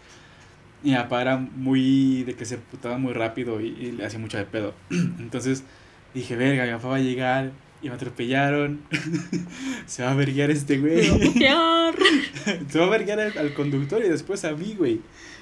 mi 0.82 0.94
papá 0.94 1.22
era 1.22 1.36
muy 1.38 2.24
de 2.24 2.34
que 2.34 2.44
se 2.44 2.58
putaba 2.58 2.98
muy 2.98 3.12
rápido 3.12 3.60
y, 3.60 3.92
le 3.92 4.04
hacía 4.04 4.18
mucho 4.18 4.36
de 4.38 4.44
pedo. 4.44 4.74
Entonces 4.90 5.64
dije, 6.12 6.36
verga, 6.36 6.64
mi 6.64 6.72
papá 6.72 6.88
va 6.88 6.96
a 6.96 7.00
llegar 7.00 7.52
y 7.82 7.88
me 7.88 7.94
atropellaron. 7.94 8.80
se 9.86 10.02
va 10.02 10.12
a 10.12 10.14
verguiar 10.14 10.50
este 10.50 10.78
güey. 10.78 11.04
se 12.68 12.78
va 12.78 12.86
a 12.86 12.90
verguiar 12.90 13.20
al, 13.38 13.54
conductor 13.54 14.02
y 14.04 14.08
después 14.08 14.44
a 14.44 14.52
mí, 14.52 14.74
güey. 14.76 15.00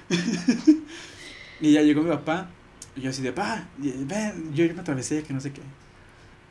y 1.61 1.73
ya 1.73 1.83
llegó 1.83 2.03
mi 2.03 2.11
papá 2.11 2.51
Y 2.97 3.03
yo 3.03 3.11
así 3.11 3.23
de, 3.23 3.33
pa, 3.33 3.69
ven, 3.79 4.53
yo, 4.55 4.65
yo 4.65 4.75
me 4.75 4.81
atravesé, 4.81 5.23
que 5.23 5.33
no 5.33 5.41
sé 5.41 5.53
qué. 5.53 5.63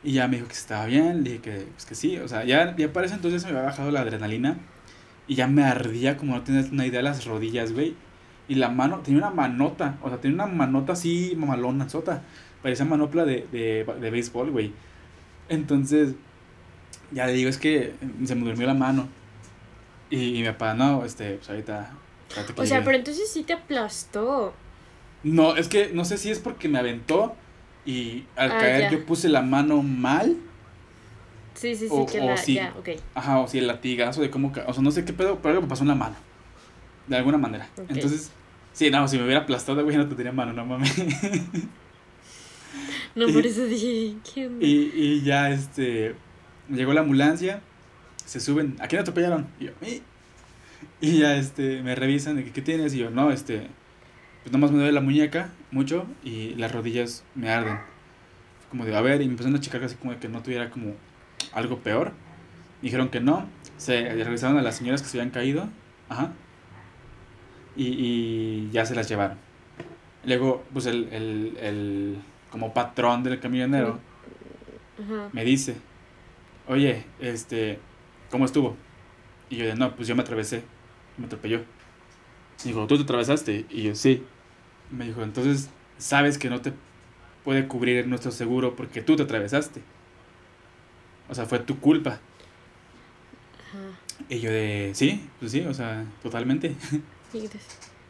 Y 0.04 0.14
ya 0.14 0.26
me 0.26 0.36
dijo 0.36 0.48
que 0.48 0.54
estaba 0.54 0.86
bien, 0.86 1.22
le 1.22 1.30
dije 1.30 1.42
que, 1.42 1.66
pues 1.72 1.86
que 1.86 1.94
sí, 1.94 2.18
o 2.18 2.26
sea, 2.26 2.44
ya, 2.44 2.74
ya 2.76 2.92
para 2.92 3.06
ese 3.06 3.14
entonces 3.14 3.44
me 3.44 3.50
había 3.50 3.62
bajado 3.62 3.90
la 3.92 4.00
adrenalina 4.00 4.58
y 5.28 5.36
ya 5.36 5.46
me 5.46 5.62
ardía 5.62 6.16
como 6.16 6.34
no 6.34 6.42
tienes 6.42 6.72
una 6.72 6.86
idea 6.86 7.02
las 7.02 7.24
rodillas, 7.24 7.72
güey. 7.72 7.94
Y 8.48 8.56
la 8.56 8.68
mano, 8.68 8.98
tenía 8.98 9.18
una 9.18 9.30
manota, 9.30 9.98
o 10.02 10.08
sea, 10.08 10.20
tenía 10.20 10.34
una 10.34 10.46
manota 10.46 10.94
así 10.94 11.34
mamalona, 11.36 11.88
sota. 11.88 12.22
Parecía 12.62 12.84
manopla 12.84 13.24
de, 13.24 13.46
de, 13.52 13.86
de 14.00 14.10
béisbol, 14.10 14.50
güey. 14.50 14.72
Entonces, 15.48 16.14
ya 17.10 17.26
le 17.26 17.32
digo, 17.32 17.48
es 17.48 17.58
que 17.58 17.94
se 18.24 18.34
me 18.34 18.44
durmió 18.44 18.66
la 18.66 18.74
mano. 18.74 19.08
Y, 20.10 20.38
y 20.38 20.42
mi 20.42 20.48
papá, 20.48 20.74
no, 20.74 21.04
este, 21.04 21.34
pues 21.34 21.48
ahorita. 21.48 21.92
O 22.56 22.66
sea, 22.66 22.82
pero 22.82 22.96
entonces 22.96 23.30
sí 23.30 23.42
te 23.42 23.52
aplastó. 23.52 24.54
No, 25.22 25.56
es 25.56 25.68
que 25.68 25.90
no 25.92 26.04
sé 26.04 26.18
si 26.18 26.30
es 26.30 26.38
porque 26.38 26.68
me 26.68 26.78
aventó 26.78 27.36
y 27.84 28.24
al 28.36 28.52
ah, 28.52 28.58
caer 28.58 28.90
yo 28.90 29.06
puse 29.06 29.28
la 29.28 29.42
mano 29.42 29.82
mal. 29.82 30.36
Sí, 31.54 31.74
sí, 31.76 31.88
sí, 31.88 32.06
que 32.10 32.20
la, 32.20 32.34
ya, 32.34 32.74
ok. 32.78 32.88
Ajá, 33.14 33.40
o 33.40 33.46
si 33.46 33.58
el 33.58 33.66
latigazo 33.66 34.22
de 34.22 34.30
cómo, 34.30 34.52
o 34.66 34.72
sea, 34.72 34.82
no 34.82 34.90
sé 34.90 35.04
qué 35.04 35.12
pedo, 35.12 35.38
pero 35.42 35.50
algo 35.50 35.62
me 35.62 35.68
pasó 35.68 35.82
en 35.82 35.88
la 35.88 35.94
mano. 35.94 36.16
De 37.06 37.16
alguna 37.16 37.38
manera. 37.38 37.68
Entonces, 37.88 38.30
sí, 38.72 38.90
no, 38.90 39.06
si 39.06 39.18
me 39.18 39.24
hubiera 39.24 39.40
aplastado, 39.40 39.84
güey, 39.84 39.96
no 39.96 40.08
tendría 40.08 40.32
mano, 40.32 40.52
no 40.52 40.64
mames. 40.64 40.94
No, 43.14 43.26
por 43.28 43.46
eso 43.46 43.66
dije, 43.66 44.16
¿qué 44.34 44.50
Y, 44.60 44.90
y 44.94 45.22
ya, 45.22 45.50
este, 45.50 46.14
llegó 46.68 46.92
la 46.92 47.02
ambulancia, 47.02 47.60
se 48.24 48.40
suben, 48.40 48.76
¿a 48.80 48.88
quién 48.88 49.02
atropellaron? 49.02 49.46
Y 49.60 49.66
yo, 49.66 49.72
¿Y? 49.82 50.02
y 51.00 51.18
ya, 51.18 51.36
este, 51.36 51.82
me 51.82 51.94
revisan, 51.94 52.36
de 52.36 52.44
que, 52.44 52.52
¿qué 52.52 52.62
tienes? 52.62 52.94
Y 52.94 52.98
yo, 52.98 53.10
no, 53.10 53.30
este, 53.30 53.66
pues 54.42 54.52
nomás 54.52 54.70
me 54.70 54.78
duele 54.78 54.92
la 54.92 55.00
muñeca 55.00 55.50
mucho 55.70 56.06
y 56.24 56.54
las 56.54 56.72
rodillas 56.72 57.24
me 57.34 57.50
arden. 57.50 57.78
Como 58.70 58.86
de, 58.86 58.96
a 58.96 59.02
ver, 59.02 59.20
y 59.20 59.26
me 59.26 59.32
empezaron 59.32 59.56
a 59.56 59.60
checar 59.60 59.84
así 59.84 59.96
como 59.96 60.12
de 60.12 60.18
que 60.18 60.28
no 60.28 60.42
tuviera 60.42 60.70
como 60.70 60.94
algo 61.52 61.78
peor. 61.80 62.12
Dijeron 62.80 63.10
que 63.10 63.20
no, 63.20 63.46
se 63.76 64.08
revisaron 64.24 64.56
a 64.58 64.62
las 64.62 64.76
señoras 64.76 65.02
que 65.02 65.08
se 65.08 65.18
habían 65.18 65.30
caído, 65.30 65.68
ajá, 66.08 66.32
y, 67.76 67.86
y 67.86 68.70
ya 68.72 68.86
se 68.86 68.94
las 68.94 69.08
llevaron. 69.08 69.38
Luego, 70.24 70.64
pues 70.72 70.86
el, 70.86 71.08
el, 71.12 71.56
el 71.60 72.16
como 72.52 72.72
patrón 72.72 73.24
del 73.24 73.40
camionero 73.40 73.98
me 75.32 75.44
dice, 75.44 75.74
oye, 76.68 77.04
este, 77.18 77.80
¿cómo 78.30 78.44
estuvo? 78.44 78.76
Y 79.50 79.56
yo 79.56 79.66
de, 79.66 79.74
no, 79.74 79.96
pues 79.96 80.06
yo 80.06 80.14
me 80.14 80.22
atravesé, 80.22 80.62
me 81.16 81.26
atropelló. 81.26 81.62
Y 82.64 82.68
dijo, 82.68 82.86
¿tú 82.86 82.96
te 82.96 83.02
atravesaste? 83.02 83.66
Y 83.70 83.82
yo, 83.82 83.94
sí. 83.96 84.22
me 84.90 85.06
dijo, 85.06 85.22
entonces, 85.22 85.70
sabes 85.98 86.38
que 86.38 86.50
no 86.50 86.60
te 86.60 86.72
puede 87.42 87.66
cubrir 87.66 88.06
nuestro 88.06 88.30
seguro 88.30 88.76
porque 88.76 89.02
tú 89.02 89.16
te 89.16 89.24
atravesaste. 89.24 89.82
O 91.28 91.34
sea, 91.34 91.46
fue 91.46 91.58
tu 91.58 91.80
culpa. 91.80 92.20
Y 94.28 94.38
yo 94.38 94.50
de, 94.52 94.92
sí, 94.94 95.28
pues 95.40 95.50
sí, 95.50 95.62
o 95.62 95.74
sea, 95.74 96.04
totalmente. 96.22 96.76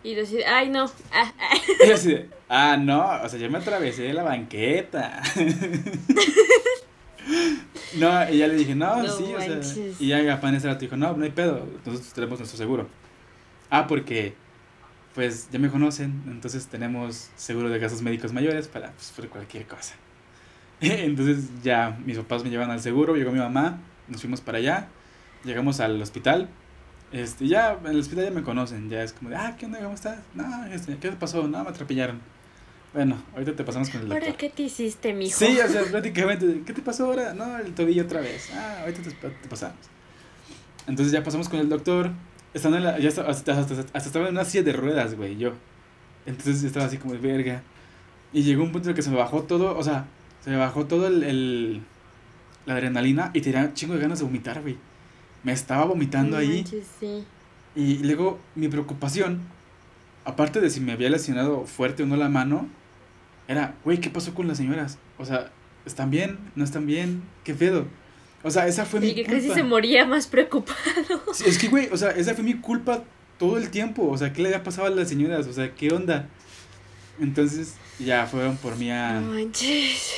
Y 0.03 0.14
decir, 0.14 0.42
ay, 0.46 0.68
no. 0.68 0.90
Ah, 1.12 1.32
ah. 1.38 1.55
Y 1.86 1.90
así 1.90 2.11
de, 2.11 2.28
ah, 2.48 2.76
no, 2.76 3.22
o 3.22 3.28
sea, 3.28 3.38
yo 3.38 3.50
me 3.50 3.59
atravesé 3.59 4.12
la 4.12 4.22
banqueta. 4.22 5.22
no, 7.98 8.30
y 8.30 8.38
ya 8.38 8.48
le 8.48 8.55
dije, 8.55 8.74
no, 8.74 9.07
sí, 9.09 9.32
o 9.34 9.40
sea. 9.40 9.61
Y 9.98 10.09
ya 10.09 10.24
papá 10.34 10.48
en 10.48 10.57
ese 10.57 10.68
rato 10.68 10.80
dijo, 10.80 10.96
no, 10.96 11.16
no 11.16 11.24
hay 11.24 11.30
pedo, 11.30 11.66
nosotros 11.84 12.12
tenemos 12.12 12.38
nuestro 12.38 12.59
seguro. 12.59 12.88
Ah, 13.70 13.86
porque 13.86 14.34
pues 15.14 15.48
ya 15.50 15.59
me 15.59 15.68
conocen, 15.68 16.22
entonces 16.26 16.66
tenemos 16.68 17.30
seguro 17.36 17.68
de 17.68 17.78
gastos 17.78 18.00
médicos 18.00 18.32
mayores 18.32 18.66
para 18.66 18.92
pues, 18.92 19.12
por 19.14 19.28
cualquier 19.28 19.66
cosa. 19.66 19.94
entonces 20.80 21.62
ya 21.62 21.98
mis 22.05 22.16
papás 22.16 22.42
me 22.44 22.50
llevan 22.50 22.70
al 22.70 22.80
seguro, 22.80 23.14
llegó 23.14 23.30
mi 23.30 23.38
mamá, 23.38 23.78
nos 24.09 24.22
fuimos 24.22 24.40
para 24.40 24.59
allá, 24.59 24.88
llegamos 25.44 25.80
al 25.80 26.00
hospital. 26.00 26.48
Este, 27.13 27.47
ya 27.47 27.79
en 27.85 27.91
el 27.91 28.01
hospital 28.01 28.25
ya 28.25 28.31
me 28.31 28.43
conocen, 28.43 28.89
ya 28.89 29.03
es 29.03 29.13
como 29.13 29.31
de, 29.31 29.37
ah, 29.37 29.55
¿qué 29.59 29.67
onda? 29.67 29.81
¿Cómo 29.81 29.95
estás? 29.95 30.19
No, 30.35 30.65
este, 30.67 30.97
¿qué 30.97 31.11
te 31.11 31.17
pasó? 31.17 31.47
No, 31.47 31.63
me 31.63 31.71
atrapellaron. 31.71 32.21
Bueno, 32.95 33.23
ahorita 33.33 33.55
te 33.55 33.65
pasamos 33.65 33.91
con 33.91 34.03
el 34.03 34.09
doctor. 34.09 34.25
¿Ahora 34.25 34.37
qué 34.37 34.51
te 34.51 34.65
hiciste, 34.65 35.13
mijo? 35.15 35.37
Sí, 35.39 35.59
o 35.59 35.69
sea, 35.69 35.83
prácticamente, 35.85 36.63
¿qué 36.65 36.73
te 36.73 36.83
pasó 36.83 37.07
ahora? 37.07 37.33
No, 37.35 37.59
el 37.59 37.75
tobillo 37.75 38.05
otra 38.05 38.21
vez. 38.21 38.51
Ah, 38.55 38.81
ahorita 38.81 39.03
te, 39.03 39.11
te 39.11 39.49
pasamos. 39.49 39.79
Entonces 40.87 41.13
ya 41.13 41.23
pasamos 41.23 41.49
con 41.49 41.61
el 41.61 41.69
doctor, 41.69 42.11
estando 42.55 42.77
en 42.77 42.85
la, 42.85 42.99
ya 42.99 43.09
hasta, 43.09 43.29
hasta, 43.59 43.99
estaba 43.99 44.29
en 44.29 44.33
una 44.33 44.45
silla 44.45 44.65
de 44.65 44.73
ruedas, 44.73 45.15
güey, 45.15 45.37
yo. 45.37 45.53
Entonces 46.27 46.63
estaba 46.65 46.87
así 46.87 46.99
como 46.99 47.15
de 47.15 47.21
verga. 47.21 47.63
Y 48.33 48.43
llegó 48.43 48.63
un 48.63 48.73
punto 48.73 48.89
en 48.89 48.95
que 48.95 49.03
se 49.03 49.11
me 49.11 49.17
bajó 49.17 49.43
todo, 49.43 49.77
o 49.77 49.83
sea, 49.83 50.07
se 50.43 50.51
me 50.51 50.57
bajó 50.57 50.87
todo 50.87 51.07
el, 51.07 51.23
el 51.23 51.83
la 52.67 52.75
adrenalina 52.75 53.31
y 53.35 53.41
tenía 53.41 53.73
chingo 53.75 53.95
de 53.95 54.01
ganas 54.01 54.19
de 54.19 54.25
vomitar, 54.25 54.61
güey. 54.61 54.77
Me 55.43 55.53
estaba 55.53 55.84
vomitando 55.84 56.36
ahí. 56.36 56.64
sí. 57.01 57.24
Y 57.74 57.99
luego 57.99 58.38
mi 58.55 58.68
preocupación, 58.68 59.40
aparte 60.24 60.61
de 60.61 60.68
si 60.68 60.80
me 60.80 60.93
había 60.93 61.09
lesionado 61.09 61.64
fuerte 61.64 62.03
o 62.03 62.07
no 62.07 62.16
la 62.16 62.28
mano, 62.28 62.68
era, 63.49 63.74
güey, 63.84 63.99
¿qué 63.99 64.11
pasó 64.11 64.34
con 64.34 64.47
las 64.47 64.59
señoras? 64.59 64.99
O 65.18 65.24
sea, 65.24 65.51
¿están 65.86 66.11
bien? 66.11 66.38
¿No 66.55 66.64
están 66.64 66.86
bien? 66.86 67.22
¿Qué 67.45 67.55
pedo? 67.55 67.86
O 68.45 68.51
sea, 68.51 68.66
esa 68.66 68.84
fue 68.84 69.01
mi 69.01 69.14
que 69.14 69.24
casi 69.24 69.49
se 69.51 69.62
moría 69.62 70.05
más 70.05 70.26
preocupado. 70.26 70.78
Sí, 71.32 71.45
es 71.47 71.59
que, 71.59 71.68
güey, 71.68 71.88
o 71.90 71.97
sea, 71.97 72.11
esa 72.11 72.34
fue 72.34 72.45
mi 72.45 72.55
culpa 72.55 73.05
todo 73.38 73.57
el 73.57 73.70
tiempo. 73.70 74.09
O 74.09 74.18
sea, 74.18 74.32
¿qué 74.32 74.43
le 74.43 74.49
había 74.49 74.62
pasado 74.62 74.86
a 74.86 74.90
las 74.90 75.09
señoras? 75.09 75.47
O 75.47 75.53
sea, 75.53 75.74
¿qué 75.74 75.93
onda? 75.93 76.28
Entonces, 77.20 77.76
ya 77.99 78.26
fueron 78.26 78.57
por 78.57 78.76
mí 78.76 78.90
a... 78.90 79.20
No 79.20 79.32
manches. 79.32 80.12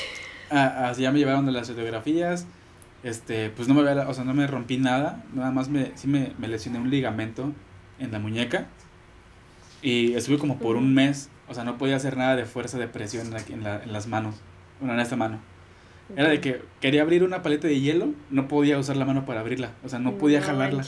A, 0.51 0.93
ya 0.99 1.13
me 1.13 1.19
llevaron 1.19 1.49
a 1.49 1.53
las 1.53 1.69
fotografías. 1.69 2.47
Este, 3.05 3.51
pues 3.51 3.69
no 3.69 3.75
me 3.75 3.89
había, 3.89 4.09
o 4.09 4.15
sea, 4.15 4.25
no 4.25 4.35
me 4.35 4.47
rompí 4.47 4.79
nada. 4.79 5.23
Nada 5.35 5.51
más 5.53 5.69
me, 5.69 5.93
sí 5.95 6.09
me, 6.09 6.33
me 6.39 6.49
lesioné 6.49 6.79
un 6.79 6.91
ligamento 6.91 7.53
en 7.99 8.11
la 8.11 8.19
muñeca. 8.19 8.67
Y 9.83 10.15
estuve 10.15 10.39
como 10.39 10.59
por 10.59 10.77
un 10.77 10.95
mes. 10.95 11.29
O 11.47 11.55
sea, 11.55 11.65
no 11.65 11.77
podía 11.77 11.97
hacer 11.97 12.17
nada 12.17 12.35
de 12.35 12.47
fuerza 12.47 12.79
de 12.79 12.89
presión 12.89 13.29
en, 13.51 13.63
la, 13.63 13.83
en 13.83 13.93
las 13.93 14.07
manos. 14.07 14.37
Bueno, 14.81 14.95
en 14.95 15.01
esta 15.01 15.17
mano. 15.17 15.39
Era 16.17 16.29
de 16.29 16.41
que 16.41 16.61
quería 16.81 17.03
abrir 17.03 17.25
una 17.25 17.43
paleta 17.43 17.67
de 17.67 17.81
hielo, 17.81 18.13
no 18.31 18.47
podía 18.47 18.79
usar 18.79 18.97
la 18.97 19.07
mano 19.07 19.25
para 19.25 19.41
abrirla, 19.41 19.73
o 19.83 19.89
sea, 19.89 19.99
no 19.99 20.19
podía 20.19 20.43
jalarla. 20.43 20.85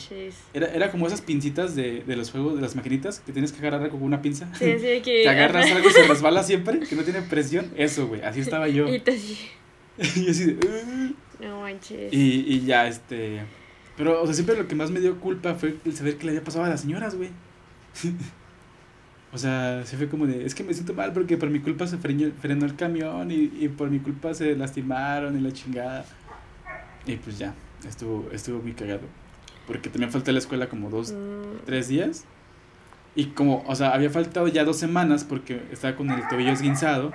Era, 0.52 0.66
era 0.66 0.90
como 0.90 1.06
esas 1.06 1.22
pincitas 1.22 1.74
de, 1.74 2.04
de 2.04 2.16
los 2.16 2.30
juegos, 2.30 2.56
de 2.56 2.60
las 2.60 2.76
maquinitas, 2.76 3.20
que 3.20 3.32
tienes 3.32 3.50
que 3.52 3.66
agarrar 3.66 3.88
con 3.88 4.02
una 4.02 4.20
pinza. 4.20 4.46
Sí, 4.54 4.74
sí, 4.78 5.00
que... 5.02 5.22
Te 5.22 5.28
agarras 5.28 5.70
algo 5.70 5.88
y 5.88 5.92
se 5.92 6.06
resbala 6.06 6.42
siempre, 6.42 6.80
que 6.80 6.94
no 6.94 7.02
tiene 7.02 7.22
presión. 7.22 7.70
Eso, 7.76 8.06
güey, 8.08 8.20
así 8.20 8.40
estaba 8.40 8.68
yo. 8.68 8.86
y, 8.88 8.96
y 10.16 10.30
así 10.30 10.44
de... 10.52 11.14
Manches. 11.66 12.12
Y, 12.12 12.44
y 12.46 12.64
ya, 12.64 12.86
este... 12.86 13.42
Pero, 13.96 14.22
o 14.22 14.26
sea, 14.26 14.34
siempre 14.34 14.56
lo 14.56 14.68
que 14.68 14.74
más 14.74 14.90
me 14.90 15.00
dio 15.00 15.18
culpa 15.18 15.54
fue 15.54 15.76
el 15.84 15.96
saber 15.96 16.16
que 16.16 16.26
le 16.26 16.32
había 16.32 16.44
pasado 16.44 16.64
a 16.64 16.68
las 16.68 16.82
señoras, 16.82 17.14
güey. 17.14 17.30
O 19.32 19.38
sea, 19.38 19.84
se 19.84 19.98
fue 19.98 20.08
como 20.08 20.26
de, 20.26 20.46
es 20.46 20.54
que 20.54 20.64
me 20.64 20.72
siento 20.72 20.94
mal 20.94 21.12
porque 21.12 21.36
por 21.36 21.50
mi 21.50 21.60
culpa 21.60 21.86
se 21.86 21.98
frenó, 21.98 22.64
el 22.64 22.76
camión 22.76 23.30
y, 23.30 23.52
y, 23.60 23.68
por 23.68 23.90
mi 23.90 23.98
culpa 23.98 24.32
se 24.32 24.56
lastimaron 24.56 25.36
y 25.36 25.42
la 25.42 25.52
chingada. 25.52 26.06
Y 27.04 27.16
pues 27.16 27.36
ya, 27.36 27.52
estuvo, 27.86 28.30
estuvo 28.32 28.62
muy 28.62 28.72
cagado. 28.72 29.02
Porque 29.66 29.90
también 29.90 30.10
falté 30.10 30.30
a 30.30 30.32
la 30.32 30.38
escuela 30.38 30.70
como 30.70 30.88
dos, 30.88 31.12
mm. 31.12 31.66
tres 31.66 31.88
días. 31.88 32.24
Y 33.14 33.26
como, 33.26 33.62
o 33.66 33.74
sea, 33.74 33.90
había 33.90 34.08
faltado 34.08 34.48
ya 34.48 34.64
dos 34.64 34.78
semanas 34.78 35.24
porque 35.24 35.60
estaba 35.70 35.96
con 35.96 36.08
el 36.10 36.26
tobillo 36.28 36.52
esguinzado. 36.52 37.12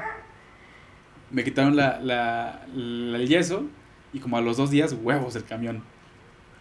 Me 1.32 1.44
quitaron 1.44 1.76
la, 1.76 2.00
la, 2.02 2.68
el 2.76 3.26
yeso 3.28 3.66
y 4.14 4.20
como 4.20 4.38
a 4.38 4.42
los 4.42 4.58
dos 4.58 4.72
días, 4.72 4.96
huevos 5.02 5.34
del 5.34 5.46
camión. 5.46 5.84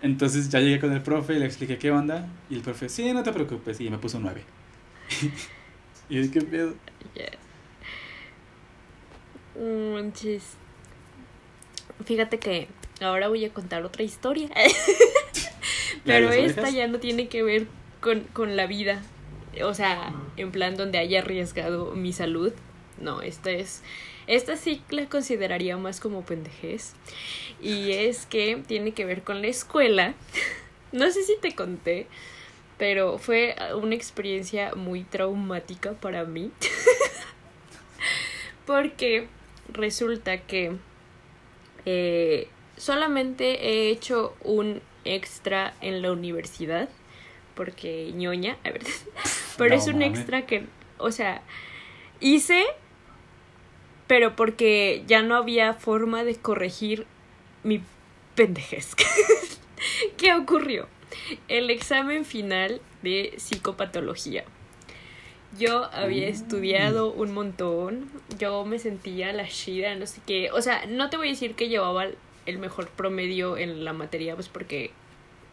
Entonces 0.02 0.48
ya 0.48 0.60
llegué 0.60 0.80
con 0.80 0.92
el 0.92 1.02
profe 1.02 1.34
y 1.34 1.38
le 1.38 1.46
expliqué 1.46 1.78
qué 1.78 1.90
onda. 1.90 2.28
Y 2.48 2.56
el 2.56 2.62
profe, 2.62 2.88
sí, 2.88 3.12
no 3.12 3.22
te 3.22 3.32
preocupes. 3.32 3.80
Y 3.80 3.90
me 3.90 3.98
puso 3.98 4.18
nueve. 4.18 4.44
y 6.08 6.18
es 6.18 6.30
que 6.30 6.40
pedo. 6.40 6.74
Manches. 9.58 10.54
Fíjate 12.04 12.38
que 12.38 12.68
ahora 13.00 13.28
voy 13.28 13.44
a 13.44 13.52
contar 13.52 13.84
otra 13.84 14.02
historia. 14.02 14.48
Pero 16.04 16.32
esta 16.32 16.70
ya 16.70 16.86
no 16.86 16.98
tiene 16.98 17.28
que 17.28 17.42
ver 17.42 17.66
con, 18.00 18.20
con 18.32 18.56
la 18.56 18.66
vida. 18.66 19.02
O 19.64 19.74
sea, 19.74 20.14
en 20.36 20.52
plan 20.52 20.76
donde 20.76 20.98
haya 20.98 21.20
arriesgado 21.20 21.92
mi 21.92 22.12
salud. 22.12 22.52
No, 23.00 23.22
esta 23.22 23.50
es. 23.50 23.82
Esta 24.30 24.56
sí 24.56 24.82
la 24.90 25.06
consideraría 25.08 25.76
más 25.76 26.00
como 26.00 26.24
pendejez. 26.24 26.94
Y 27.60 27.92
es 27.92 28.26
que 28.26 28.62
tiene 28.66 28.92
que 28.92 29.04
ver 29.04 29.22
con 29.22 29.42
la 29.42 29.48
escuela. 29.48 30.14
No 30.92 31.08
sé 31.12 31.22
si 31.22 31.36
te 31.40 31.54
conté 31.54 32.08
pero 32.80 33.18
fue 33.18 33.54
una 33.74 33.94
experiencia 33.94 34.74
muy 34.74 35.04
traumática 35.04 35.92
para 35.92 36.24
mí. 36.24 36.50
Porque 38.66 39.28
resulta 39.70 40.38
que 40.38 40.78
eh, 41.84 42.48
solamente 42.78 43.68
he 43.68 43.90
hecho 43.90 44.34
un 44.42 44.80
extra 45.04 45.74
en 45.82 46.00
la 46.00 46.10
universidad. 46.10 46.88
Porque 47.54 48.12
ñoña, 48.14 48.56
a 48.64 48.70
ver. 48.70 48.82
Pero 49.58 49.74
es 49.74 49.86
un 49.86 50.00
extra 50.00 50.46
que, 50.46 50.64
o 50.96 51.12
sea, 51.12 51.42
hice 52.18 52.64
pero 54.10 54.34
porque 54.34 55.04
ya 55.06 55.22
no 55.22 55.36
había 55.36 55.72
forma 55.72 56.24
de 56.24 56.34
corregir 56.34 57.06
mi 57.62 57.80
pendejez. 58.34 58.96
¿Qué 60.16 60.34
ocurrió? 60.34 60.88
El 61.46 61.70
examen 61.70 62.24
final 62.24 62.80
de 63.02 63.34
psicopatología. 63.36 64.42
Yo 65.56 65.84
había 65.94 66.26
estudiado 66.26 67.12
un 67.12 67.32
montón, 67.32 68.10
yo 68.36 68.64
me 68.64 68.80
sentía 68.80 69.32
la 69.32 69.46
chida, 69.46 69.94
no 69.94 70.06
sé 70.06 70.20
qué. 70.26 70.50
O 70.50 70.60
sea, 70.60 70.86
no 70.86 71.08
te 71.08 71.16
voy 71.16 71.28
a 71.28 71.30
decir 71.30 71.54
que 71.54 71.68
llevaba 71.68 72.06
el 72.46 72.58
mejor 72.58 72.88
promedio 72.88 73.58
en 73.58 73.84
la 73.84 73.92
materia, 73.92 74.34
pues 74.34 74.48
porque 74.48 74.90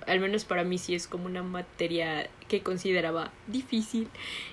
al 0.07 0.19
menos 0.19 0.45
para 0.45 0.63
mí 0.63 0.79
sí 0.79 0.95
es 0.95 1.07
como 1.07 1.27
una 1.27 1.43
materia 1.43 2.27
que 2.47 2.61
consideraba 2.61 3.31
difícil 3.47 4.07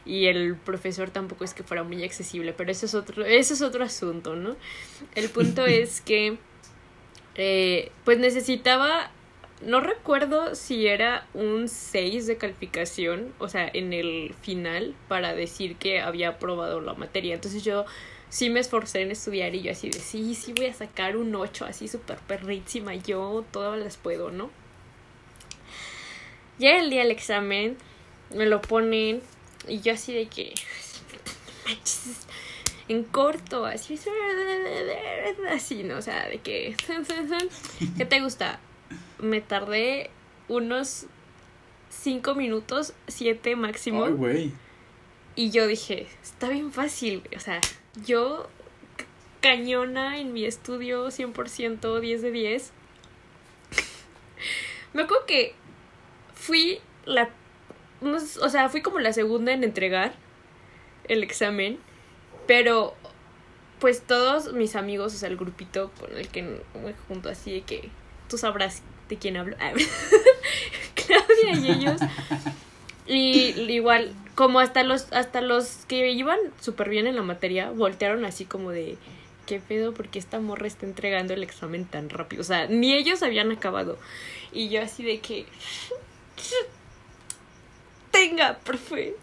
y 0.05 0.26
el 0.26 0.57
profesor 0.57 1.11
tampoco 1.11 1.45
es 1.45 1.55
que 1.55 1.62
fuera 1.62 1.82
muy 1.82 2.03
accesible, 2.05 2.53
pero 2.53 2.70
eso 2.70 2.86
es 2.86 2.95
otro, 2.95 3.24
eso 3.24 3.55
es 3.55 3.62
otro 3.62 3.84
asunto, 3.84 4.36
¿no? 4.36 4.57
El 5.14 5.28
punto 5.30 5.64
es 5.66 6.01
que 6.01 6.38
eh, 7.36 7.90
pues 8.05 8.18
necesitaba, 8.18 9.11
no 9.62 9.80
recuerdo 9.80 10.55
si 10.55 10.86
era 10.86 11.26
un 11.34 11.68
6 11.68 12.26
de 12.26 12.36
calificación, 12.36 13.32
o 13.38 13.49
sea, 13.49 13.68
en 13.72 13.92
el 13.92 14.34
final 14.40 14.95
para 15.09 15.34
decir 15.34 15.76
que 15.76 16.01
había 16.01 16.30
aprobado 16.30 16.80
la 16.80 16.95
materia. 16.95 17.34
Entonces 17.34 17.64
yo 17.64 17.84
sí 18.28 18.51
me 18.51 18.61
esforcé 18.61 19.03
en 19.03 19.11
estudiar 19.11 19.55
y 19.55 19.62
yo 19.62 19.72
así 19.72 19.90
de, 19.90 19.99
sí, 19.99 20.34
sí 20.34 20.53
voy 20.53 20.66
a 20.66 20.74
sacar 20.74 21.16
un 21.16 21.34
8 21.34 21.66
así 21.66 21.88
súper 21.88 22.18
perrísima, 22.18 22.95
yo 22.95 23.45
todas 23.53 23.78
las 23.78 23.97
puedo, 23.97 24.30
¿no? 24.30 24.51
Llega 26.59 26.78
el 26.78 26.90
día 26.90 27.00
del 27.00 27.11
examen, 27.11 27.76
me 28.34 28.46
lo 28.46 28.61
ponen 28.61 29.22
y 29.68 29.80
yo 29.80 29.94
así 29.94 30.12
de 30.12 30.26
que 30.26 30.55
en 32.88 33.05
corto, 33.05 33.64
así 33.64 33.98
así, 35.50 35.82
¿no? 35.82 35.96
O 35.96 36.02
sea, 36.02 36.28
de 36.28 36.38
que 36.38 36.76
¿qué 37.98 38.05
te 38.05 38.20
gusta? 38.20 38.61
Me 39.18 39.40
tardé 39.40 40.11
unos 40.48 41.07
cinco 41.88 42.34
minutos, 42.34 42.92
siete 43.09 43.57
máximo. 43.57 44.05
Ay, 44.05 44.12
güey. 44.12 44.52
Y 45.36 45.50
yo 45.50 45.66
dije, 45.66 46.07
está 46.22 46.48
bien 46.48 46.72
fácil, 46.72 47.20
güey. 47.20 47.36
O 47.36 47.40
sea, 47.40 47.61
yo 48.05 48.48
cañona 49.40 50.18
en 50.18 50.32
mi 50.32 50.44
estudio 50.44 51.09
100%, 51.09 52.00
10 52.00 52.22
de 52.22 52.30
10. 52.30 52.72
Me 54.92 55.02
acuerdo 55.02 55.26
que 55.26 55.55
fui 56.45 56.80
la... 57.07 57.30
o 58.03 58.49
sea, 58.49 58.68
fui 58.68 58.82
como 58.82 58.99
la 58.99 59.12
segunda 59.12 59.53
en 59.53 59.64
entregar 59.64 60.12
el 61.09 61.22
examen, 61.22 61.78
pero 62.47 62.95
pues 63.78 64.03
todos 64.03 64.53
mis 64.53 64.76
amigos, 64.76 65.14
o 65.14 65.16
sea, 65.16 65.28
el 65.28 65.36
grupito 65.36 65.90
con 65.99 66.14
el 66.16 66.28
que 66.28 66.42
me 66.42 66.95
junto 67.09 67.30
así 67.30 67.53
de 67.53 67.62
que 67.62 67.88
tú 68.28 68.36
sabrás 68.36 68.82
de 69.09 69.16
quién 69.16 69.36
hablo. 69.36 69.57
Claudia 70.95 71.61
y 71.61 71.70
ellos. 71.70 72.01
Y 73.07 73.61
igual, 73.72 74.14
como 74.34 74.61
hasta 74.61 74.82
los, 74.82 75.12
hasta 75.12 75.40
los 75.40 75.84
que 75.86 76.11
iban 76.11 76.38
súper 76.61 76.88
bien 76.88 77.07
en 77.07 77.16
la 77.16 77.22
materia, 77.22 77.70
voltearon 77.70 78.24
así 78.24 78.45
como 78.45 78.70
de, 78.70 78.97
¿qué 79.47 79.61
pedo? 79.61 79.92
Porque 79.92 80.18
esta 80.18 80.40
morra 80.40 80.66
está 80.66 80.86
entregando 80.86 81.34
el 81.34 81.42
examen 81.42 81.84
tan 81.84 82.11
rápido. 82.11 82.42
O 82.42 82.45
sea, 82.45 82.66
ni 82.66 82.95
ellos 82.95 83.22
habían 83.22 83.51
acabado. 83.51 83.99
Y 84.53 84.68
yo 84.68 84.82
así 84.82 85.03
de 85.03 85.20
que... 85.20 85.47
Tenga, 88.11 88.59
profe. 88.59 89.14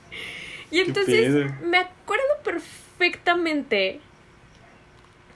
Y 0.70 0.78
¿Qué 0.78 0.82
entonces 0.82 1.62
me 1.62 1.78
acuerdo 1.78 2.24
perfectamente 2.44 4.00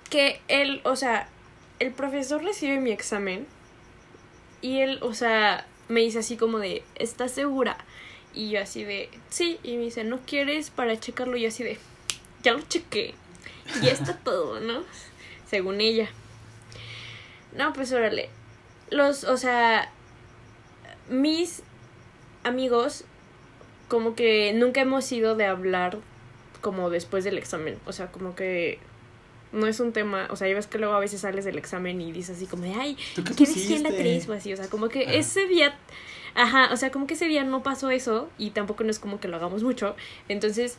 que 0.10 0.42
él, 0.48 0.82
o 0.84 0.96
sea, 0.96 1.30
el 1.80 1.92
profesor 1.92 2.44
recibe 2.44 2.80
mi 2.80 2.92
examen 2.92 3.48
y 4.62 4.80
él, 4.80 5.00
o 5.02 5.14
sea, 5.14 5.68
me 5.88 6.02
dice 6.02 6.20
así 6.20 6.38
como 6.38 6.60
de, 6.60 6.84
¿estás 6.96 7.32
segura? 7.32 7.78
Y 8.34 8.50
yo 8.50 8.62
así 8.62 8.84
de, 8.84 9.10
sí, 9.30 9.60
y 9.64 9.78
me 9.78 9.84
dice, 9.84 10.04
¿no 10.04 10.20
quieres 10.26 10.70
para 10.70 11.00
checarlo? 11.00 11.38
Y 11.38 11.42
yo 11.42 11.48
así 11.50 11.64
de, 11.64 11.78
ya 12.44 12.54
lo 12.54 12.62
chequé. 12.62 13.14
Y 13.76 13.86
ya 13.86 13.92
está 13.92 14.18
todo, 14.24 14.60
¿no? 14.60 14.84
Según 15.48 15.82
ella. 15.82 16.10
No, 17.54 17.74
pues 17.74 17.92
órale. 17.94 18.30
Los, 18.90 19.24
o 19.24 19.38
sea, 19.38 19.92
mis 21.10 21.64
amigos, 22.46 23.04
como 23.88 24.16
que 24.16 24.54
nunca 24.54 24.82
hemos 24.82 25.12
ido 25.12 25.36
de 25.36 25.46
hablar 25.46 26.00
como 26.62 26.90
después 26.90 27.24
del 27.24 27.38
examen. 27.38 27.78
O 27.86 27.92
sea, 27.92 28.12
como 28.12 28.36
que 28.36 28.80
no 29.52 29.68
es 29.68 29.80
un 29.80 29.94
tema, 29.94 30.28
o 30.30 30.36
sea, 30.36 30.48
ya 30.48 30.56
ves 30.56 30.68
que 30.68 30.78
luego 30.78 30.94
a 30.94 31.00
veces 31.00 31.22
sales 31.22 31.46
del 31.46 31.58
examen 31.58 32.02
y 32.02 32.12
dices 32.12 32.38
así 32.38 32.46
como 32.46 32.64
de, 32.64 32.74
ay, 32.74 32.98
¿Tú 33.16 33.24
qué 33.24 33.34
¿qué 33.36 33.46
decía 33.46 33.80
la? 33.80 33.90
3 33.90 34.28
o 34.30 34.34
así? 34.34 34.54
O 34.54 34.58
sea, 34.58 34.70
como 34.70 34.90
que 34.90 35.18
ese 35.18 35.48
día, 35.48 35.78
ajá, 36.34 36.70
o 36.72 36.78
sea, 36.78 36.92
como 36.92 37.08
que 37.08 37.14
ese 37.14 37.28
día 37.28 37.44
no 37.44 37.64
pasó 37.64 37.90
eso 37.90 38.30
y 38.38 38.50
tampoco 38.50 38.84
no 38.84 38.92
es 38.92 39.00
como 39.00 39.20
que 39.20 39.28
lo 39.28 39.38
hagamos 39.38 39.64
mucho. 39.64 39.96
Entonces, 40.28 40.78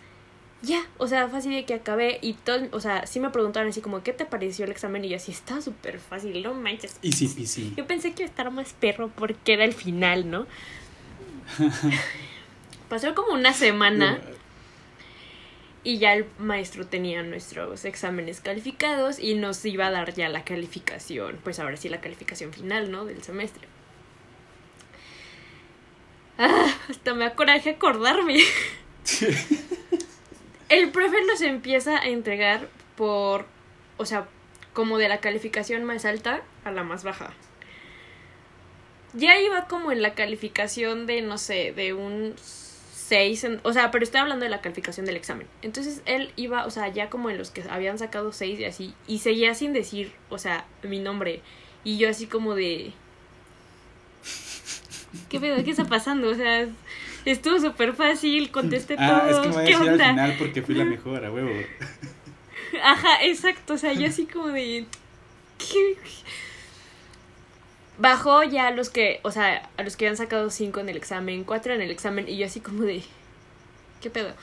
ya, 0.63 0.87
o 0.99 1.07
sea, 1.07 1.25
así 1.25 1.55
de 1.55 1.65
que 1.65 1.75
acabé 1.75 2.19
y 2.23 2.35
todo, 2.35 2.67
o 2.73 2.81
sea, 2.81 3.07
sí 3.07 3.21
me 3.21 3.31
preguntaron 3.31 3.69
así 3.69 3.81
como, 3.81 4.03
¿qué 4.03 4.13
te 4.13 4.27
pareció 4.27 4.65
el 4.65 4.73
examen? 4.73 5.05
Y 5.05 5.11
yo 5.11 5.17
así, 5.17 5.33
está 5.33 5.61
súper 5.63 5.99
fácil, 5.99 6.43
no 6.43 6.55
manches. 6.55 6.99
Easy 7.03 7.29
peasy. 7.29 7.73
Yo 7.77 7.87
pensé 7.87 8.13
que 8.13 8.23
iba 8.23 8.29
a 8.29 8.31
estar 8.31 8.51
más 8.51 8.73
perro 8.73 9.11
porque 9.15 9.53
era 9.53 9.65
el 9.65 9.73
final, 9.73 10.31
¿no? 10.31 10.47
Pasó 12.89 13.15
como 13.15 13.33
una 13.33 13.53
semana 13.53 14.21
y 15.83 15.99
ya 15.99 16.15
el 16.15 16.27
maestro 16.39 16.87
tenía 16.87 17.23
nuestros 17.23 17.85
exámenes 17.85 18.41
calificados 18.41 19.19
y 19.19 19.35
nos 19.35 19.65
iba 19.65 19.87
a 19.87 19.93
dar 19.93 20.15
ya 20.15 20.29
la 20.29 20.45
calificación, 20.45 21.39
pues 21.45 21.61
ahora 21.61 21.77
sí 21.77 21.89
la 21.89 22.01
calificación 22.01 22.53
final, 22.53 22.91
¿no? 22.91 23.05
Del 23.05 23.23
semestre. 23.23 23.69
Ah, 26.39 26.75
hasta 26.91 27.15
me 27.15 27.25
acoraje 27.25 27.71
acordarme. 27.71 28.39
El 30.69 30.91
profe 30.91 31.25
los 31.25 31.41
empieza 31.41 31.99
a 31.99 32.07
entregar 32.07 32.69
por, 32.97 33.47
o 33.97 34.05
sea, 34.05 34.27
como 34.73 34.99
de 34.99 35.09
la 35.09 35.21
calificación 35.21 35.85
más 35.85 36.05
alta 36.05 36.43
a 36.65 36.73
la 36.73 36.83
más 36.83 37.05
baja. 37.05 37.31
Ya 39.17 39.41
iba 39.41 39.67
como 39.67 39.93
en 39.93 40.03
la 40.03 40.15
calificación 40.15 41.07
de, 41.07 41.23
no 41.23 41.39
sé, 41.39 41.73
de 41.75 41.95
un 41.95 42.35
6, 42.39 43.45
en- 43.45 43.61
o 43.63 43.73
sea, 43.73 43.91
pero 43.91 44.05
estoy 44.05 44.21
hablando 44.21 44.45
de 44.45 44.51
la 44.51 44.61
calificación 44.61 45.07
del 45.07 45.17
examen. 45.17 45.47
Entonces 45.63 46.03
él 46.07 46.33
iba, 46.37 46.67
o 46.67 46.71
sea, 46.71 46.89
ya 46.89 47.09
como 47.09 47.31
en 47.31 47.39
los 47.39 47.51
que 47.51 47.63
habían 47.71 47.99
sacado 47.99 48.33
6 48.33 48.59
y 48.61 48.65
así, 48.65 48.95
y 49.07 49.21
seguía 49.21 49.55
sin 49.55 49.73
decir, 49.73 50.13
o 50.29 50.39
sea, 50.39 50.67
mi 50.83 50.99
nombre. 50.99 51.41
Y 51.85 51.99
yo 51.99 52.09
así 52.11 52.27
como 52.27 52.55
de... 52.55 52.93
¿Qué 55.29 55.41
pedo? 55.41 55.63
¿Qué 55.65 55.71
está 55.71 55.85
pasando? 55.85 56.29
O 56.31 56.35
sea, 56.35 56.67
estuvo 57.25 57.59
súper 57.61 57.95
fácil, 57.95 58.51
contesté 58.51 58.97
Ah, 58.99 59.27
es 59.29 59.37
todo. 59.37 59.43
que 59.43 59.49
me 59.49 59.55
voy 59.55 59.63
a 59.63 59.67
¿Qué 59.67 59.73
decir 59.77 59.89
al 59.91 60.11
final 60.11 60.35
porque 60.39 60.63
fui 60.63 60.75
la 60.75 60.85
mejor, 60.85 61.25
a 61.25 61.31
huevo. 61.33 61.51
Ajá, 62.83 63.23
exacto. 63.25 63.75
O 63.75 63.79
sea, 63.79 63.93
yo 63.93 64.07
así 64.09 64.27
como 64.27 64.49
de. 64.49 64.85
¿qué? 65.59 65.97
Bajó 67.99 68.43
ya 68.43 68.67
a 68.69 68.71
los 68.73 68.91
que, 68.91 69.21
o 69.23 69.31
sea, 69.31 69.69
a 69.79 69.83
los 69.83 69.97
que 69.97 70.07
habían 70.07 70.17
sacado 70.19 70.51
cinco 70.51 70.81
en 70.81 70.89
el 70.89 70.97
examen, 70.97 71.45
cuatro 71.45 71.73
en 71.73 71.81
el 71.81 71.91
examen, 71.91 72.29
y 72.29 72.37
yo 72.37 72.47
así 72.47 72.61
como 72.61 72.83
de. 72.83 73.03
¿Qué 74.03 74.11
pedo? 74.11 74.35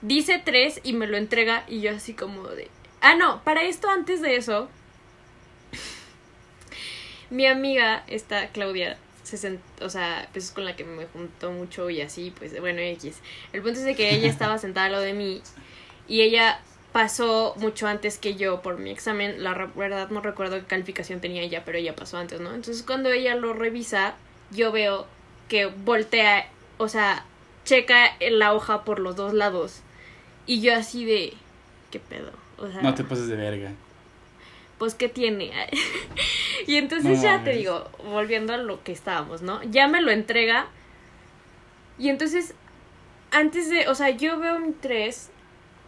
Dice 0.00 0.40
tres 0.44 0.80
y 0.84 0.92
me 0.94 1.06
lo 1.06 1.16
entrega, 1.16 1.64
y 1.68 1.80
yo 1.80 1.90
así 1.90 2.14
como 2.14 2.48
de. 2.48 2.68
Ah, 3.02 3.14
no, 3.14 3.42
para 3.44 3.62
esto, 3.62 3.88
antes 3.90 4.22
de 4.22 4.36
eso. 4.36 4.68
Mi 7.30 7.46
amiga, 7.46 8.04
esta 8.06 8.48
Claudia, 8.48 8.96
se 9.22 9.36
sent- 9.36 9.60
o 9.82 9.88
sea, 9.90 10.28
pues 10.32 10.46
es 10.46 10.50
con 10.50 10.64
la 10.64 10.76
que 10.76 10.84
me 10.84 11.06
juntó 11.06 11.50
mucho 11.52 11.90
y 11.90 12.00
así, 12.00 12.32
pues 12.38 12.58
bueno, 12.60 12.80
X. 12.80 13.18
El 13.52 13.62
punto 13.62 13.78
es 13.80 13.84
de 13.84 13.94
que 13.94 14.14
ella 14.14 14.28
estaba 14.28 14.58
sentada 14.58 14.86
al 14.86 14.92
lado 14.92 15.04
de 15.04 15.14
mí 15.14 15.42
y 16.08 16.20
ella 16.22 16.60
pasó 16.94 17.54
mucho 17.56 17.88
antes 17.88 18.18
que 18.18 18.36
yo 18.36 18.62
por 18.62 18.78
mi 18.78 18.90
examen. 18.92 19.42
La 19.42 19.52
verdad 19.74 20.10
no 20.10 20.20
recuerdo 20.20 20.60
qué 20.60 20.64
calificación 20.64 21.20
tenía 21.20 21.42
ella, 21.42 21.64
pero 21.64 21.76
ella 21.76 21.96
pasó 21.96 22.18
antes, 22.18 22.40
¿no? 22.40 22.54
Entonces 22.54 22.84
cuando 22.84 23.10
ella 23.10 23.34
lo 23.34 23.52
revisa, 23.52 24.14
yo 24.52 24.70
veo 24.70 25.08
que 25.48 25.66
voltea, 25.66 26.46
o 26.78 26.88
sea, 26.88 27.24
checa 27.64 28.12
la 28.20 28.54
hoja 28.54 28.84
por 28.84 29.00
los 29.00 29.16
dos 29.16 29.34
lados. 29.34 29.80
Y 30.46 30.60
yo 30.60 30.72
así 30.72 31.04
de, 31.04 31.34
¿qué 31.90 31.98
pedo? 31.98 32.30
O 32.58 32.70
sea, 32.70 32.80
No 32.80 32.94
te 32.94 33.02
pases 33.02 33.26
de 33.26 33.34
verga. 33.34 33.72
pues 34.78 34.94
¿qué 34.94 35.08
tiene? 35.08 35.50
y 36.68 36.76
entonces 36.76 37.18
No 37.18 37.22
ya 37.24 37.42
te 37.42 37.54
digo, 37.54 37.90
volviendo 38.04 38.54
a 38.54 38.58
lo 38.58 38.84
que 38.84 38.92
estábamos, 38.92 39.42
¿no? 39.42 39.60
Ya 39.64 39.88
me 39.88 40.00
lo 40.00 40.12
entrega. 40.12 40.68
Y 41.98 42.08
entonces, 42.08 42.54
antes 43.32 43.68
de, 43.68 43.88
o 43.88 43.96
sea, 43.96 44.10
yo 44.10 44.38
veo 44.38 44.60
mi 44.60 44.70
3 44.70 45.30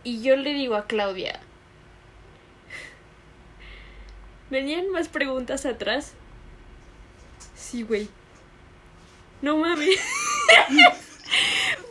y 0.07 0.23
yo 0.23 0.37
le 0.37 0.55
digo 0.55 0.77
a 0.77 0.87
Claudia, 0.87 1.41
¿venían 4.51 4.89
más 4.91 5.09
preguntas 5.09 5.67
atrás? 5.67 6.15
Sí, 7.57 7.83
güey. 7.83 8.09
No 9.43 9.57
mames. 9.57 9.99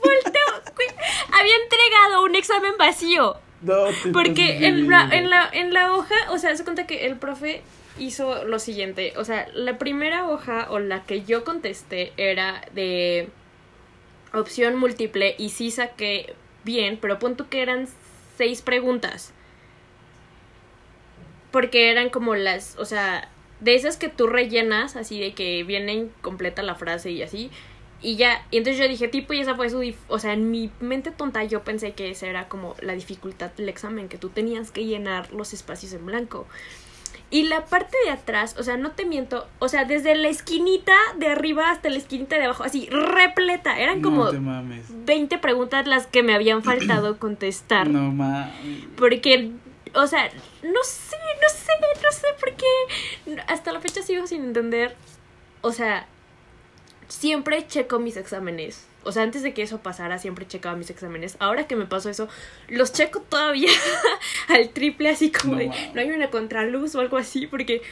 Volteo, 0.02 0.62
güey. 0.76 0.88
Había 1.34 1.56
entregado 1.58 2.24
un 2.24 2.36
examen 2.36 2.78
vacío. 2.80 3.36
No, 3.62 3.88
te 4.02 4.12
Porque 4.12 4.66
en 4.66 4.90
la, 4.90 5.10
en, 5.12 5.30
la, 5.30 5.50
en 5.52 5.74
la 5.74 5.94
hoja, 5.94 6.16
o 6.30 6.38
sea, 6.38 6.56
se 6.56 6.64
cuenta 6.64 6.88
que 6.88 7.08
el 7.08 7.18
profe 7.18 7.64
hizo 8.00 8.46
lo 8.46 8.60
siguiente. 8.60 9.12
O 9.18 9.26
sea, 9.26 9.46
la 9.54 9.78
primera 9.78 10.30
hoja 10.30 10.68
o 10.70 10.80
la 10.80 11.04
que 11.04 11.26
yo 11.26 11.44
contesté 11.44 12.14
era 12.16 12.62
de 12.72 13.28
opción 14.34 14.78
múltiple 14.78 15.36
y 15.38 15.50
sí 15.50 15.70
saqué 15.70 16.34
bien, 16.64 16.98
pero 17.02 17.20
punto 17.20 17.50
que 17.50 17.62
eran 17.62 17.90
seis 18.38 18.62
preguntas. 18.62 19.34
Porque 21.52 21.92
eran 21.92 22.10
como 22.10 22.36
las, 22.36 22.78
o 22.78 22.86
sea, 22.86 23.30
de 23.62 23.76
esas 23.76 23.98
que 23.98 24.10
tú 24.10 24.28
rellenas, 24.28 24.96
así 24.96 25.20
de 25.20 25.34
que 25.34 25.64
vienen 25.64 26.12
completa 26.22 26.64
la 26.64 26.76
frase 26.76 27.12
y 27.12 27.22
así. 27.22 27.50
Y 28.02 28.18
ya, 28.18 28.46
y 28.52 28.58
entonces 28.58 28.82
yo 28.82 28.88
dije, 28.88 29.08
tipo, 29.08 29.34
y 29.34 29.40
esa 29.40 29.56
fue 29.56 29.70
su, 29.70 29.94
o 30.10 30.20
sea, 30.20 30.34
en 30.34 30.52
mi 30.52 30.70
mente 30.80 31.12
tonta 31.12 31.44
yo 31.44 31.64
pensé 31.64 31.94
que 31.94 32.12
esa 32.12 32.28
era 32.28 32.48
como 32.48 32.76
la 32.82 32.94
dificultad 32.94 33.52
del 33.52 33.70
examen, 33.70 34.10
que 34.10 34.18
tú 34.18 34.30
tenías 34.30 34.72
que 34.72 34.86
llenar 34.86 35.32
los 35.32 35.54
espacios 35.54 35.94
en 35.94 36.06
blanco. 36.06 36.46
Y 37.32 37.44
la 37.44 37.66
parte 37.66 37.98
de 38.06 38.12
atrás, 38.12 38.56
o 38.58 38.64
sea, 38.64 38.78
no 38.78 38.92
te 38.92 39.06
miento, 39.06 39.48
o 39.60 39.68
sea, 39.68 39.84
desde 39.86 40.16
la 40.16 40.30
esquinita 40.30 40.96
de 41.18 41.28
arriba 41.28 41.72
hasta 41.72 41.90
la 41.90 41.98
esquinita 41.98 42.38
de 42.38 42.46
abajo, 42.46 42.64
así, 42.64 42.88
repleta. 42.90 43.80
Eran 43.80 44.02
como 44.02 44.30
20 44.90 45.38
preguntas 45.40 45.88
las 45.88 46.08
que 46.08 46.24
me 46.24 46.34
habían 46.34 46.64
faltado 46.64 47.18
contestar. 47.20 47.90
No 47.90 48.12
mames. 48.12 48.86
Porque, 48.96 49.52
o 49.96 50.08
sea, 50.08 50.30
no 50.64 50.84
sé, 50.84 51.18
no 51.42 51.50
sé, 51.50 51.72
no 52.04 52.12
sé 52.12 52.28
por 52.40 52.54
qué. 52.54 53.42
Hasta 53.48 53.74
la 53.74 53.80
fecha 53.82 54.02
sigo 54.02 54.28
sin 54.28 54.44
entender. 54.44 54.96
O 55.62 55.72
sea, 55.72 56.08
siempre 57.08 57.66
checo 57.68 58.00
mis 58.00 58.18
exámenes. 58.18 58.86
O 59.04 59.12
sea, 59.12 59.22
antes 59.22 59.44
de 59.44 59.54
que 59.54 59.62
eso 59.62 59.80
pasara, 59.80 60.18
siempre 60.18 60.48
checaba 60.48 60.76
mis 60.76 60.90
exámenes. 60.90 61.38
Ahora 61.40 61.68
que 61.68 61.76
me 61.76 61.86
pasó 61.86 62.10
eso, 62.10 62.28
los 62.68 62.92
checo 62.92 63.22
todavía 63.22 63.70
al 64.48 64.70
triple, 64.70 65.10
así 65.10 65.32
como 65.32 65.56
de 65.56 65.68
no 65.94 66.02
hay 66.02 66.10
una 66.10 66.32
contraluz 66.32 66.96
o 66.96 67.02
algo 67.02 67.18
así, 67.18 67.46
porque 67.46 67.84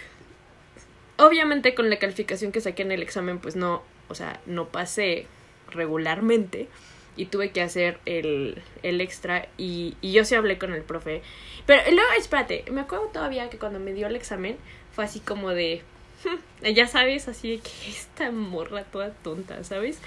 obviamente 1.18 1.76
con 1.76 1.90
la 1.90 2.00
calificación 2.00 2.52
que 2.52 2.62
saqué 2.62 2.82
en 2.82 2.92
el 2.92 3.04
examen, 3.04 3.40
pues 3.40 3.56
no, 3.56 3.84
o 4.10 4.16
sea, 4.16 4.40
no 4.48 4.70
pasé 4.70 5.28
regularmente 5.70 6.68
y 7.16 7.26
tuve 7.28 7.52
que 7.52 7.62
hacer 7.62 8.00
el, 8.06 8.62
el 8.82 9.00
extra 9.00 9.48
y, 9.58 9.96
y 10.02 10.14
yo 10.14 10.26
sí 10.26 10.34
hablé 10.34 10.58
con 10.58 10.74
el 10.74 10.82
profe. 10.82 11.22
Pero 11.66 11.82
luego, 11.92 12.10
espérate, 12.18 12.66
me 12.72 12.82
acuerdo 12.82 13.06
todavía 13.08 13.50
que 13.50 13.60
cuando 13.60 13.80
me 13.80 13.94
dio 13.94 14.08
el 14.08 14.16
examen 14.16 14.58
fue 14.92 15.06
así 15.06 15.20
como 15.20 15.50
de, 15.52 15.84
ya 16.74 16.88
sabes, 16.88 17.28
así 17.28 17.52
de 17.52 17.60
que 17.60 17.90
esta 17.90 18.32
morra 18.32 18.84
toda 18.84 19.12
tonta, 19.12 19.64
¿sabes? 19.64 20.00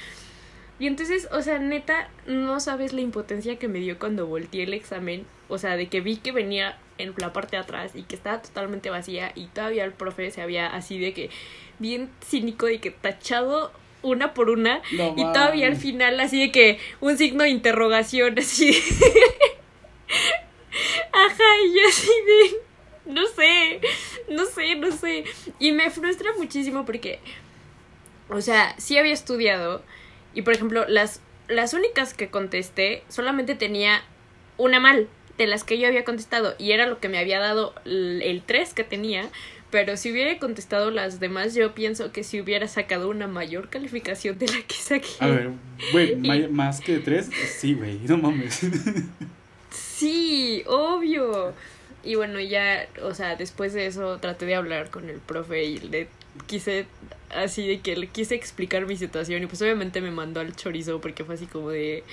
Y 0.78 0.86
entonces, 0.86 1.28
o 1.32 1.40
sea, 1.40 1.58
neta, 1.58 2.10
no 2.26 2.60
sabes 2.60 2.92
la 2.92 3.00
impotencia 3.00 3.56
que 3.56 3.68
me 3.68 3.78
dio 3.78 3.98
cuando 3.98 4.26
volteé 4.26 4.64
el 4.64 4.74
examen. 4.74 5.24
O 5.48 5.56
sea, 5.58 5.76
de 5.76 5.88
que 5.88 6.00
vi 6.00 6.16
que 6.16 6.32
venía 6.32 6.76
en 6.98 7.14
la 7.18 7.32
parte 7.32 7.56
de 7.56 7.62
atrás 7.62 7.92
y 7.94 8.02
que 8.02 8.14
estaba 8.14 8.42
totalmente 8.42 8.90
vacía 8.90 9.32
y 9.34 9.46
todavía 9.46 9.84
el 9.84 9.92
profe 9.92 10.30
se 10.30 10.42
había 10.42 10.66
así 10.66 10.98
de 10.98 11.12
que 11.12 11.30
bien 11.78 12.10
cínico 12.24 12.66
de 12.66 12.80
que 12.80 12.90
tachado 12.90 13.70
una 14.02 14.34
por 14.34 14.50
una 14.50 14.82
y 14.90 15.22
todavía 15.22 15.66
al 15.66 15.76
final 15.76 16.20
así 16.20 16.40
de 16.40 16.52
que 16.52 16.78
un 17.00 17.16
signo 17.18 17.44
de 17.44 17.50
interrogación 17.50 18.38
así. 18.38 18.70
Ajá, 21.12 21.44
y 21.64 21.74
yo 21.74 21.88
así 21.88 22.06
de 22.06 22.65
no 23.06 23.26
sé, 23.26 23.80
no 24.28 24.44
sé, 24.46 24.76
no 24.76 24.92
sé. 24.92 25.24
Y 25.58 25.72
me 25.72 25.90
frustra 25.90 26.30
muchísimo 26.36 26.84
porque 26.84 27.20
o 28.28 28.40
sea, 28.40 28.74
sí 28.78 28.98
había 28.98 29.12
estudiado 29.12 29.82
y 30.34 30.42
por 30.42 30.54
ejemplo, 30.54 30.84
las, 30.88 31.20
las 31.48 31.74
únicas 31.74 32.14
que 32.14 32.28
contesté 32.28 33.02
solamente 33.08 33.54
tenía 33.54 34.02
una 34.58 34.80
mal 34.80 35.08
de 35.38 35.46
las 35.46 35.64
que 35.64 35.78
yo 35.78 35.86
había 35.86 36.04
contestado 36.04 36.54
y 36.58 36.72
era 36.72 36.86
lo 36.86 36.98
que 36.98 37.08
me 37.08 37.18
había 37.18 37.38
dado 37.38 37.74
el 37.84 38.42
3 38.44 38.74
que 38.74 38.84
tenía. 38.84 39.28
Pero 39.70 39.96
si 39.96 40.12
hubiera 40.12 40.38
contestado 40.38 40.92
las 40.92 41.18
demás, 41.18 41.54
yo 41.54 41.74
pienso 41.74 42.12
que 42.12 42.22
si 42.22 42.40
hubiera 42.40 42.68
sacado 42.68 43.10
una 43.10 43.26
mayor 43.26 43.68
calificación 43.68 44.38
de 44.38 44.46
la 44.46 44.62
que 44.62 44.76
saqué. 44.76 45.08
A 45.18 45.26
ver, 45.26 45.50
güey, 45.92 46.16
más 46.50 46.80
que 46.80 46.98
tres, 46.98 47.28
sí, 47.58 47.74
güey, 47.74 47.98
no 48.06 48.16
mames. 48.16 48.60
Sí, 49.70 50.62
obvio. 50.66 51.52
Y 52.06 52.14
bueno, 52.14 52.40
ya, 52.40 52.88
o 53.02 53.14
sea, 53.14 53.34
después 53.34 53.72
de 53.72 53.86
eso 53.86 54.18
traté 54.18 54.46
de 54.46 54.54
hablar 54.54 54.90
con 54.90 55.10
el 55.10 55.18
profe 55.18 55.64
y 55.64 55.78
le 55.80 56.08
quise 56.46 56.86
así 57.34 57.66
de 57.66 57.80
que 57.80 57.96
le 57.96 58.06
quise 58.06 58.36
explicar 58.36 58.86
mi 58.86 58.96
situación 58.96 59.42
y 59.42 59.46
pues 59.46 59.60
obviamente 59.60 60.00
me 60.00 60.12
mandó 60.12 60.40
al 60.40 60.54
chorizo 60.54 61.00
porque 61.00 61.24
fue 61.24 61.34
así 61.34 61.46
como 61.46 61.70
de... 61.70 62.04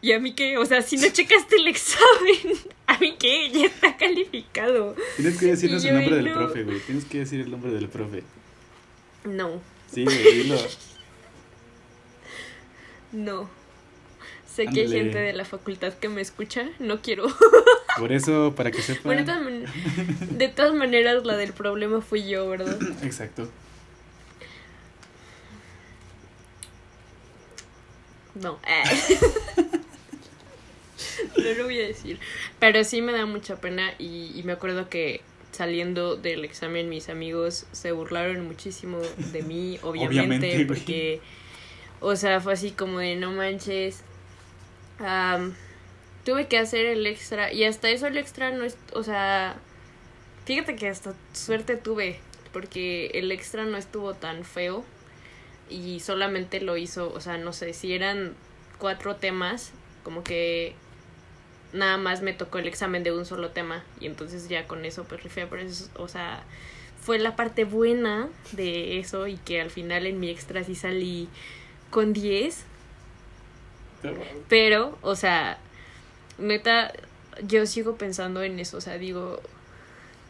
¿Y 0.00 0.12
a 0.12 0.20
mí 0.20 0.34
qué? 0.34 0.56
O 0.56 0.64
sea, 0.64 0.82
si 0.82 0.96
no 0.96 1.08
checaste 1.08 1.56
el 1.56 1.68
examen, 1.68 2.58
¿a 2.86 2.98
mí 2.98 3.16
qué? 3.18 3.50
Ya 3.50 3.66
está 3.66 3.96
calificado. 3.96 4.94
Tienes 5.16 5.38
que 5.38 5.46
decirnos 5.46 5.84
el 5.84 5.94
nombre 5.94 6.16
del 6.16 6.32
profe, 6.32 6.62
güey. 6.62 6.80
Tienes 6.80 7.04
que 7.04 7.18
decir 7.18 7.40
el 7.40 7.50
nombre 7.50 7.72
del 7.72 7.88
profe. 7.88 8.22
No. 9.24 9.60
Sí, 9.92 10.04
güey, 10.04 10.42
dilo. 10.42 10.56
No. 13.12 13.50
Sé 14.46 14.66
que 14.66 14.82
hay 14.82 14.88
gente 14.88 15.18
de 15.18 15.32
la 15.32 15.44
facultad 15.44 15.92
que 15.94 16.08
me 16.08 16.20
escucha. 16.20 16.70
No 16.78 17.02
quiero. 17.02 17.26
Por 17.98 18.12
eso, 18.12 18.54
para 18.54 18.70
que 18.70 18.82
sepan. 18.82 19.24
Bueno, 19.24 19.66
de 20.30 20.48
todas 20.48 20.74
maneras, 20.74 21.24
la 21.24 21.36
del 21.36 21.52
problema 21.52 22.00
fui 22.00 22.28
yo, 22.28 22.48
¿verdad? 22.48 22.78
Exacto. 23.02 23.48
No. 28.40 28.58
no 31.36 31.54
lo 31.56 31.64
voy 31.64 31.80
a 31.80 31.86
decir. 31.86 32.18
Pero 32.58 32.84
sí 32.84 33.00
me 33.00 33.12
da 33.12 33.26
mucha 33.26 33.56
pena 33.56 33.94
y, 33.98 34.40
me 34.44 34.52
acuerdo 34.52 34.88
que 34.88 35.22
saliendo 35.52 36.16
del 36.16 36.44
examen 36.44 36.90
mis 36.90 37.08
amigos 37.08 37.66
se 37.72 37.92
burlaron 37.92 38.46
muchísimo 38.46 38.98
de 39.32 39.42
mí, 39.42 39.78
obviamente, 39.82 40.66
porque, 40.66 41.20
o 42.00 42.14
sea, 42.14 42.40
fue 42.40 42.52
así 42.52 42.72
como 42.72 42.98
de 42.98 43.16
no 43.16 43.32
manches. 43.32 44.02
Tuve 46.26 46.48
que 46.48 46.58
hacer 46.58 46.86
el 46.86 47.06
extra 47.06 47.52
y 47.52 47.62
hasta 47.62 47.88
eso 47.88 48.08
el 48.08 48.18
extra 48.18 48.50
no 48.50 48.64
es, 48.64 48.76
o 48.92 49.04
sea, 49.04 49.54
fíjate 50.44 50.74
que 50.74 50.88
hasta 50.88 51.14
suerte 51.32 51.76
tuve 51.76 52.18
porque 52.52 53.12
el 53.14 53.30
extra 53.30 53.64
no 53.64 53.76
estuvo 53.76 54.12
tan 54.14 54.44
feo 54.44 54.84
y 55.70 56.00
solamente 56.00 56.60
lo 56.60 56.76
hizo, 56.76 57.12
o 57.12 57.20
sea, 57.20 57.38
no 57.38 57.52
sé, 57.52 57.72
si 57.72 57.94
eran 57.94 58.34
cuatro 58.78 59.14
temas, 59.14 59.70
como 60.02 60.24
que 60.24 60.74
nada 61.72 61.96
más 61.96 62.22
me 62.22 62.32
tocó 62.32 62.58
el 62.58 62.66
examen 62.66 63.04
de 63.04 63.12
un 63.12 63.24
solo 63.24 63.50
tema 63.50 63.84
y 64.00 64.06
entonces 64.06 64.48
ya 64.48 64.66
con 64.66 64.84
eso 64.84 65.04
pues 65.04 65.22
rifé, 65.22 65.46
pero 65.46 65.62
eso, 65.62 65.88
o 65.94 66.08
sea, 66.08 66.42
fue 67.00 67.20
la 67.20 67.36
parte 67.36 67.62
buena 67.62 68.28
de 68.50 68.98
eso 68.98 69.28
y 69.28 69.36
que 69.36 69.60
al 69.60 69.70
final 69.70 70.06
en 70.06 70.18
mi 70.18 70.28
extra 70.28 70.64
sí 70.64 70.74
salí 70.74 71.28
con 71.90 72.12
10. 72.12 72.64
Pero, 74.48 74.98
o 75.02 75.16
sea, 75.16 75.58
neta, 76.38 76.92
yo 77.46 77.66
sigo 77.66 77.96
pensando 77.96 78.42
en 78.42 78.58
eso, 78.58 78.76
o 78.78 78.80
sea, 78.80 78.98
digo, 78.98 79.40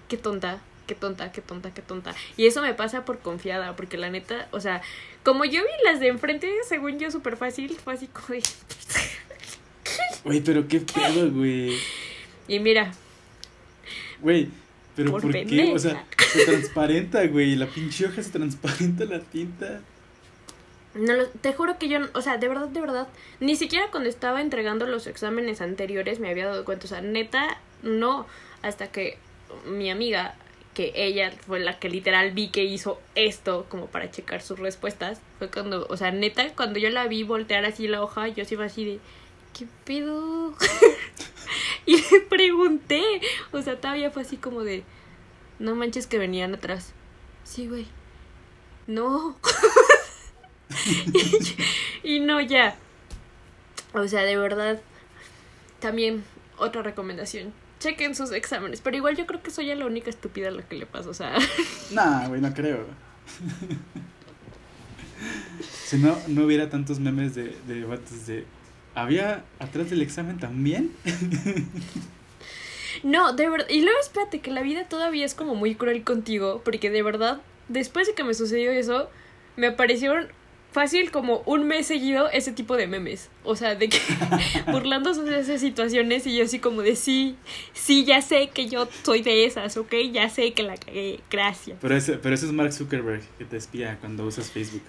qué 0.09 0.17
tonta, 0.17 0.61
qué 0.87 0.95
tonta, 0.95 1.33
qué 1.33 1.41
tonta, 1.41 1.73
qué 1.73 1.83
tonta. 1.83 2.15
Y 2.37 2.47
eso 2.47 2.63
me 2.63 2.75
pasa 2.75 3.05
por 3.05 3.19
confiada, 3.19 3.77
porque 3.77 3.97
la 3.97 4.11
neta, 4.11 4.49
o 4.53 4.61
sea, 4.61 4.83
como 5.23 5.45
yo 5.45 5.63
vi 5.63 5.85
las 5.85 6.01
de 6.01 6.09
enfrente, 6.09 6.51
según 6.69 6.99
yo, 6.99 7.11
súper 7.11 7.37
fácil, 7.37 7.77
fue 7.83 7.95
así 7.95 8.07
como. 8.09 8.39
Güey, 10.25 10.41
pero 10.41 10.67
qué 10.67 10.81
pedo, 10.81 11.31
güey. 11.31 11.77
Y 12.49 12.59
mira. 12.59 12.93
Güey, 14.21 14.49
pero 14.97 15.13
¿por, 15.13 15.31
qué? 15.31 15.73
O 15.73 15.79
sea, 15.79 16.05
se 16.33 16.45
transparenta, 16.45 17.25
güey. 17.27 17.55
La 17.55 17.67
pinche 17.67 18.07
hoja 18.07 18.23
se 18.23 18.31
transparenta 18.31 19.05
la 19.05 19.21
tinta. 19.21 19.83
No, 20.97 21.27
te 21.43 21.53
juro 21.53 21.79
que 21.79 21.89
yo, 21.89 21.99
o 22.15 22.23
sea, 22.23 22.39
de 22.39 22.49
verdad, 22.49 22.69
de 22.69 22.81
verdad, 22.81 23.07
ni 23.39 23.55
siquiera 23.55 23.91
cuando 23.91 24.09
estaba 24.09 24.41
entregando 24.41 24.87
los 24.87 25.07
exámenes 25.07 25.61
anteriores 25.61 26.21
me 26.21 26.31
había 26.31 26.47
dado 26.47 26.65
cuenta, 26.65 26.87
o 26.87 26.89
sea, 26.89 27.03
neta, 27.03 27.61
no, 27.83 28.27
hasta 28.63 28.91
que 28.91 29.19
mi 29.67 29.91
amiga 29.91 30.35
que 30.73 30.93
ella 30.95 31.33
fue 31.47 31.59
la 31.61 31.79
que 31.79 31.89
literal 31.89 32.33
vi 32.33 32.49
que 32.49 32.65
hizo 32.65 33.01
esto 33.15 33.67
como 33.69 33.87
para 33.87 34.11
checar 34.11 34.43
sus 34.43 34.59
respuestas. 34.59 35.21
Fue 35.39 35.51
cuando, 35.51 35.87
o 35.89 35.97
sea, 35.97 36.11
neta, 36.11 36.55
cuando 36.55 36.79
yo 36.79 36.91
la 36.91 37.07
vi 37.07 37.23
voltear 37.23 37.65
así 37.65 37.89
la 37.89 38.03
hoja, 38.03 38.29
yo 38.29 38.45
sí 38.45 38.55
iba 38.55 38.67
así 38.67 38.85
de, 38.85 39.01
¿qué 39.59 39.67
pedo? 39.85 40.55
y 41.87 41.97
le 41.97 42.21
pregunté, 42.29 43.03
o 43.53 43.63
sea, 43.63 43.81
todavía 43.81 44.11
fue 44.11 44.23
así 44.23 44.37
como 44.37 44.65
de, 44.65 44.83
no 45.59 45.75
manches 45.75 46.07
que 46.07 46.19
venían 46.19 46.55
atrás. 46.55 46.93
Sí, 47.45 47.67
güey. 47.67 47.87
No. 48.87 49.39
y, 52.03 52.17
y 52.17 52.21
no, 52.21 52.41
ya. 52.41 52.77
O 53.93 54.07
sea, 54.09 54.23
de 54.23 54.37
verdad, 54.37 54.81
también 55.81 56.25
otra 56.59 56.83
recomendación 56.83 57.53
chequen 57.79 58.15
sus 58.15 58.33
exámenes. 58.33 58.81
Pero 58.81 58.97
igual 58.97 59.17
yo 59.17 59.27
creo 59.27 59.43
que 59.43 59.51
soy 59.51 59.75
la 59.75 59.87
única 59.87 60.11
estúpida 60.11 60.49
a 60.49 60.51
la 60.51 60.63
que 60.63 60.77
le 60.77 60.87
pasa, 60.87 61.11
o 61.11 61.15
sea. 61.15 61.37
Nah, 61.93 62.29
güey, 62.29 62.41
no 62.41 62.53
creo. 62.53 62.85
si 65.71 65.99
no, 65.99 66.17
no 66.29 66.45
hubiera 66.45 66.69
tantos 66.69 66.99
memes 66.99 67.35
de, 67.35 67.57
de 67.67 67.85
de. 68.27 68.45
¿Había 68.95 69.45
atrás 69.59 69.91
del 69.91 70.03
examen 70.03 70.39
también? 70.39 70.93
No, 73.03 73.35
de 73.35 73.51
verdad. 73.51 73.67
Y 73.69 73.83
luego 73.83 74.01
espérate, 74.01 74.41
que 74.41 74.51
la 74.51 74.63
vida 74.63 74.89
todavía 74.89 75.27
es 75.27 75.35
como 75.35 75.55
muy 75.55 75.75
cruel 75.75 76.03
contigo, 76.03 76.63
porque 76.65 76.89
de 76.89 77.03
verdad, 77.03 77.43
después 77.69 78.07
de 78.07 78.15
que 78.15 78.25
me 78.25 78.33
sucedió 78.33 78.71
eso, 78.71 79.11
me 79.57 79.67
aparecieron 79.67 80.29
fácil 80.77 81.11
como 81.11 81.39
un 81.47 81.67
mes 81.67 81.87
seguido 81.87 82.29
ese 82.29 82.53
tipo 82.53 82.77
de 82.77 82.87
memes. 82.87 83.31
O 83.45 83.57
sea, 83.57 83.77
de 83.77 83.89
que 83.89 83.99
burlándose 84.71 85.23
de 85.23 85.41
esas 85.41 85.59
situaciones 85.59 86.27
y 86.27 86.37
yo 86.37 86.45
así 86.45 86.59
como 86.59 86.83
de 86.83 86.97
sí, 86.97 87.39
sí, 87.73 88.05
ya 88.05 88.21
sé 88.21 88.51
que 88.51 88.69
yo 88.69 88.87
soy 89.03 89.23
de 89.23 89.47
esas, 89.47 89.75
¿ok? 89.79 89.95
Ya 90.13 90.29
sé 90.29 90.53
que 90.53 90.63
la 90.63 90.77
cagué, 90.77 91.21
gracias. 91.31 91.79
Pero 91.81 91.97
ese, 91.97 92.19
pero 92.19 92.35
ese 92.35 92.45
es 92.45 92.53
Mark 92.53 92.75
Zuckerberg 92.75 93.23
que 93.39 93.47
te 93.47 93.57
espía 93.57 93.97
cuando 94.03 94.27
usas 94.27 94.51
Facebook. 94.51 94.83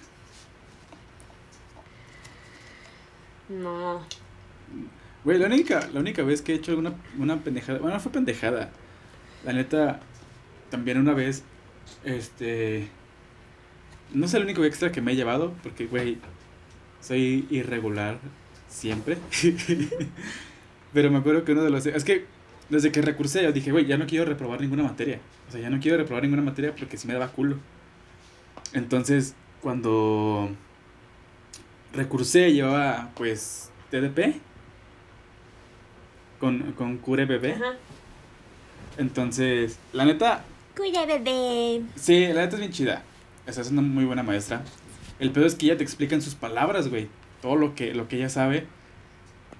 No. 3.48 4.02
Güey, 5.24 5.38
la 5.38 5.46
única, 5.46 5.88
la 5.94 6.00
única 6.00 6.22
vez 6.22 6.42
que 6.42 6.52
he 6.52 6.56
hecho 6.56 6.72
alguna 6.72 6.92
una 7.18 7.42
pendejada, 7.42 7.78
bueno, 7.78 7.94
no 7.94 8.00
fue 8.00 8.12
pendejada. 8.12 8.72
La 9.42 9.54
neta, 9.54 10.00
también 10.68 10.98
una 10.98 11.14
vez, 11.14 11.44
este, 12.04 12.90
no 14.12 14.28
sé 14.28 14.38
el 14.38 14.44
único 14.44 14.64
extra 14.64 14.92
que 14.92 15.00
me 15.00 15.12
he 15.12 15.16
llevado, 15.16 15.52
porque, 15.62 15.86
güey, 15.86 16.18
soy 17.00 17.46
irregular 17.50 18.18
siempre. 18.68 19.18
Pero 20.92 21.10
me 21.10 21.18
acuerdo 21.18 21.44
que 21.44 21.52
uno 21.52 21.62
de 21.62 21.70
los... 21.70 21.86
Es 21.86 22.04
que 22.04 22.26
desde 22.68 22.92
que 22.92 23.02
recursé 23.02 23.42
yo 23.42 23.52
dije, 23.52 23.72
güey, 23.72 23.86
ya 23.86 23.96
no 23.96 24.06
quiero 24.06 24.24
reprobar 24.24 24.60
ninguna 24.60 24.82
materia. 24.82 25.20
O 25.48 25.52
sea, 25.52 25.60
ya 25.60 25.70
no 25.70 25.80
quiero 25.80 25.98
reprobar 25.98 26.22
ninguna 26.22 26.42
materia 26.42 26.74
porque 26.74 26.96
si 26.96 27.06
me 27.06 27.14
daba 27.14 27.28
culo. 27.28 27.56
Entonces, 28.72 29.34
cuando 29.60 30.50
recursé, 31.92 32.52
llevaba, 32.52 33.10
pues, 33.14 33.70
TDP 33.90 34.36
con, 36.38 36.72
con 36.72 36.98
Cure 36.98 37.24
Bebé. 37.24 37.52
Ajá. 37.52 37.76
Entonces, 38.98 39.78
la 39.92 40.04
neta, 40.04 40.44
Cuida 40.78 41.06
bebé. 41.06 41.82
Sí, 41.96 42.26
la 42.28 42.42
neta 42.42 42.54
es 42.54 42.60
bien 42.60 42.72
chida. 42.72 43.02
Esa 43.48 43.62
es 43.62 43.70
una 43.70 43.80
muy 43.80 44.04
buena 44.04 44.22
maestra. 44.22 44.62
El 45.18 45.32
pedo 45.32 45.46
es 45.46 45.54
que 45.54 45.66
ella 45.66 45.78
te 45.78 45.82
explica 45.82 46.14
en 46.14 46.20
sus 46.20 46.34
palabras, 46.34 46.88
güey. 46.88 47.08
Todo 47.40 47.56
lo 47.56 47.74
que, 47.74 47.94
lo 47.94 48.06
que 48.06 48.16
ella 48.16 48.28
sabe. 48.28 48.66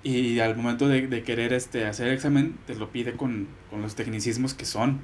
Y 0.02 0.38
al 0.40 0.56
momento 0.56 0.88
de, 0.88 1.06
de 1.06 1.22
querer 1.24 1.54
este, 1.54 1.86
hacer 1.86 2.08
el 2.08 2.14
examen, 2.14 2.58
te 2.66 2.74
lo 2.74 2.92
pide 2.92 3.16
con, 3.16 3.48
con 3.70 3.80
los 3.80 3.94
tecnicismos 3.94 4.52
que 4.52 4.66
son. 4.66 5.00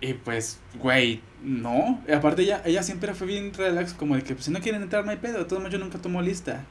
Y 0.00 0.14
pues, 0.14 0.60
güey, 0.78 1.22
no. 1.42 2.00
Y 2.06 2.12
aparte 2.12 2.42
ella, 2.42 2.62
ella 2.64 2.84
siempre 2.84 3.14
fue 3.14 3.26
bien 3.26 3.52
relax, 3.52 3.94
como 3.94 4.14
de 4.14 4.22
que 4.22 4.34
pues, 4.34 4.44
si 4.44 4.52
no 4.52 4.60
quieren 4.60 4.82
entrar 4.82 5.04
no 5.04 5.10
hay 5.10 5.16
pedo. 5.16 5.38
De 5.38 5.44
todos 5.44 5.60
modos 5.60 5.72
yo 5.72 5.80
nunca 5.80 5.98
tomo 5.98 6.22
lista. 6.22 6.64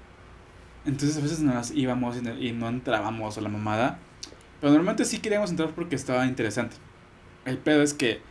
Entonces 0.85 1.17
a 1.17 1.21
veces 1.21 1.39
nos 1.41 1.71
íbamos 1.71 2.15
y 2.39 2.51
no, 2.53 2.69
entrábamos 2.69 3.37
a 3.37 3.41
la 3.41 3.49
mamada. 3.49 3.99
Pero 4.61 4.71
normalmente 4.71 5.03
sí 5.03 5.19
queríamos 5.19 5.49
entrar 5.49 5.71
porque 5.75 5.95
estaba 5.95 6.25
interesante. 6.25 6.77
El 7.43 7.57
pedo 7.57 7.81
es 7.81 7.93
que 7.93 8.21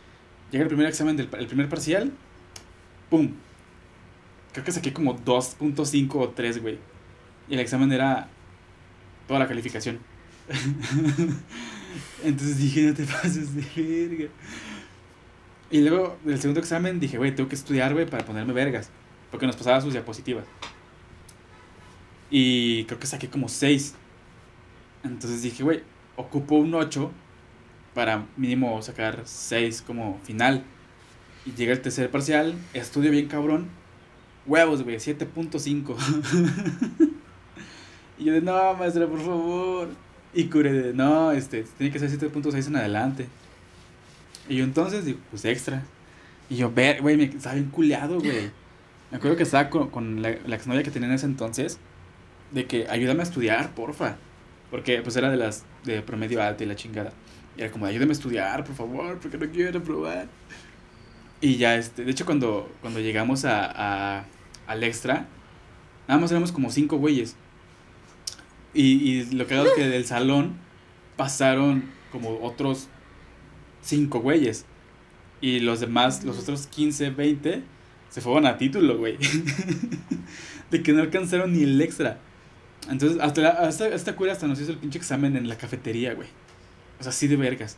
llega 0.51 0.63
el 0.63 0.69
primer 0.69 0.87
examen 0.87 1.15
del 1.15 1.29
el 1.37 1.47
primer 1.47 1.69
parcial. 1.69 2.11
¡Pum! 3.09 3.31
Creo 4.53 4.65
que 4.65 4.71
saqué 4.71 4.93
como 4.93 5.17
2.5 5.17 6.15
o 6.15 6.29
3, 6.29 6.61
güey. 6.61 6.79
Y 7.49 7.53
el 7.53 7.59
examen 7.59 7.91
era 7.91 8.29
toda 9.27 9.39
la 9.39 9.47
calificación. 9.47 9.99
Entonces 12.23 12.57
dije, 12.57 12.83
no 12.83 12.93
te 12.93 13.03
pases 13.03 13.55
de 13.55 14.07
verga. 14.07 14.31
Y 15.69 15.81
luego, 15.81 16.17
el 16.25 16.39
segundo 16.39 16.59
examen, 16.59 16.99
dije, 16.99 17.17
güey, 17.17 17.35
tengo 17.35 17.49
que 17.49 17.55
estudiar, 17.55 17.93
güey, 17.93 18.05
para 18.05 18.25
ponerme 18.25 18.53
vergas. 18.53 18.89
Porque 19.31 19.45
nos 19.45 19.55
pasaba 19.55 19.81
sus 19.81 19.93
diapositivas. 19.93 20.45
Y 22.29 22.85
creo 22.85 22.99
que 22.99 23.07
saqué 23.07 23.29
como 23.29 23.49
6. 23.49 23.95
Entonces 25.03 25.41
dije, 25.41 25.63
güey, 25.63 25.83
ocupo 26.15 26.55
un 26.55 26.73
8 26.73 27.11
para 27.93 28.25
mínimo 28.37 28.81
sacar 28.81 29.21
6 29.25 29.83
como 29.85 30.19
final. 30.23 30.63
Y 31.45 31.51
llega 31.51 31.73
el 31.73 31.81
tercer 31.81 32.09
parcial, 32.09 32.55
estudio 32.73 33.11
bien 33.11 33.27
cabrón. 33.27 33.67
Huevos, 34.47 34.83
güey, 34.83 34.97
7.5. 34.97 35.95
y 38.19 38.23
yo 38.25 38.33
de, 38.33 38.41
no, 38.41 38.73
maestra, 38.75 39.07
por 39.07 39.19
favor. 39.19 39.89
Y 40.33 40.45
Cure 40.45 40.71
de, 40.71 40.93
no, 40.93 41.31
este, 41.31 41.63
tiene 41.77 41.93
que 41.93 41.99
ser 41.99 42.09
7.6 42.09 42.67
en 42.67 42.75
adelante. 42.75 43.27
Y 44.49 44.57
yo 44.57 44.63
entonces, 44.63 45.05
digo, 45.05 45.19
pues 45.29 45.45
extra. 45.45 45.83
Y 46.49 46.57
yo, 46.57 46.71
ver, 46.71 47.01
güey, 47.01 47.17
me 47.17 47.23
estaba 47.25 47.55
bien 47.55 47.69
culeado, 47.69 48.19
güey. 48.19 48.51
Me 49.11 49.17
acuerdo 49.17 49.37
que 49.37 49.43
estaba 49.43 49.69
con, 49.69 49.89
con 49.89 50.21
la, 50.21 50.29
exnovia 50.29 50.83
que 50.83 50.91
tenía 50.91 51.07
en 51.09 51.15
ese 51.15 51.25
entonces. 51.25 51.79
De 52.51 52.65
que 52.65 52.87
ayúdame 52.89 53.21
a 53.21 53.23
estudiar, 53.23 53.73
porfa. 53.73 54.17
Porque 54.69 55.01
pues 55.01 55.15
era 55.15 55.29
de 55.29 55.37
las 55.37 55.63
de 55.83 56.01
promedio 56.01 56.41
alto 56.41 56.63
y 56.63 56.67
la 56.67 56.75
chingada. 56.75 57.13
Y 57.57 57.61
era 57.61 57.71
como, 57.71 57.85
ayúdame 57.85 58.11
a 58.11 58.13
estudiar, 58.13 58.63
por 58.63 58.75
favor, 58.75 59.19
porque 59.19 59.37
no 59.37 59.49
quiero 59.51 59.81
probar. 59.83 60.27
Y 61.41 61.57
ya, 61.57 61.75
este, 61.75 62.05
de 62.05 62.11
hecho, 62.11 62.25
cuando, 62.25 62.71
cuando 62.81 62.99
llegamos 62.99 63.45
a, 63.45 64.19
a, 64.19 64.25
al 64.67 64.83
extra, 64.83 65.27
nada 66.07 66.19
más 66.19 66.31
éramos 66.31 66.51
como 66.51 66.69
cinco 66.71 66.97
güeyes. 66.97 67.35
Y, 68.73 69.09
y 69.09 69.25
lo 69.31 69.47
que 69.47 69.55
hago 69.55 69.65
es 69.65 69.73
que 69.73 69.87
del 69.87 70.05
salón 70.05 70.55
pasaron 71.15 71.91
como 72.11 72.39
otros 72.41 72.87
cinco 73.81 74.19
güeyes. 74.19 74.65
Y 75.41 75.59
los 75.59 75.79
demás, 75.79 76.23
los 76.23 76.39
otros 76.39 76.67
15, 76.67 77.11
20, 77.11 77.63
se 78.09 78.21
fueron 78.21 78.45
a 78.45 78.57
título, 78.57 78.97
güey. 78.97 79.17
de 80.71 80.81
que 80.81 80.93
no 80.93 81.01
alcanzaron 81.01 81.53
ni 81.53 81.63
el 81.63 81.79
extra. 81.81 82.19
Entonces, 82.89 83.19
hasta, 83.21 83.41
la, 83.41 83.49
hasta 83.49 83.87
esta 83.87 84.15
cura 84.15 84.31
hasta 84.31 84.47
nos 84.47 84.59
hizo 84.59 84.71
el 84.71 84.77
pinche 84.77 84.97
examen 84.97 85.35
en 85.35 85.47
la 85.47 85.57
cafetería, 85.57 86.13
güey. 86.13 86.29
O 86.99 87.03
sea, 87.03 87.09
así 87.09 87.27
de 87.27 87.35
vergas. 87.35 87.77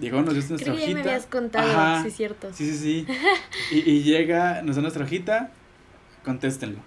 Llegó, 0.00 0.20
nos 0.22 0.34
dio 0.34 0.42
nuestra 0.48 0.56
Creo 0.58 0.74
que 0.74 0.80
ya 0.80 0.84
hojita. 0.86 1.02
me 1.02 1.10
habías 1.10 1.26
contado, 1.26 1.70
Ajá. 1.70 2.02
sí, 2.04 2.10
cierto. 2.10 2.48
Sí, 2.52 2.70
sí, 2.72 2.78
sí. 2.78 3.06
Y, 3.72 3.90
y 3.90 4.02
llega, 4.02 4.62
nos 4.62 4.76
da 4.76 4.82
nuestra 4.82 5.04
hojita, 5.04 5.52
contéstenlo. 6.24 6.78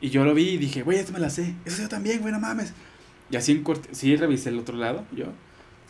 Y 0.00 0.10
yo 0.10 0.24
lo 0.24 0.34
vi 0.34 0.50
y 0.50 0.56
dije, 0.58 0.82
güey, 0.82 0.98
esto 0.98 1.12
me 1.12 1.18
la 1.20 1.30
sé. 1.30 1.54
Eso 1.64 1.82
yo 1.82 1.88
también, 1.88 2.20
güey, 2.20 2.32
no 2.32 2.40
mames. 2.40 2.72
Y 3.30 3.36
así 3.36 3.52
en 3.52 3.62
corte, 3.62 3.88
sí, 3.92 4.14
revisé 4.16 4.50
el 4.50 4.58
otro 4.58 4.76
lado, 4.76 5.04
yo. 5.12 5.26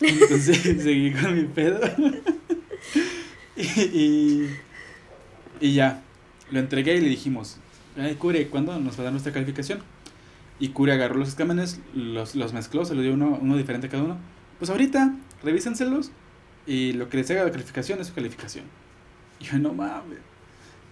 Entonces 0.00 0.56
seguí 0.82 1.12
con 1.12 1.34
mi 1.34 1.44
pedo. 1.44 1.80
y, 3.56 3.62
y, 3.62 4.56
y 5.60 5.74
ya, 5.74 6.02
lo 6.50 6.58
entregué 6.58 6.96
y 6.96 7.00
le 7.00 7.08
dijimos, 7.08 7.58
Ay, 7.96 8.14
Cure, 8.16 8.48
¿cuándo 8.48 8.78
nos 8.78 8.96
va 8.96 9.00
a 9.00 9.04
dar 9.04 9.12
nuestra 9.12 9.32
calificación? 9.32 9.80
Y 10.58 10.68
Cure 10.68 10.92
agarró 10.92 11.16
los 11.16 11.28
exámenes, 11.30 11.80
los, 11.94 12.34
los 12.34 12.52
mezcló, 12.52 12.84
se 12.84 12.94
los 12.94 13.02
dio 13.02 13.14
uno, 13.14 13.38
uno 13.40 13.56
diferente 13.56 13.86
a 13.86 13.90
cada 13.90 14.02
uno. 14.04 14.18
Pues 14.58 14.70
ahorita, 14.70 15.14
revísenselos 15.42 16.10
y 16.66 16.92
lo 16.92 17.08
que 17.08 17.18
les 17.18 17.30
haga 17.30 17.44
la 17.44 17.50
calificación 17.50 18.00
es 18.00 18.08
su 18.08 18.14
calificación. 18.14 18.64
Y 19.40 19.44
yo, 19.44 19.58
no 19.58 19.72
mames. 19.72 20.18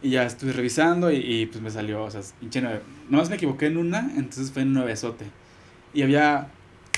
Y 0.03 0.11
ya 0.11 0.25
estuve 0.25 0.53
revisando 0.53 1.11
y, 1.11 1.17
y, 1.17 1.47
pues 1.47 1.63
me 1.63 1.71
salió, 1.71 2.05
o 2.05 2.11
sea, 2.11 2.21
pinche 2.39 2.61
nueve. 2.61 2.81
Nomás 3.09 3.31
me 3.31 3.37
equivoqué 3.37 3.67
en 3.67 3.79
una, 3.79 4.11
entonces 4.17 4.53
fue 4.53 4.63
en 4.63 4.73
nuevezote. 4.73 5.25
Y 5.95 6.03
había, 6.03 6.49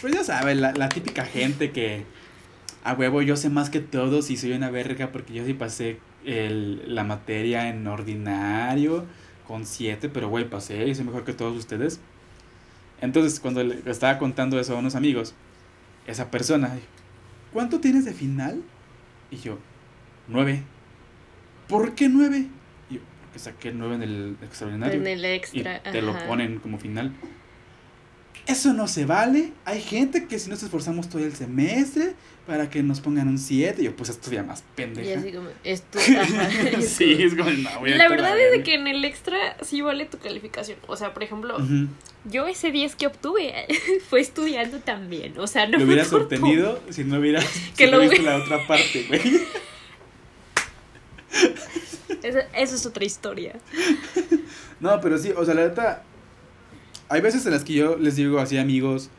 pues 0.00 0.14
ya 0.14 0.24
sabes, 0.24 0.56
la, 0.56 0.72
la 0.72 0.88
típica 0.88 1.24
gente 1.24 1.70
que 1.70 2.04
a 2.84 2.94
huevo 2.94 3.22
yo 3.22 3.36
sé 3.36 3.48
más 3.48 3.70
que 3.70 3.80
todos 3.80 4.30
y 4.30 4.36
soy 4.36 4.52
una 4.52 4.70
verga 4.70 5.10
porque 5.10 5.34
yo 5.34 5.44
sí 5.44 5.54
pasé 5.54 5.98
el, 6.24 6.94
la 6.94 7.04
materia 7.04 7.68
en 7.68 7.86
ordinario 7.86 9.04
con 9.46 9.66
siete, 9.66 10.08
pero 10.08 10.28
güey, 10.28 10.48
pasé 10.48 10.86
y 10.86 10.94
soy 10.94 11.04
mejor 11.04 11.24
que 11.24 11.32
todos 11.32 11.56
ustedes. 11.56 12.00
Entonces, 13.00 13.40
cuando 13.40 13.62
le 13.62 13.78
estaba 13.90 14.18
contando 14.18 14.58
eso 14.58 14.74
a 14.74 14.78
unos 14.78 14.94
amigos, 14.94 15.34
esa 16.06 16.30
persona 16.30 16.78
¿cuánto 17.56 17.80
tienes 17.80 18.04
de 18.04 18.12
final? 18.12 18.62
Y 19.30 19.36
yo, 19.36 19.58
nueve. 20.28 20.62
¿Por 21.68 21.94
qué 21.94 22.06
nueve? 22.06 22.48
Y 22.90 22.96
yo, 22.96 23.00
porque 23.22 23.38
saqué 23.38 23.72
nueve 23.72 23.94
en 23.94 24.02
el 24.02 24.36
extraordinario. 24.42 25.00
En 25.00 25.06
el 25.06 25.24
y 25.24 25.26
extra. 25.28 25.82
te 25.82 26.02
lo 26.02 26.12
ponen 26.26 26.58
como 26.58 26.78
final. 26.78 27.14
Eso 28.46 28.72
no 28.72 28.86
se 28.86 29.04
vale. 29.06 29.52
Hay 29.64 29.80
gente 29.80 30.26
que 30.26 30.38
si 30.38 30.48
nos 30.48 30.62
esforzamos 30.62 31.08
todo 31.08 31.24
el 31.24 31.34
semestre 31.34 32.14
para 32.46 32.70
que 32.70 32.80
nos 32.84 33.00
pongan 33.00 33.26
un 33.26 33.38
7, 33.38 33.82
yo 33.82 33.96
pues 33.96 34.08
estudia 34.08 34.44
más 34.44 34.60
Y 34.60 34.62
pendeja. 34.76 35.18
así 35.18 35.32
como, 35.32 35.48
esto, 35.64 35.98
ajá, 36.20 36.80
sí, 36.80 37.16
es 37.20 37.34
como, 37.34 37.50
no, 37.50 37.80
voy 37.80 37.92
a 37.92 37.96
La 37.96 38.08
verdad 38.08 38.38
es 38.38 38.52
de 38.52 38.62
que 38.62 38.74
en 38.74 38.86
el 38.86 39.04
extra 39.04 39.36
sí 39.62 39.80
vale 39.80 40.04
tu 40.06 40.18
calificación. 40.18 40.78
O 40.86 40.96
sea, 40.96 41.12
por 41.12 41.24
ejemplo, 41.24 41.58
yo 42.24 42.46
ese 42.46 42.70
10 42.70 42.94
que 42.94 43.08
obtuve 43.08 43.66
fue 44.08 44.20
estudiando 44.20 44.78
también. 44.78 45.36
O 45.40 45.48
sea, 45.48 45.66
no 45.66 45.78
Lo 45.78 45.84
hubieras 45.84 46.06
por 46.08 46.22
obtenido 46.22 46.80
si 46.90 47.02
no 47.02 47.18
hubieras 47.18 47.44
Que 47.76 47.86
si 47.86 47.90
no 47.90 47.98
lo 47.98 48.04
hubi- 48.04 48.22
la 48.22 48.36
otra 48.36 48.64
parte, 48.68 49.06
güey. 49.08 49.40
eso 52.22 52.74
es 52.74 52.86
otra 52.86 53.04
historia. 53.04 53.56
No, 54.80 55.00
pero 55.00 55.18
sí, 55.18 55.32
o 55.36 55.44
sea, 55.44 55.54
la 55.54 55.66
neta. 55.66 56.04
Hay 57.08 57.20
veces 57.20 57.46
en 57.46 57.52
las 57.52 57.64
que 57.64 57.74
yo 57.74 57.96
les 57.96 58.16
digo 58.16 58.38
así 58.38 58.58
amigos, 58.58 59.10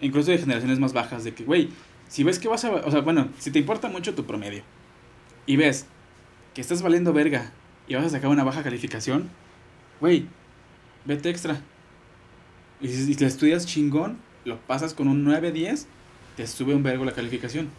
incluso 0.00 0.30
de 0.30 0.38
generaciones 0.38 0.78
más 0.78 0.92
bajas, 0.92 1.24
de 1.24 1.34
que, 1.34 1.44
güey, 1.44 1.68
si 2.08 2.24
ves 2.24 2.38
que 2.38 2.48
vas 2.48 2.64
a. 2.64 2.70
O 2.70 2.90
sea, 2.90 3.00
bueno, 3.00 3.28
si 3.38 3.50
te 3.50 3.58
importa 3.58 3.88
mucho 3.88 4.14
tu 4.14 4.24
promedio 4.24 4.62
y 5.44 5.56
ves 5.56 5.86
que 6.54 6.60
estás 6.60 6.82
valiendo 6.82 7.12
verga 7.12 7.52
y 7.86 7.94
vas 7.94 8.04
a 8.04 8.10
sacar 8.10 8.30
una 8.30 8.44
baja 8.44 8.62
calificación, 8.62 9.28
güey, 10.00 10.26
vete 11.04 11.30
extra. 11.30 11.60
Y 12.80 12.88
si, 12.88 13.14
te 13.14 13.26
estudias 13.26 13.66
chingón, 13.66 14.18
lo 14.44 14.58
pasas 14.60 14.94
con 14.94 15.08
un 15.08 15.24
9-10, 15.24 15.86
te 16.36 16.46
sube 16.46 16.74
un 16.74 16.82
vergo 16.82 17.04
la 17.04 17.12
calificación. 17.12 17.70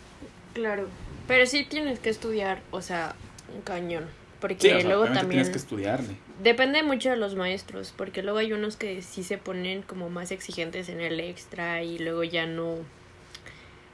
Claro. 0.53 0.87
Pero 1.27 1.45
sí 1.45 1.65
tienes 1.69 1.99
que 1.99 2.09
estudiar, 2.09 2.61
o 2.71 2.81
sea, 2.81 3.15
un 3.53 3.61
cañón. 3.61 4.05
Porque 4.39 4.57
Sí, 4.59 4.69
o 4.69 4.79
sea, 4.79 4.87
luego 4.87 5.05
también... 5.05 5.29
tienes 5.29 5.49
que 5.49 5.57
estudiarle. 5.57 6.15
Depende 6.43 6.83
mucho 6.83 7.09
de 7.09 7.17
los 7.17 7.35
maestros, 7.35 7.93
porque 7.97 8.21
luego 8.21 8.37
hay 8.37 8.53
unos 8.53 8.75
que 8.77 9.01
sí 9.01 9.23
se 9.23 9.37
ponen 9.39 9.81
como 9.81 10.09
más 10.09 10.31
exigentes 10.31 10.87
en 10.89 11.01
el 11.01 11.19
extra 11.19 11.81
y 11.83 11.97
luego 11.97 12.23
ya 12.23 12.45
no... 12.45 12.75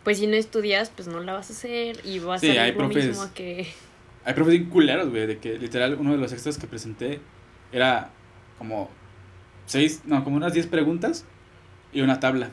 Pues 0.03 0.17
si 0.19 0.27
no 0.27 0.35
estudias, 0.35 0.89
pues 0.89 1.07
no 1.07 1.21
la 1.21 1.31
vas 1.33 1.49
a 1.49 1.53
hacer 1.53 2.01
y 2.03 2.19
vas 2.19 2.41
Sí, 2.41 2.49
a 2.49 2.51
hay 2.51 2.57
salir 2.57 2.75
lo 2.75 2.89
profes- 2.89 3.07
mismo 3.07 3.33
que... 3.33 3.67
Hay 4.25 4.33
profes 4.33 4.61
culeros, 4.69 5.09
güey, 5.09 5.25
de 5.27 5.37
que 5.37 5.57
literal 5.57 5.95
uno 5.99 6.11
de 6.11 6.17
los 6.17 6.31
extras 6.33 6.57
que 6.57 6.67
presenté 6.67 7.19
era 7.71 8.09
como 8.57 8.89
seis, 9.65 10.01
no, 10.05 10.23
como 10.25 10.35
unas 10.37 10.53
diez 10.53 10.67
preguntas 10.67 11.23
y 11.93 12.01
una 12.01 12.19
tabla. 12.19 12.49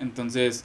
Entonces, 0.00 0.64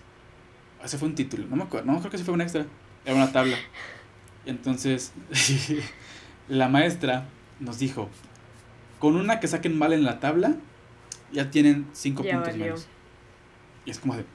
ese 0.83 0.97
fue 0.97 1.07
un 1.07 1.15
título, 1.15 1.45
no 1.47 1.55
me 1.55 1.63
acuerdo, 1.63 1.91
no 1.91 1.99
creo 1.99 2.09
que 2.09 2.15
ese 2.17 2.25
fue 2.25 2.33
un 2.33 2.41
extra, 2.41 2.65
era 3.05 3.15
una 3.15 3.31
tabla. 3.31 3.57
Entonces, 4.47 5.13
la 6.47 6.67
maestra 6.67 7.25
nos 7.59 7.77
dijo, 7.79 8.09
con 8.99 9.15
una 9.15 9.39
que 9.39 9.47
saquen 9.47 9.77
mal 9.77 9.93
en 9.93 10.03
la 10.03 10.19
tabla, 10.19 10.55
ya 11.31 11.49
tienen 11.49 11.87
cinco 11.93 12.23
Ya 12.23 12.33
puntos 12.33 12.53
valió. 12.53 12.65
menos. 12.65 12.87
Y 13.85 13.91
es 13.91 13.99
como 13.99 14.15
de, 14.15 14.25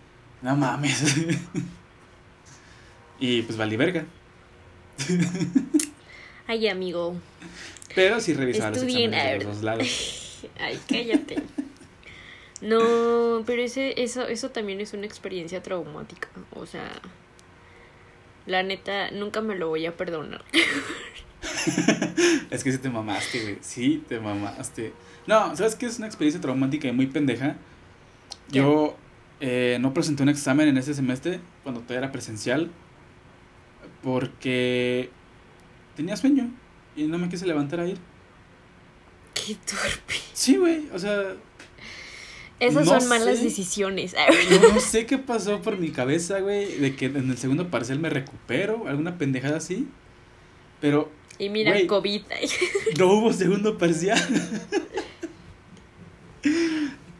no 0.42 0.56
mames. 0.56 1.16
y 3.20 3.42
pues 3.42 3.56
valí 3.56 3.76
verga. 3.76 4.04
Ay, 6.46 6.68
amigo. 6.68 7.14
Pero 7.94 8.20
sí 8.20 8.34
revisaba 8.34 8.70
los 8.70 8.82
exámenes 8.82 9.24
de 9.24 9.44
los 9.44 9.56
dos 9.56 9.64
lados. 9.64 10.46
Ay, 10.58 10.78
cállate. 10.88 11.36
No, 12.60 13.42
pero 13.46 13.62
ese, 13.62 14.02
eso, 14.02 14.26
eso 14.26 14.50
también 14.50 14.80
es 14.80 14.92
una 14.94 15.06
experiencia 15.06 15.62
traumática. 15.62 16.28
O 16.52 16.66
sea, 16.66 16.90
la 18.46 18.62
neta, 18.62 19.10
nunca 19.10 19.40
me 19.40 19.54
lo 19.54 19.68
voy 19.68 19.86
a 19.86 19.96
perdonar. 19.96 20.44
Es 22.50 22.62
que 22.62 22.70
sí 22.72 22.78
te 22.78 22.90
mamaste, 22.90 23.42
güey. 23.42 23.58
Sí, 23.60 24.02
te 24.08 24.20
mamaste. 24.20 24.92
No, 25.26 25.56
¿sabes 25.56 25.74
qué? 25.74 25.86
Es 25.86 25.98
una 25.98 26.06
experiencia 26.06 26.40
traumática 26.40 26.86
y 26.88 26.92
muy 26.92 27.06
pendeja. 27.06 27.56
Yo 28.50 28.96
eh, 29.40 29.78
no 29.80 29.92
presenté 29.94 30.22
un 30.22 30.28
examen 30.28 30.68
en 30.68 30.76
ese 30.78 30.94
semestre 30.94 31.40
cuando 31.62 31.80
todavía 31.80 32.04
era 32.04 32.12
presencial 32.12 32.70
porque 34.02 35.10
tenía 35.96 36.16
sueño 36.16 36.50
y 36.96 37.04
no 37.04 37.18
me 37.18 37.28
quise 37.28 37.46
levantar 37.46 37.80
a 37.80 37.88
ir. 37.88 37.98
Qué 39.34 39.54
torpe. 39.56 40.14
Sí, 40.32 40.56
güey. 40.56 40.84
O 40.92 40.98
sea, 40.98 41.34
Esas 42.60 42.86
No 42.86 43.00
son 43.00 43.08
malas 43.08 43.38
sé. 43.38 43.44
decisiones. 43.44 44.14
no 44.72 44.78
sé 44.80 45.06
qué 45.06 45.18
pasó 45.18 45.60
por 45.62 45.78
mi 45.78 45.90
cabeza, 45.90 46.38
güey, 46.40 46.78
de 46.78 46.94
que 46.94 47.06
en 47.06 47.30
el 47.30 47.38
segundo 47.38 47.68
parcial 47.68 47.98
me 47.98 48.10
recupero, 48.10 48.86
alguna 48.86 49.18
pendejada 49.18 49.56
así. 49.56 49.88
Pero 50.80 51.10
Y 51.38 51.48
mira, 51.48 51.72
Güey. 51.72 51.86
COVID. 51.86 52.22
No 52.98 53.12
hubo 53.12 53.32
segundo 53.32 53.76
parcial. 53.76 54.18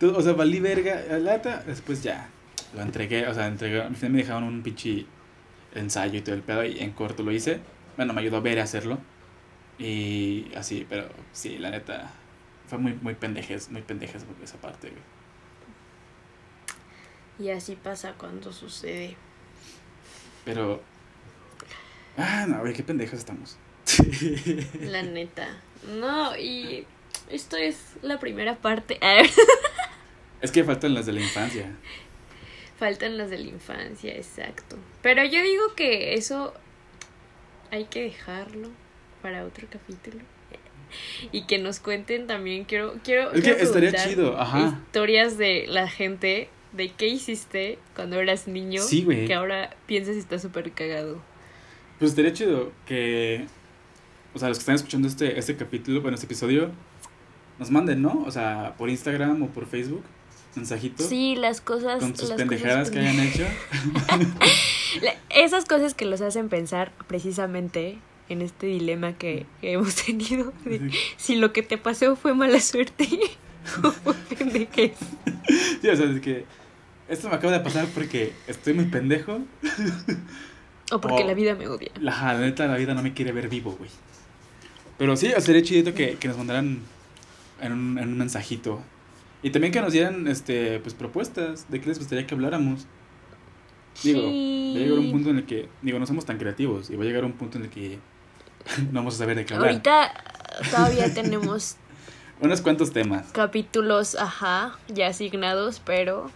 O 0.03 0.23
sea, 0.23 0.33
valí 0.35 0.61
verga. 0.61 1.03
La 1.09 1.19
lata, 1.19 1.63
después 1.67 2.03
ya 2.03 2.29
lo 2.75 2.83
entregué. 2.83 3.27
O 3.27 3.35
sea, 3.35 3.47
entregué. 3.47 3.81
Al 3.83 3.97
final 3.97 4.13
me 4.13 4.19
dejaron 4.19 4.45
un 4.45 4.63
pinche 4.63 5.07
ensayo 5.75 6.19
y 6.19 6.23
todo 6.23 6.35
el 6.35 6.43
pedo. 6.43 6.65
Y 6.65 6.79
en 6.81 6.93
corto 6.93 7.23
lo 7.23 7.33
hice. 7.33 7.61
Bueno, 7.97 8.13
me 8.13 8.21
ayudó 8.21 8.37
a 8.37 8.41
ver 8.41 8.61
a 8.61 8.65
hacerlo. 8.65 8.99
Y 9.79 10.53
así, 10.57 10.87
pero 10.89 11.09
sí, 11.33 11.59
la 11.59 11.71
neta. 11.71 12.13
Fue 12.67 12.79
muy, 12.79 12.95
muy 12.95 13.15
pendejes, 13.15 13.71
muy 13.71 13.83
pendejes 13.83 14.25
esa 14.43 14.57
parte, 14.57 14.91
güey. 14.91 15.03
Y 17.39 17.51
así 17.51 17.77
pasa 17.77 18.15
cuando 18.15 18.53
sucede. 18.53 19.17
Pero. 20.45 20.83
Ah, 22.17 22.47
no, 22.49 22.61
güey, 22.61 22.73
qué 22.73 22.83
pendejos 22.83 23.19
estamos. 23.19 23.59
La 24.83 25.03
neta. 25.03 25.49
No, 25.99 26.37
y 26.37 26.87
esto 27.31 27.57
es 27.57 27.79
la 28.03 28.19
primera 28.19 28.57
parte. 28.57 28.99
es 30.41 30.51
que 30.51 30.65
faltan 30.65 30.95
las 30.95 31.07
de 31.07 31.13
la 31.13 31.21
infancia. 31.21 31.71
Faltan 32.79 33.17
las 33.17 33.31
de 33.31 33.39
la 33.39 33.47
infancia, 33.49 34.15
exacto. 34.15 34.77
Pero 35.03 35.25
yo 35.25 35.43
digo 35.43 35.75
que 35.77 36.15
eso 36.15 36.55
hay 37.71 37.85
que 37.85 38.03
dejarlo 38.03 38.71
para 39.23 39.45
otro 39.45 39.67
capítulo. 39.71 40.21
Y 41.33 41.47
que 41.47 41.59
nos 41.59 41.81
cuenten 41.81 42.29
también, 42.29 42.65
quiero, 42.65 42.95
quiero, 43.03 43.33
Es 43.33 43.43
que 43.43 43.51
estaría 43.51 43.93
chido, 43.93 44.39
ajá. 44.39 44.81
historias 44.87 45.37
de 45.39 45.65
la 45.67 45.89
gente, 45.89 46.49
de 46.73 46.91
qué 46.93 47.09
hiciste 47.09 47.79
cuando 47.97 48.21
eras 48.21 48.47
niño, 48.47 48.81
Sí, 48.81 49.05
que 49.05 49.35
ahora 49.35 49.75
piensas 49.87 50.15
y 50.15 50.21
está 50.21 50.39
súper 50.39 50.71
cagado. 50.73 51.21
Pues 51.99 52.11
estaría 52.13 52.33
chido 52.33 52.71
que, 52.87 53.47
o 54.35 54.39
sea, 54.39 54.49
los 54.49 54.59
que 54.59 54.63
están 54.63 54.75
escuchando 54.75 55.09
este, 55.09 55.39
este 55.39 55.57
capítulo, 55.57 56.01
bueno, 56.03 56.15
este 56.17 56.27
episodio, 56.27 56.71
nos 57.59 57.71
manden, 57.71 58.03
¿no? 58.03 58.25
O 58.27 58.31
sea, 58.31 58.75
por 58.77 58.91
Instagram 58.91 59.43
o 59.43 59.47
por 59.49 59.67
Facebook, 59.67 60.03
mensajito. 60.57 61.03
Sí, 61.05 61.37
las 61.37 61.61
cosas... 61.61 62.01
Con 62.01 62.17
sus 62.17 62.29
las 62.31 62.39
pendejadas 62.39 62.91
cosas 62.91 62.91
que 62.91 62.99
hayan 63.01 63.21
hecho. 63.27 63.45
Esas 65.31 65.65
cosas 65.65 65.95
que 65.95 66.05
los 66.05 66.21
hacen 66.21 66.49
pensar 66.49 66.93
precisamente 67.07 67.99
en 68.29 68.41
este 68.43 68.67
dilema 68.67 69.13
que, 69.15 69.47
que 69.61 69.73
hemos 69.73 69.95
tenido 69.97 70.53
de 70.65 70.79
Sí. 70.79 70.99
si 71.17 71.37
lo 71.37 71.53
que 71.53 71.63
te 71.63 71.77
pasó 71.79 72.17
fue 72.17 72.35
mala 72.35 72.61
suerte 72.61 73.09
o 73.83 73.91
fue 73.91 74.15
pendejez. 74.37 74.93
Sí, 75.83 75.89
o 75.89 75.97
sea, 75.97 76.07
es 76.11 76.21
que 76.21 76.45
esto 77.09 77.29
me 77.29 77.35
acaba 77.37 77.53
de 77.53 77.61
pasar 77.61 77.87
porque 77.95 78.33
estoy 78.47 78.73
muy 78.75 78.87
pendejo. 78.87 79.41
O 80.93 81.01
porque 81.01 81.23
O- 81.23 81.27
la 81.27 81.35
vida 81.35 81.55
me 81.55 81.67
odia. 81.69 81.91
La, 82.01 82.33
la 82.35 82.39
neta, 82.41 82.67
la 82.67 82.77
vida 82.77 82.95
no 82.95 83.03
me 83.03 83.13
quiere 83.13 83.33
ver 83.33 83.49
vivo, 83.49 83.73
güey. 83.79 83.91
Pero 84.99 85.17
sí, 85.17 85.33
sería 85.39 85.63
chidito 85.63 85.93
que, 85.95 86.17
que 86.17 86.29
nos 86.29 86.37
mandaran 86.37 86.79
en 87.61 87.73
un, 87.73 87.99
en 87.99 88.09
un 88.09 88.19
mensajito. 88.19 88.81
Y 89.43 89.51
también 89.51 89.73
que 89.73 89.81
nos 89.81 89.93
dieran, 89.93 90.27
este, 90.29 90.79
pues, 90.81 90.95
propuestas 90.95 91.71
de 91.71 91.81
qué 91.81 91.89
les 91.89 91.99
gustaría 91.99 92.27
que 92.27 92.35
habláramos. 92.35 92.87
Digo, 94.03 94.21
Sí. 94.21 94.73
va 94.75 94.81
a 94.81 94.83
llegar 94.85 94.99
un 94.99 95.11
punto 95.13 95.31
en 95.31 95.37
el 95.39 95.45
que, 95.47 95.69
digo, 95.83 95.99
no 95.99 96.07
somos 96.07 96.25
tan 96.25 96.39
creativos 96.39 96.91
y 96.91 96.97
va 96.97 97.05
a 97.05 97.07
llegar 97.07 97.25
un 97.25 97.33
punto 97.33 97.59
en 97.59 97.65
el 97.65 97.71
que 97.71 97.99
no 98.91 99.01
vamos 99.01 99.15
a 99.15 99.19
saber 99.19 99.37
de 99.37 99.45
qué 99.45 99.55
hablar. 99.55 99.69
Ahorita 99.71 100.13
todavía 100.71 101.13
tenemos 101.13 101.77
Unos 102.41 102.61
cuantos 102.61 102.93
temas, 102.93 103.27
capítulos, 103.33 104.17
ajá, 104.17 104.77
ya 104.89 105.07
asignados, 105.09 105.81
pero 105.85 106.31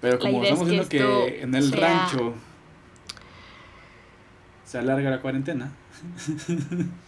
pero 0.00 0.18
como 0.18 0.42
es 0.42 0.50
estamos 0.50 0.64
que 0.68 0.70
viendo 0.70 0.88
que 0.88 0.96
esto 0.98 1.26
en 1.44 1.54
el 1.54 1.70
sea- 1.70 1.80
rancho 2.08 2.34
se 4.64 4.78
alarga 4.78 5.10
la 5.10 5.20
cuarentena, 5.20 5.72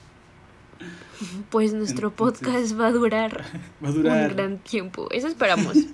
pues 1.50 1.72
nuestro 1.72 2.08
Entonces- 2.08 2.38
podcast 2.40 2.80
va 2.80 2.86
a 2.88 2.92
durar 2.92 3.44
va 3.84 3.88
a 3.88 3.92
durar. 3.92 4.30
un 4.30 4.36
gran 4.36 4.58
tiempo. 4.58 5.08
Eso 5.10 5.28
esperamos. 5.28 5.76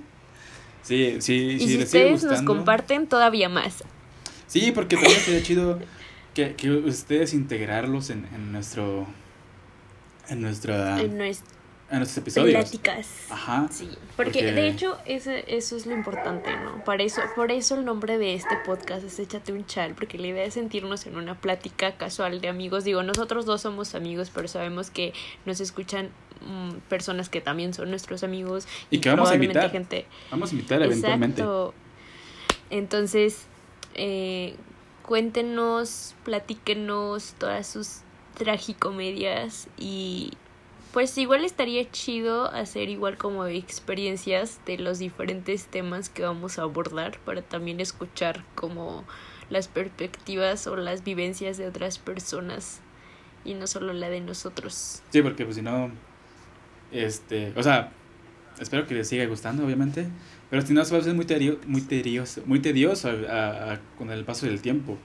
Sí, 0.83 1.17
sí, 1.19 1.35
y 1.61 1.67
si 1.67 1.79
ustedes 1.83 2.23
nos 2.23 2.43
comparten, 2.43 3.09
todavía 3.09 3.49
más. 3.49 3.83
Sí, 4.47 4.71
porque 4.71 4.95
también 4.95 5.19
sería 5.19 5.43
chido 5.43 5.81
que, 6.33 6.55
que 6.55 6.71
ustedes 6.71 7.35
integrarlos 7.35 8.11
en, 8.11 8.25
en 8.33 8.53
nuestro 8.53 9.05
en 10.29 10.43
nuestra 10.43 11.01
En 11.01 11.19
nuestras 11.19 11.51
en 11.91 11.99
nuestros 11.99 12.19
episodios. 12.19 12.55
pláticas. 12.63 13.09
Ajá. 13.31 13.69
Sí, 13.71 13.89
porque, 14.17 14.33
Porque- 14.41 14.53
de 14.53 14.69
hecho 14.69 14.99
ese, 15.07 15.45
eso 15.57 15.77
es 15.77 15.87
lo 15.87 15.95
importante, 15.95 16.51
¿no? 16.57 16.83
Para 16.85 17.03
eso, 17.05 17.21
por 17.37 17.53
eso 17.53 17.77
el 17.77 17.85
nombre 17.85 18.19
de 18.19 18.35
este 18.35 18.57
podcast 18.65 19.05
es 19.05 19.19
Échate 19.21 19.53
un 19.53 19.65
chal, 19.67 19.95
porque 19.95 20.19
la 20.19 20.27
idea 20.27 20.45
es 20.45 20.55
sentirnos 20.55 21.07
en 21.07 21.17
una 21.17 21.41
plática 21.41 21.97
casual 21.97 22.41
de 22.41 22.49
amigos. 22.49 22.83
Digo, 22.85 23.03
nosotros 23.03 23.47
dos 23.47 23.61
somos 23.63 23.95
amigos, 23.95 24.31
pero 24.35 24.49
sabemos 24.49 24.91
que 24.91 25.13
nos 25.45 25.61
escuchan 25.61 26.11
mm, 26.45 26.79
personas 26.89 27.29
que 27.29 27.41
también 27.41 27.73
son 27.73 27.91
nuestros 27.91 28.23
amigos 28.25 28.67
Y 28.91 28.99
que 28.99 29.09
vamos 29.11 29.31
a 29.31 29.35
invitar. 29.37 29.71
gente 29.71 30.07
Vamos 30.31 30.51
a 30.51 30.55
invitar 30.55 30.83
eventualmente. 30.83 31.41
Exacto. 31.43 31.73
Entonces, 32.71 33.47
eh, 33.95 34.57
cuéntenos, 35.03 36.15
platíquenos 36.25 37.35
todas 37.39 37.67
sus 37.69 37.99
tragicomedias 38.37 39.69
y 39.79 40.33
pues 40.97 41.19
igual 41.19 41.45
estaría 41.45 41.91
chido 41.91 42.51
hacer 42.51 42.89
igual 42.89 43.19
como 43.19 43.45
experiencias 43.45 44.61
de 44.65 44.79
los 44.79 44.99
diferentes 44.99 45.67
temas 45.67 46.09
que 46.09 46.23
vamos 46.23 46.59
a 46.59 46.63
abordar 46.63 47.19
para 47.19 47.43
también 47.43 47.81
escuchar 47.81 48.47
como 48.55 49.05
las 49.51 49.69
perspectivas 49.69 50.67
o 50.67 50.75
las 50.75 51.05
vivencias 51.05 51.59
de 51.59 51.67
otras 51.69 51.99
personas 51.99 52.81
y 53.45 53.53
no 53.53 53.67
solo 53.67 53.93
la 53.93 54.09
de 54.09 54.23
nosotros. 54.23 55.03
Sí, 55.11 55.21
porque 55.21 55.45
pues 55.45 55.57
si 55.57 55.61
no 55.63 55.91
este, 56.91 57.53
o 57.57 57.63
sea, 57.63 57.93
espero 58.59 58.87
que 58.87 58.95
les 58.95 59.07
siga 59.07 59.27
gustando, 59.27 59.67
obviamente, 59.67 60.07
pero 60.49 60.63
si 60.63 60.73
no 60.73 60.83
se 60.83 60.93
va 60.93 60.97
a 60.97 61.01
hacer 61.03 61.13
muy 61.13 61.27
tedio- 61.27 61.59
muy 61.67 61.83
tedioso, 61.83 62.41
muy 62.47 62.61
tedioso 62.61 63.11
a- 63.29 63.79
con 63.99 64.11
el 64.11 64.25
paso 64.25 64.47
del 64.47 64.63
tiempo. 64.63 64.97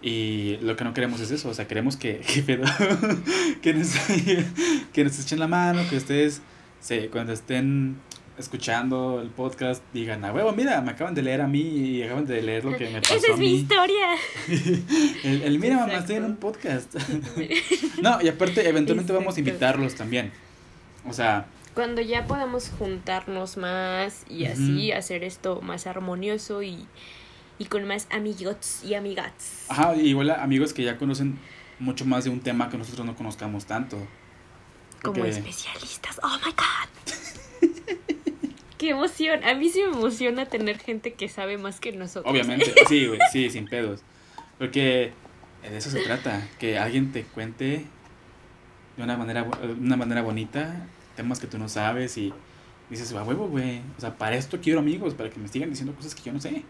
Y 0.00 0.58
lo 0.62 0.76
que 0.76 0.84
no 0.84 0.94
queremos 0.94 1.20
es 1.20 1.30
eso, 1.32 1.48
o 1.48 1.54
sea, 1.54 1.66
queremos 1.66 1.96
que, 1.96 2.18
que, 2.34 2.42
pedo? 2.42 2.64
que, 3.62 3.74
nos, 3.74 3.88
que 4.92 5.04
nos 5.04 5.18
echen 5.20 5.38
la 5.40 5.48
mano, 5.48 5.82
que 5.90 5.96
ustedes 5.96 6.40
se, 6.80 7.08
cuando 7.08 7.32
estén 7.32 7.96
escuchando 8.38 9.20
el 9.20 9.30
podcast 9.30 9.82
digan, 9.92 10.24
a 10.24 10.32
huevo, 10.32 10.52
mira, 10.52 10.80
me 10.80 10.92
acaban 10.92 11.12
de 11.14 11.22
leer 11.22 11.40
a 11.40 11.48
mí 11.48 11.60
y 11.60 12.02
acaban 12.04 12.24
de 12.24 12.40
leer 12.40 12.64
lo 12.64 12.76
que 12.76 12.88
me 12.88 13.00
pasó. 13.00 13.16
Esa 13.16 13.32
a 13.32 13.34
es 13.34 13.38
mí. 13.40 13.46
mi 13.46 13.54
historia. 13.56 14.14
el, 15.24 15.42
el, 15.42 15.58
mira, 15.58 15.74
mamá, 15.74 15.86
Exacto. 15.88 16.00
estoy 16.12 16.16
en 16.16 16.24
un 16.24 16.36
podcast. 16.36 16.94
no, 18.00 18.22
y 18.22 18.28
aparte, 18.28 18.68
eventualmente 18.68 19.12
vamos 19.12 19.36
a 19.36 19.40
invitarlos 19.40 19.96
también. 19.96 20.30
O 21.04 21.12
sea, 21.12 21.46
Cuando 21.74 22.00
ya 22.00 22.26
podamos 22.26 22.70
juntarnos 22.78 23.56
más 23.56 24.24
y 24.28 24.44
así 24.44 24.92
hacer 24.92 25.24
esto 25.24 25.60
más 25.60 25.88
armonioso 25.88 26.62
y, 26.62 26.86
y 27.58 27.66
con 27.66 27.86
más 27.86 28.06
amigos 28.10 28.82
y 28.84 28.94
amigas. 28.94 29.64
ajá, 29.68 29.94
igual 29.96 30.30
a 30.30 30.42
amigos 30.42 30.72
que 30.72 30.82
ya 30.84 30.96
conocen 30.98 31.38
mucho 31.78 32.04
más 32.04 32.24
de 32.24 32.30
un 32.30 32.40
tema 32.40 32.68
que 32.70 32.78
nosotros 32.78 33.04
no 33.06 33.14
conozcamos 33.16 33.66
tanto. 33.66 33.96
Como 35.02 35.14
Porque- 35.16 35.30
especialistas. 35.30 36.18
Oh 36.22 36.36
my 36.44 36.52
god. 36.52 36.88
Qué 38.78 38.90
emoción. 38.90 39.42
A 39.44 39.54
mí 39.54 39.68
sí 39.70 39.80
me 39.82 39.96
emociona 39.96 40.46
tener 40.46 40.78
gente 40.78 41.12
que 41.14 41.28
sabe 41.28 41.58
más 41.58 41.80
que 41.80 41.92
nosotros. 41.92 42.30
Obviamente, 42.32 42.72
sí, 42.88 43.06
güey, 43.06 43.18
sí, 43.32 43.50
sin 43.50 43.66
pedos. 43.66 44.02
Porque 44.58 45.12
de 45.62 45.76
eso 45.76 45.90
se 45.90 46.00
trata, 46.02 46.48
que 46.60 46.78
alguien 46.78 47.10
te 47.12 47.24
cuente 47.24 47.86
de 48.96 49.02
una 49.02 49.16
manera, 49.16 49.42
de 49.44 49.72
una 49.72 49.96
manera 49.96 50.22
bonita 50.22 50.86
temas 51.16 51.40
que 51.40 51.48
tú 51.48 51.58
no 51.58 51.68
sabes 51.68 52.16
y 52.18 52.32
dices, 52.90 53.12
a 53.12 53.22
huevo, 53.24 53.48
güey. 53.48 53.80
O 53.96 54.00
sea, 54.00 54.16
para 54.16 54.36
esto 54.36 54.60
quiero 54.60 54.78
amigos, 54.78 55.14
para 55.14 55.28
que 55.30 55.40
me 55.40 55.48
sigan 55.48 55.70
diciendo 55.70 55.92
cosas 55.94 56.14
que 56.14 56.22
yo 56.22 56.32
no 56.32 56.40
sé. 56.40 56.62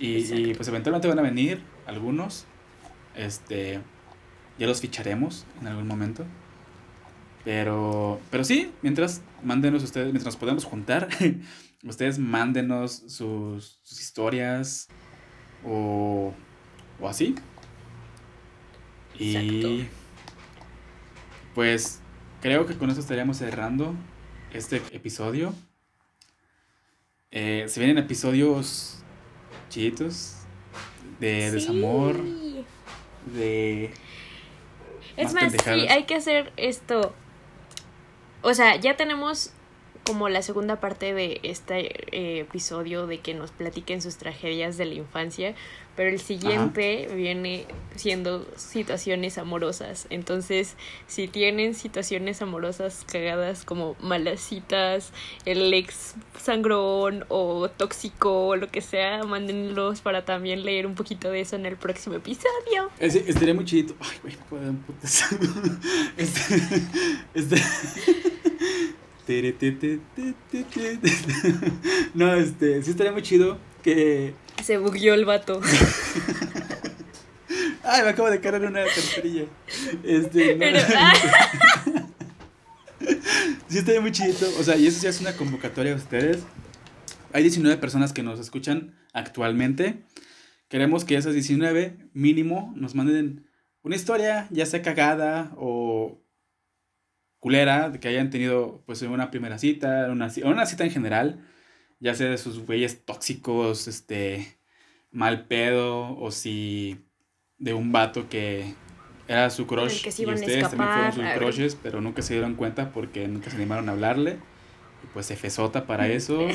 Y, 0.00 0.16
y, 0.32 0.54
pues 0.54 0.66
eventualmente 0.66 1.06
van 1.06 1.18
a 1.18 1.22
venir 1.22 1.62
algunos. 1.86 2.46
Este, 3.14 3.80
ya 4.58 4.66
los 4.66 4.80
ficharemos 4.80 5.46
en 5.60 5.66
algún 5.68 5.86
momento. 5.86 6.24
Pero, 7.44 8.20
pero 8.30 8.44
sí, 8.44 8.72
mientras 8.82 9.22
mándenos 9.42 9.82
ustedes, 9.82 10.06
mientras 10.06 10.26
nos 10.26 10.36
podemos 10.36 10.64
juntar, 10.64 11.08
ustedes 11.84 12.18
mándenos 12.18 12.92
sus, 12.92 13.78
sus 13.82 14.00
historias 14.00 14.88
o, 15.64 16.32
o 16.98 17.08
así. 17.08 17.34
Y 19.18 19.36
Exacto. 19.36 19.90
pues 21.54 22.00
creo 22.40 22.66
que 22.66 22.74
con 22.76 22.90
eso 22.90 23.00
estaríamos 23.00 23.36
cerrando 23.36 23.94
este 24.52 24.82
episodio. 24.92 25.54
Eh, 27.30 27.66
se 27.68 27.80
vienen 27.80 27.98
episodios 27.98 29.04
chiquitos 29.70 30.36
de 31.18 31.50
desamor, 31.50 32.16
de... 33.26 33.90
Es 35.16 35.32
más 35.34 35.52
más, 35.52 35.52
sí, 35.52 35.70
hay 35.88 36.04
que 36.04 36.14
hacer 36.14 36.52
esto. 36.56 37.14
O 38.42 38.54
sea, 38.54 38.76
ya 38.76 38.96
tenemos 38.96 39.52
como 40.04 40.28
la 40.28 40.42
segunda 40.42 40.80
parte 40.80 41.12
de 41.12 41.40
este 41.42 42.16
eh, 42.16 42.40
episodio 42.40 43.06
de 43.06 43.18
que 43.18 43.34
nos 43.34 43.50
platiquen 43.50 44.00
sus 44.00 44.16
tragedias 44.16 44.76
de 44.76 44.86
la 44.86 44.94
infancia, 44.94 45.54
pero 46.00 46.12
el 46.12 46.18
siguiente 46.18 47.10
viene 47.14 47.66
siendo 47.94 48.46
situaciones 48.56 49.36
amorosas. 49.36 50.06
Entonces, 50.08 50.74
si 51.06 51.28
tienen 51.28 51.74
situaciones 51.74 52.40
amorosas 52.40 53.04
cagadas 53.12 53.66
como 53.66 53.96
malas 54.00 54.40
citas, 54.40 55.12
el 55.44 55.74
ex 55.74 56.14
sangrón 56.40 57.26
o 57.28 57.68
tóxico 57.68 58.46
o 58.46 58.56
lo 58.56 58.70
que 58.70 58.80
sea, 58.80 59.24
mándenlos 59.24 60.00
para 60.00 60.24
también 60.24 60.64
leer 60.64 60.86
un 60.86 60.94
poquito 60.94 61.30
de 61.30 61.42
eso 61.42 61.56
en 61.56 61.66
el 61.66 61.76
próximo 61.76 62.16
episodio. 62.16 62.90
Ese, 62.98 63.22
estaría 63.28 63.52
muy 63.52 63.66
chidito. 63.66 63.94
Ay, 64.00 64.16
güey, 64.22 64.36
me 64.36 64.42
puedo 64.44 64.62
dar 64.62 64.70
un 64.70 64.78
putazo. 64.78 65.36
Este. 66.16 66.54
Este. 67.34 67.56
No, 72.14 72.32
este. 72.32 72.82
Sí 72.82 72.90
estaría 72.90 73.12
muy 73.12 73.20
chido 73.20 73.58
que. 73.82 74.32
Se 74.64 74.78
bugueó 74.78 75.14
el 75.14 75.24
vato. 75.24 75.60
Ay, 77.84 78.02
me 78.02 78.10
acabo 78.10 78.30
de 78.30 78.40
caer 78.40 78.56
en 78.56 78.66
una 78.66 78.84
carterilla. 78.84 79.44
Este. 80.04 80.54
No. 80.54 80.58
Pero, 80.60 80.78
ah, 80.96 81.12
Sí 83.68 83.78
estaría 83.78 84.00
muy 84.00 84.12
chidito. 84.12 84.46
O 84.58 84.62
sea, 84.62 84.76
y 84.76 84.86
eso 84.86 85.00
sí 85.00 85.06
es 85.06 85.20
una 85.20 85.36
convocatoria 85.36 85.92
a 85.92 85.96
ustedes. 85.96 86.44
Hay 87.32 87.42
19 87.42 87.76
personas 87.78 88.12
que 88.12 88.22
nos 88.22 88.40
escuchan 88.40 88.96
actualmente. 89.12 90.02
Queremos 90.68 91.04
que 91.04 91.16
esas 91.16 91.34
19 91.34 92.10
mínimo 92.12 92.72
nos 92.76 92.94
manden 92.94 93.46
una 93.82 93.96
historia, 93.96 94.46
ya 94.50 94.66
sea 94.66 94.82
cagada 94.82 95.52
o 95.56 96.20
culera, 97.38 97.90
de 97.90 98.00
que 98.00 98.08
hayan 98.08 98.30
tenido 98.30 98.82
pues 98.86 99.02
una 99.02 99.30
primera 99.30 99.58
cita, 99.58 100.08
una, 100.10 100.30
una 100.44 100.66
cita 100.66 100.84
en 100.84 100.90
general, 100.90 101.48
ya 102.00 102.14
sea 102.14 102.30
de 102.30 102.38
sus 102.38 102.58
güeyes 102.58 103.04
tóxicos, 103.04 103.86
este, 103.88 104.58
mal 105.10 105.46
pedo, 105.46 106.18
o 106.18 106.30
si 106.30 106.98
de 107.58 107.74
un 107.74 107.92
vato 107.92 108.28
que 108.28 108.74
era 109.28 109.50
su 109.50 109.66
crush 109.66 110.02
que 110.02 110.10
se 110.10 110.22
y 110.22 110.24
iban 110.24 110.36
a 110.36 110.40
ustedes 110.40 110.70
también 110.70 110.90
fueron 110.90 111.12
sus 111.12 111.24
crushes, 111.38 111.78
pero 111.80 112.00
nunca 112.00 112.22
se 112.22 112.34
dieron 112.34 112.54
cuenta 112.54 112.90
porque 112.90 113.28
nunca 113.28 113.50
se 113.50 113.56
animaron 113.56 113.88
a 113.88 113.92
hablarle. 113.92 114.38
Y 115.02 115.06
pues 115.14 115.26
se 115.26 115.36
fesota 115.36 115.86
para 115.86 116.08
eso. 116.08 116.48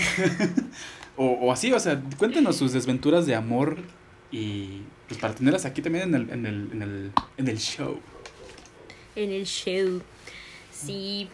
o, 1.17 1.25
o 1.25 1.51
así, 1.51 1.71
o 1.71 1.79
sea, 1.79 2.01
cuéntenos 2.17 2.57
sus 2.57 2.73
desventuras 2.73 3.25
de 3.25 3.33
amor 3.33 3.77
y 4.31 4.81
pues 5.07 5.19
para 5.19 5.33
tenerlas 5.33 5.65
aquí 5.65 5.81
también 5.81 6.13
en 6.13 6.15
el, 6.15 6.29
en 6.29 6.45
el, 6.45 6.69
en 6.73 6.81
el, 6.81 7.11
en 7.37 7.47
el 7.47 7.57
show. 7.57 7.99
en 9.15 9.31
el 9.31 9.45
show. 9.45 10.01
Sí, 10.71 11.29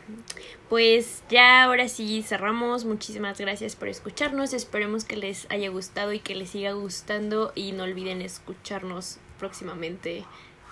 pues 0.72 1.22
ya 1.30 1.66
ahora 1.66 1.90
sí 1.90 2.24
cerramos. 2.24 2.86
Muchísimas 2.86 3.38
gracias 3.38 3.76
por 3.76 3.90
escucharnos. 3.90 4.54
Esperemos 4.54 5.04
que 5.04 5.18
les 5.18 5.46
haya 5.52 5.68
gustado 5.68 6.14
y 6.14 6.20
que 6.20 6.34
les 6.34 6.52
siga 6.52 6.72
gustando. 6.72 7.52
Y 7.56 7.74
no 7.74 7.84
olviden 7.84 8.22
escucharnos 8.22 9.18
próximamente. 9.38 10.24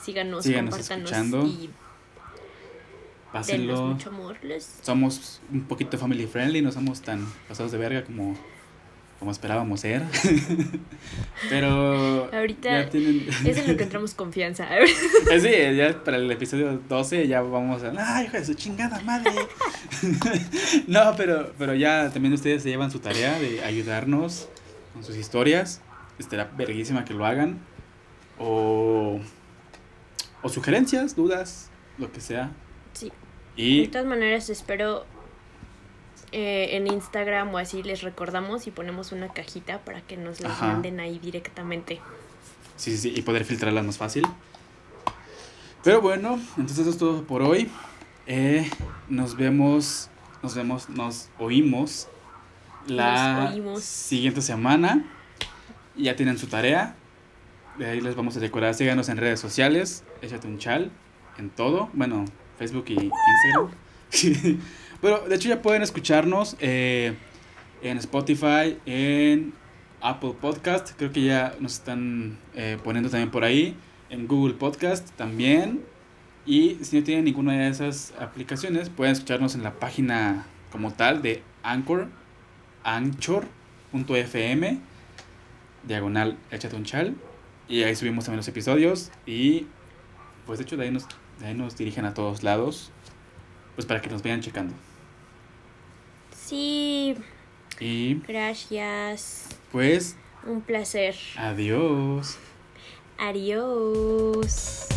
Síganos, 0.02 0.46
Síganos 0.46 0.74
compártanos 0.74 1.12
escuchando. 1.12 1.46
y 1.46 1.70
Pásenlo. 3.34 3.88
mucho 3.88 4.08
amor. 4.08 4.38
Somos 4.82 5.42
un 5.52 5.66
poquito 5.66 5.98
family 5.98 6.28
friendly, 6.28 6.62
no 6.62 6.72
somos 6.72 7.02
tan 7.02 7.26
pasados 7.50 7.74
de 7.74 7.78
verga 7.78 8.06
como, 8.06 8.38
como 9.20 9.32
esperábamos 9.32 9.82
ser. 9.82 10.04
Pero 11.50 12.34
Ahorita 12.34 12.84
ya 12.84 12.90
tienen... 12.90 13.28
Es 13.46 13.58
en 13.58 13.68
lo 13.68 13.78
que 13.78 13.84
entramos 13.84 14.14
confianza. 14.14 14.68
Sí, 15.42 15.76
ya 15.76 16.04
para 16.04 16.18
el 16.18 16.32
episodio 16.32 16.80
12 16.88 17.28
ya 17.28 17.42
vamos 17.42 17.84
a... 17.84 17.92
¡Ay, 17.98 18.26
hijo 18.26 18.38
de 18.38 18.46
su 18.46 18.54
chingada 18.54 19.00
madre! 19.02 19.32
no, 20.88 21.14
pero, 21.18 21.52
pero 21.58 21.76
ya 21.76 22.10
también 22.12 22.34
ustedes 22.34 22.64
se 22.64 22.70
llevan 22.70 22.92
su 22.92 23.00
tarea 23.00 23.38
de 23.40 23.64
ayudarnos 23.64 24.48
con 24.94 25.04
sus 25.04 25.18
historias. 25.18 25.82
Estará 26.18 26.46
verguísima 26.56 27.04
que 27.04 27.14
lo 27.14 27.26
hagan. 27.26 27.60
O, 28.38 29.20
o 30.42 30.50
sugerencias, 30.50 31.16
dudas, 31.16 31.70
lo 31.98 32.10
que 32.12 32.22
sea. 32.22 32.52
Sí. 32.94 33.12
De 33.58 33.64
Y 33.64 33.88
todas 33.90 34.08
maneras, 34.08 34.50
espero 34.50 35.06
eh, 36.32 36.70
en 36.78 36.88
Instagram 36.88 37.54
o 37.54 37.58
así 37.58 37.84
les 37.84 38.02
recordamos 38.02 38.68
y 38.68 38.72
ponemos 38.72 39.12
una 39.12 39.30
cajita 39.34 39.80
para 39.80 40.02
que 40.02 40.18
nos 40.18 40.42
las 40.42 40.52
Ajá. 40.54 40.68
manden 40.68 41.00
ahí 41.00 41.20
directamente. 41.20 42.00
sí, 42.78 42.92
sí, 42.92 42.98
sí, 42.98 43.14
y 43.16 43.22
poder 43.22 43.46
filtrarlas 43.46 43.86
más 43.86 43.98
fácil. 43.98 44.26
Pero 45.84 46.02
bueno, 46.02 46.40
entonces 46.58 46.80
eso 46.80 46.90
es 46.90 46.98
todo 46.98 47.24
por 47.24 47.42
hoy. 47.42 47.70
Eh, 48.28 48.70
nos 49.08 49.36
vemos, 49.38 50.10
nos 50.44 50.54
vemos, 50.56 50.90
nos 50.90 51.30
oímos 51.40 52.08
la 52.88 53.42
Nos 53.46 53.54
oímos. 53.54 53.84
siguiente 53.84 54.42
semana. 54.42 55.06
Ya 55.96 56.16
tienen 56.16 56.38
su 56.38 56.48
tarea. 56.48 56.96
De 57.78 57.90
ahí 57.90 58.02
les 58.02 58.16
vamos 58.16 58.36
a 58.36 58.40
recordar. 58.40 58.74
Síganos 58.74 59.10
en 59.10 59.18
redes 59.18 59.40
sociales. 59.40 60.04
Échate 60.22 60.48
un 60.48 60.58
chal 60.58 60.92
en 61.38 61.50
todo. 61.50 61.90
Bueno, 61.94 62.26
Facebook 62.58 62.86
y 62.90 62.94
Instagram. 62.94 63.72
Pero 65.02 65.28
de 65.28 65.36
hecho 65.36 65.50
ya 65.50 65.62
pueden 65.62 65.82
escucharnos 65.82 66.58
eh, 66.60 67.16
en 67.82 67.98
Spotify, 67.98 68.78
en 68.86 69.54
Apple 70.02 70.36
Podcast. 70.40 70.92
Creo 70.98 71.12
que 71.12 71.24
ya 71.24 71.56
nos 71.60 71.76
están 71.76 72.38
eh, 72.56 72.78
poniendo 72.84 73.10
también 73.10 73.32
por 73.32 73.44
ahí. 73.44 73.76
En 74.10 74.28
Google 74.28 74.56
Podcast 74.56 75.10
también. 75.12 75.82
Y 76.46 76.80
si 76.82 76.98
no 76.98 77.04
tienen 77.04 77.26
ninguna 77.26 77.54
de 77.54 77.70
esas 77.70 78.14
aplicaciones, 78.20 78.90
pueden 78.90 79.14
escucharnos 79.14 79.56
en 79.56 79.64
la 79.64 79.80
página 79.80 80.46
como 80.72 80.92
tal 80.92 81.22
de 81.22 81.44
Anchor, 81.64 82.08
anchor.fm, 82.84 84.80
diagonal 85.88 86.38
échate 86.52 86.76
un 86.76 86.86
chal. 86.86 87.16
Y 87.68 87.84
ahí 87.84 87.96
subimos 87.96 88.26
también 88.26 88.38
los 88.38 88.48
episodios. 88.48 89.12
Y 89.26 89.68
pues 90.46 90.60
de 90.60 90.64
hecho 90.64 90.76
de 90.76 90.86
ahí 90.86 90.92
nos, 90.92 91.06
de 91.40 91.48
ahí 91.48 91.54
nos 91.54 91.78
dirigen 91.78 92.06
a 92.06 92.14
todos 92.14 92.44
lados. 92.44 92.92
Pues 93.76 93.86
para 93.86 94.02
que 94.02 94.10
nos 94.10 94.24
vayan 94.24 94.42
checando. 94.42 94.74
Sí, 96.50 97.16
Y 97.80 98.16
gracias. 98.28 99.46
pues 99.72 100.16
Un 100.48 100.62
placer. 100.62 101.16
adiós. 101.38 102.38
Adiós. 103.20 104.88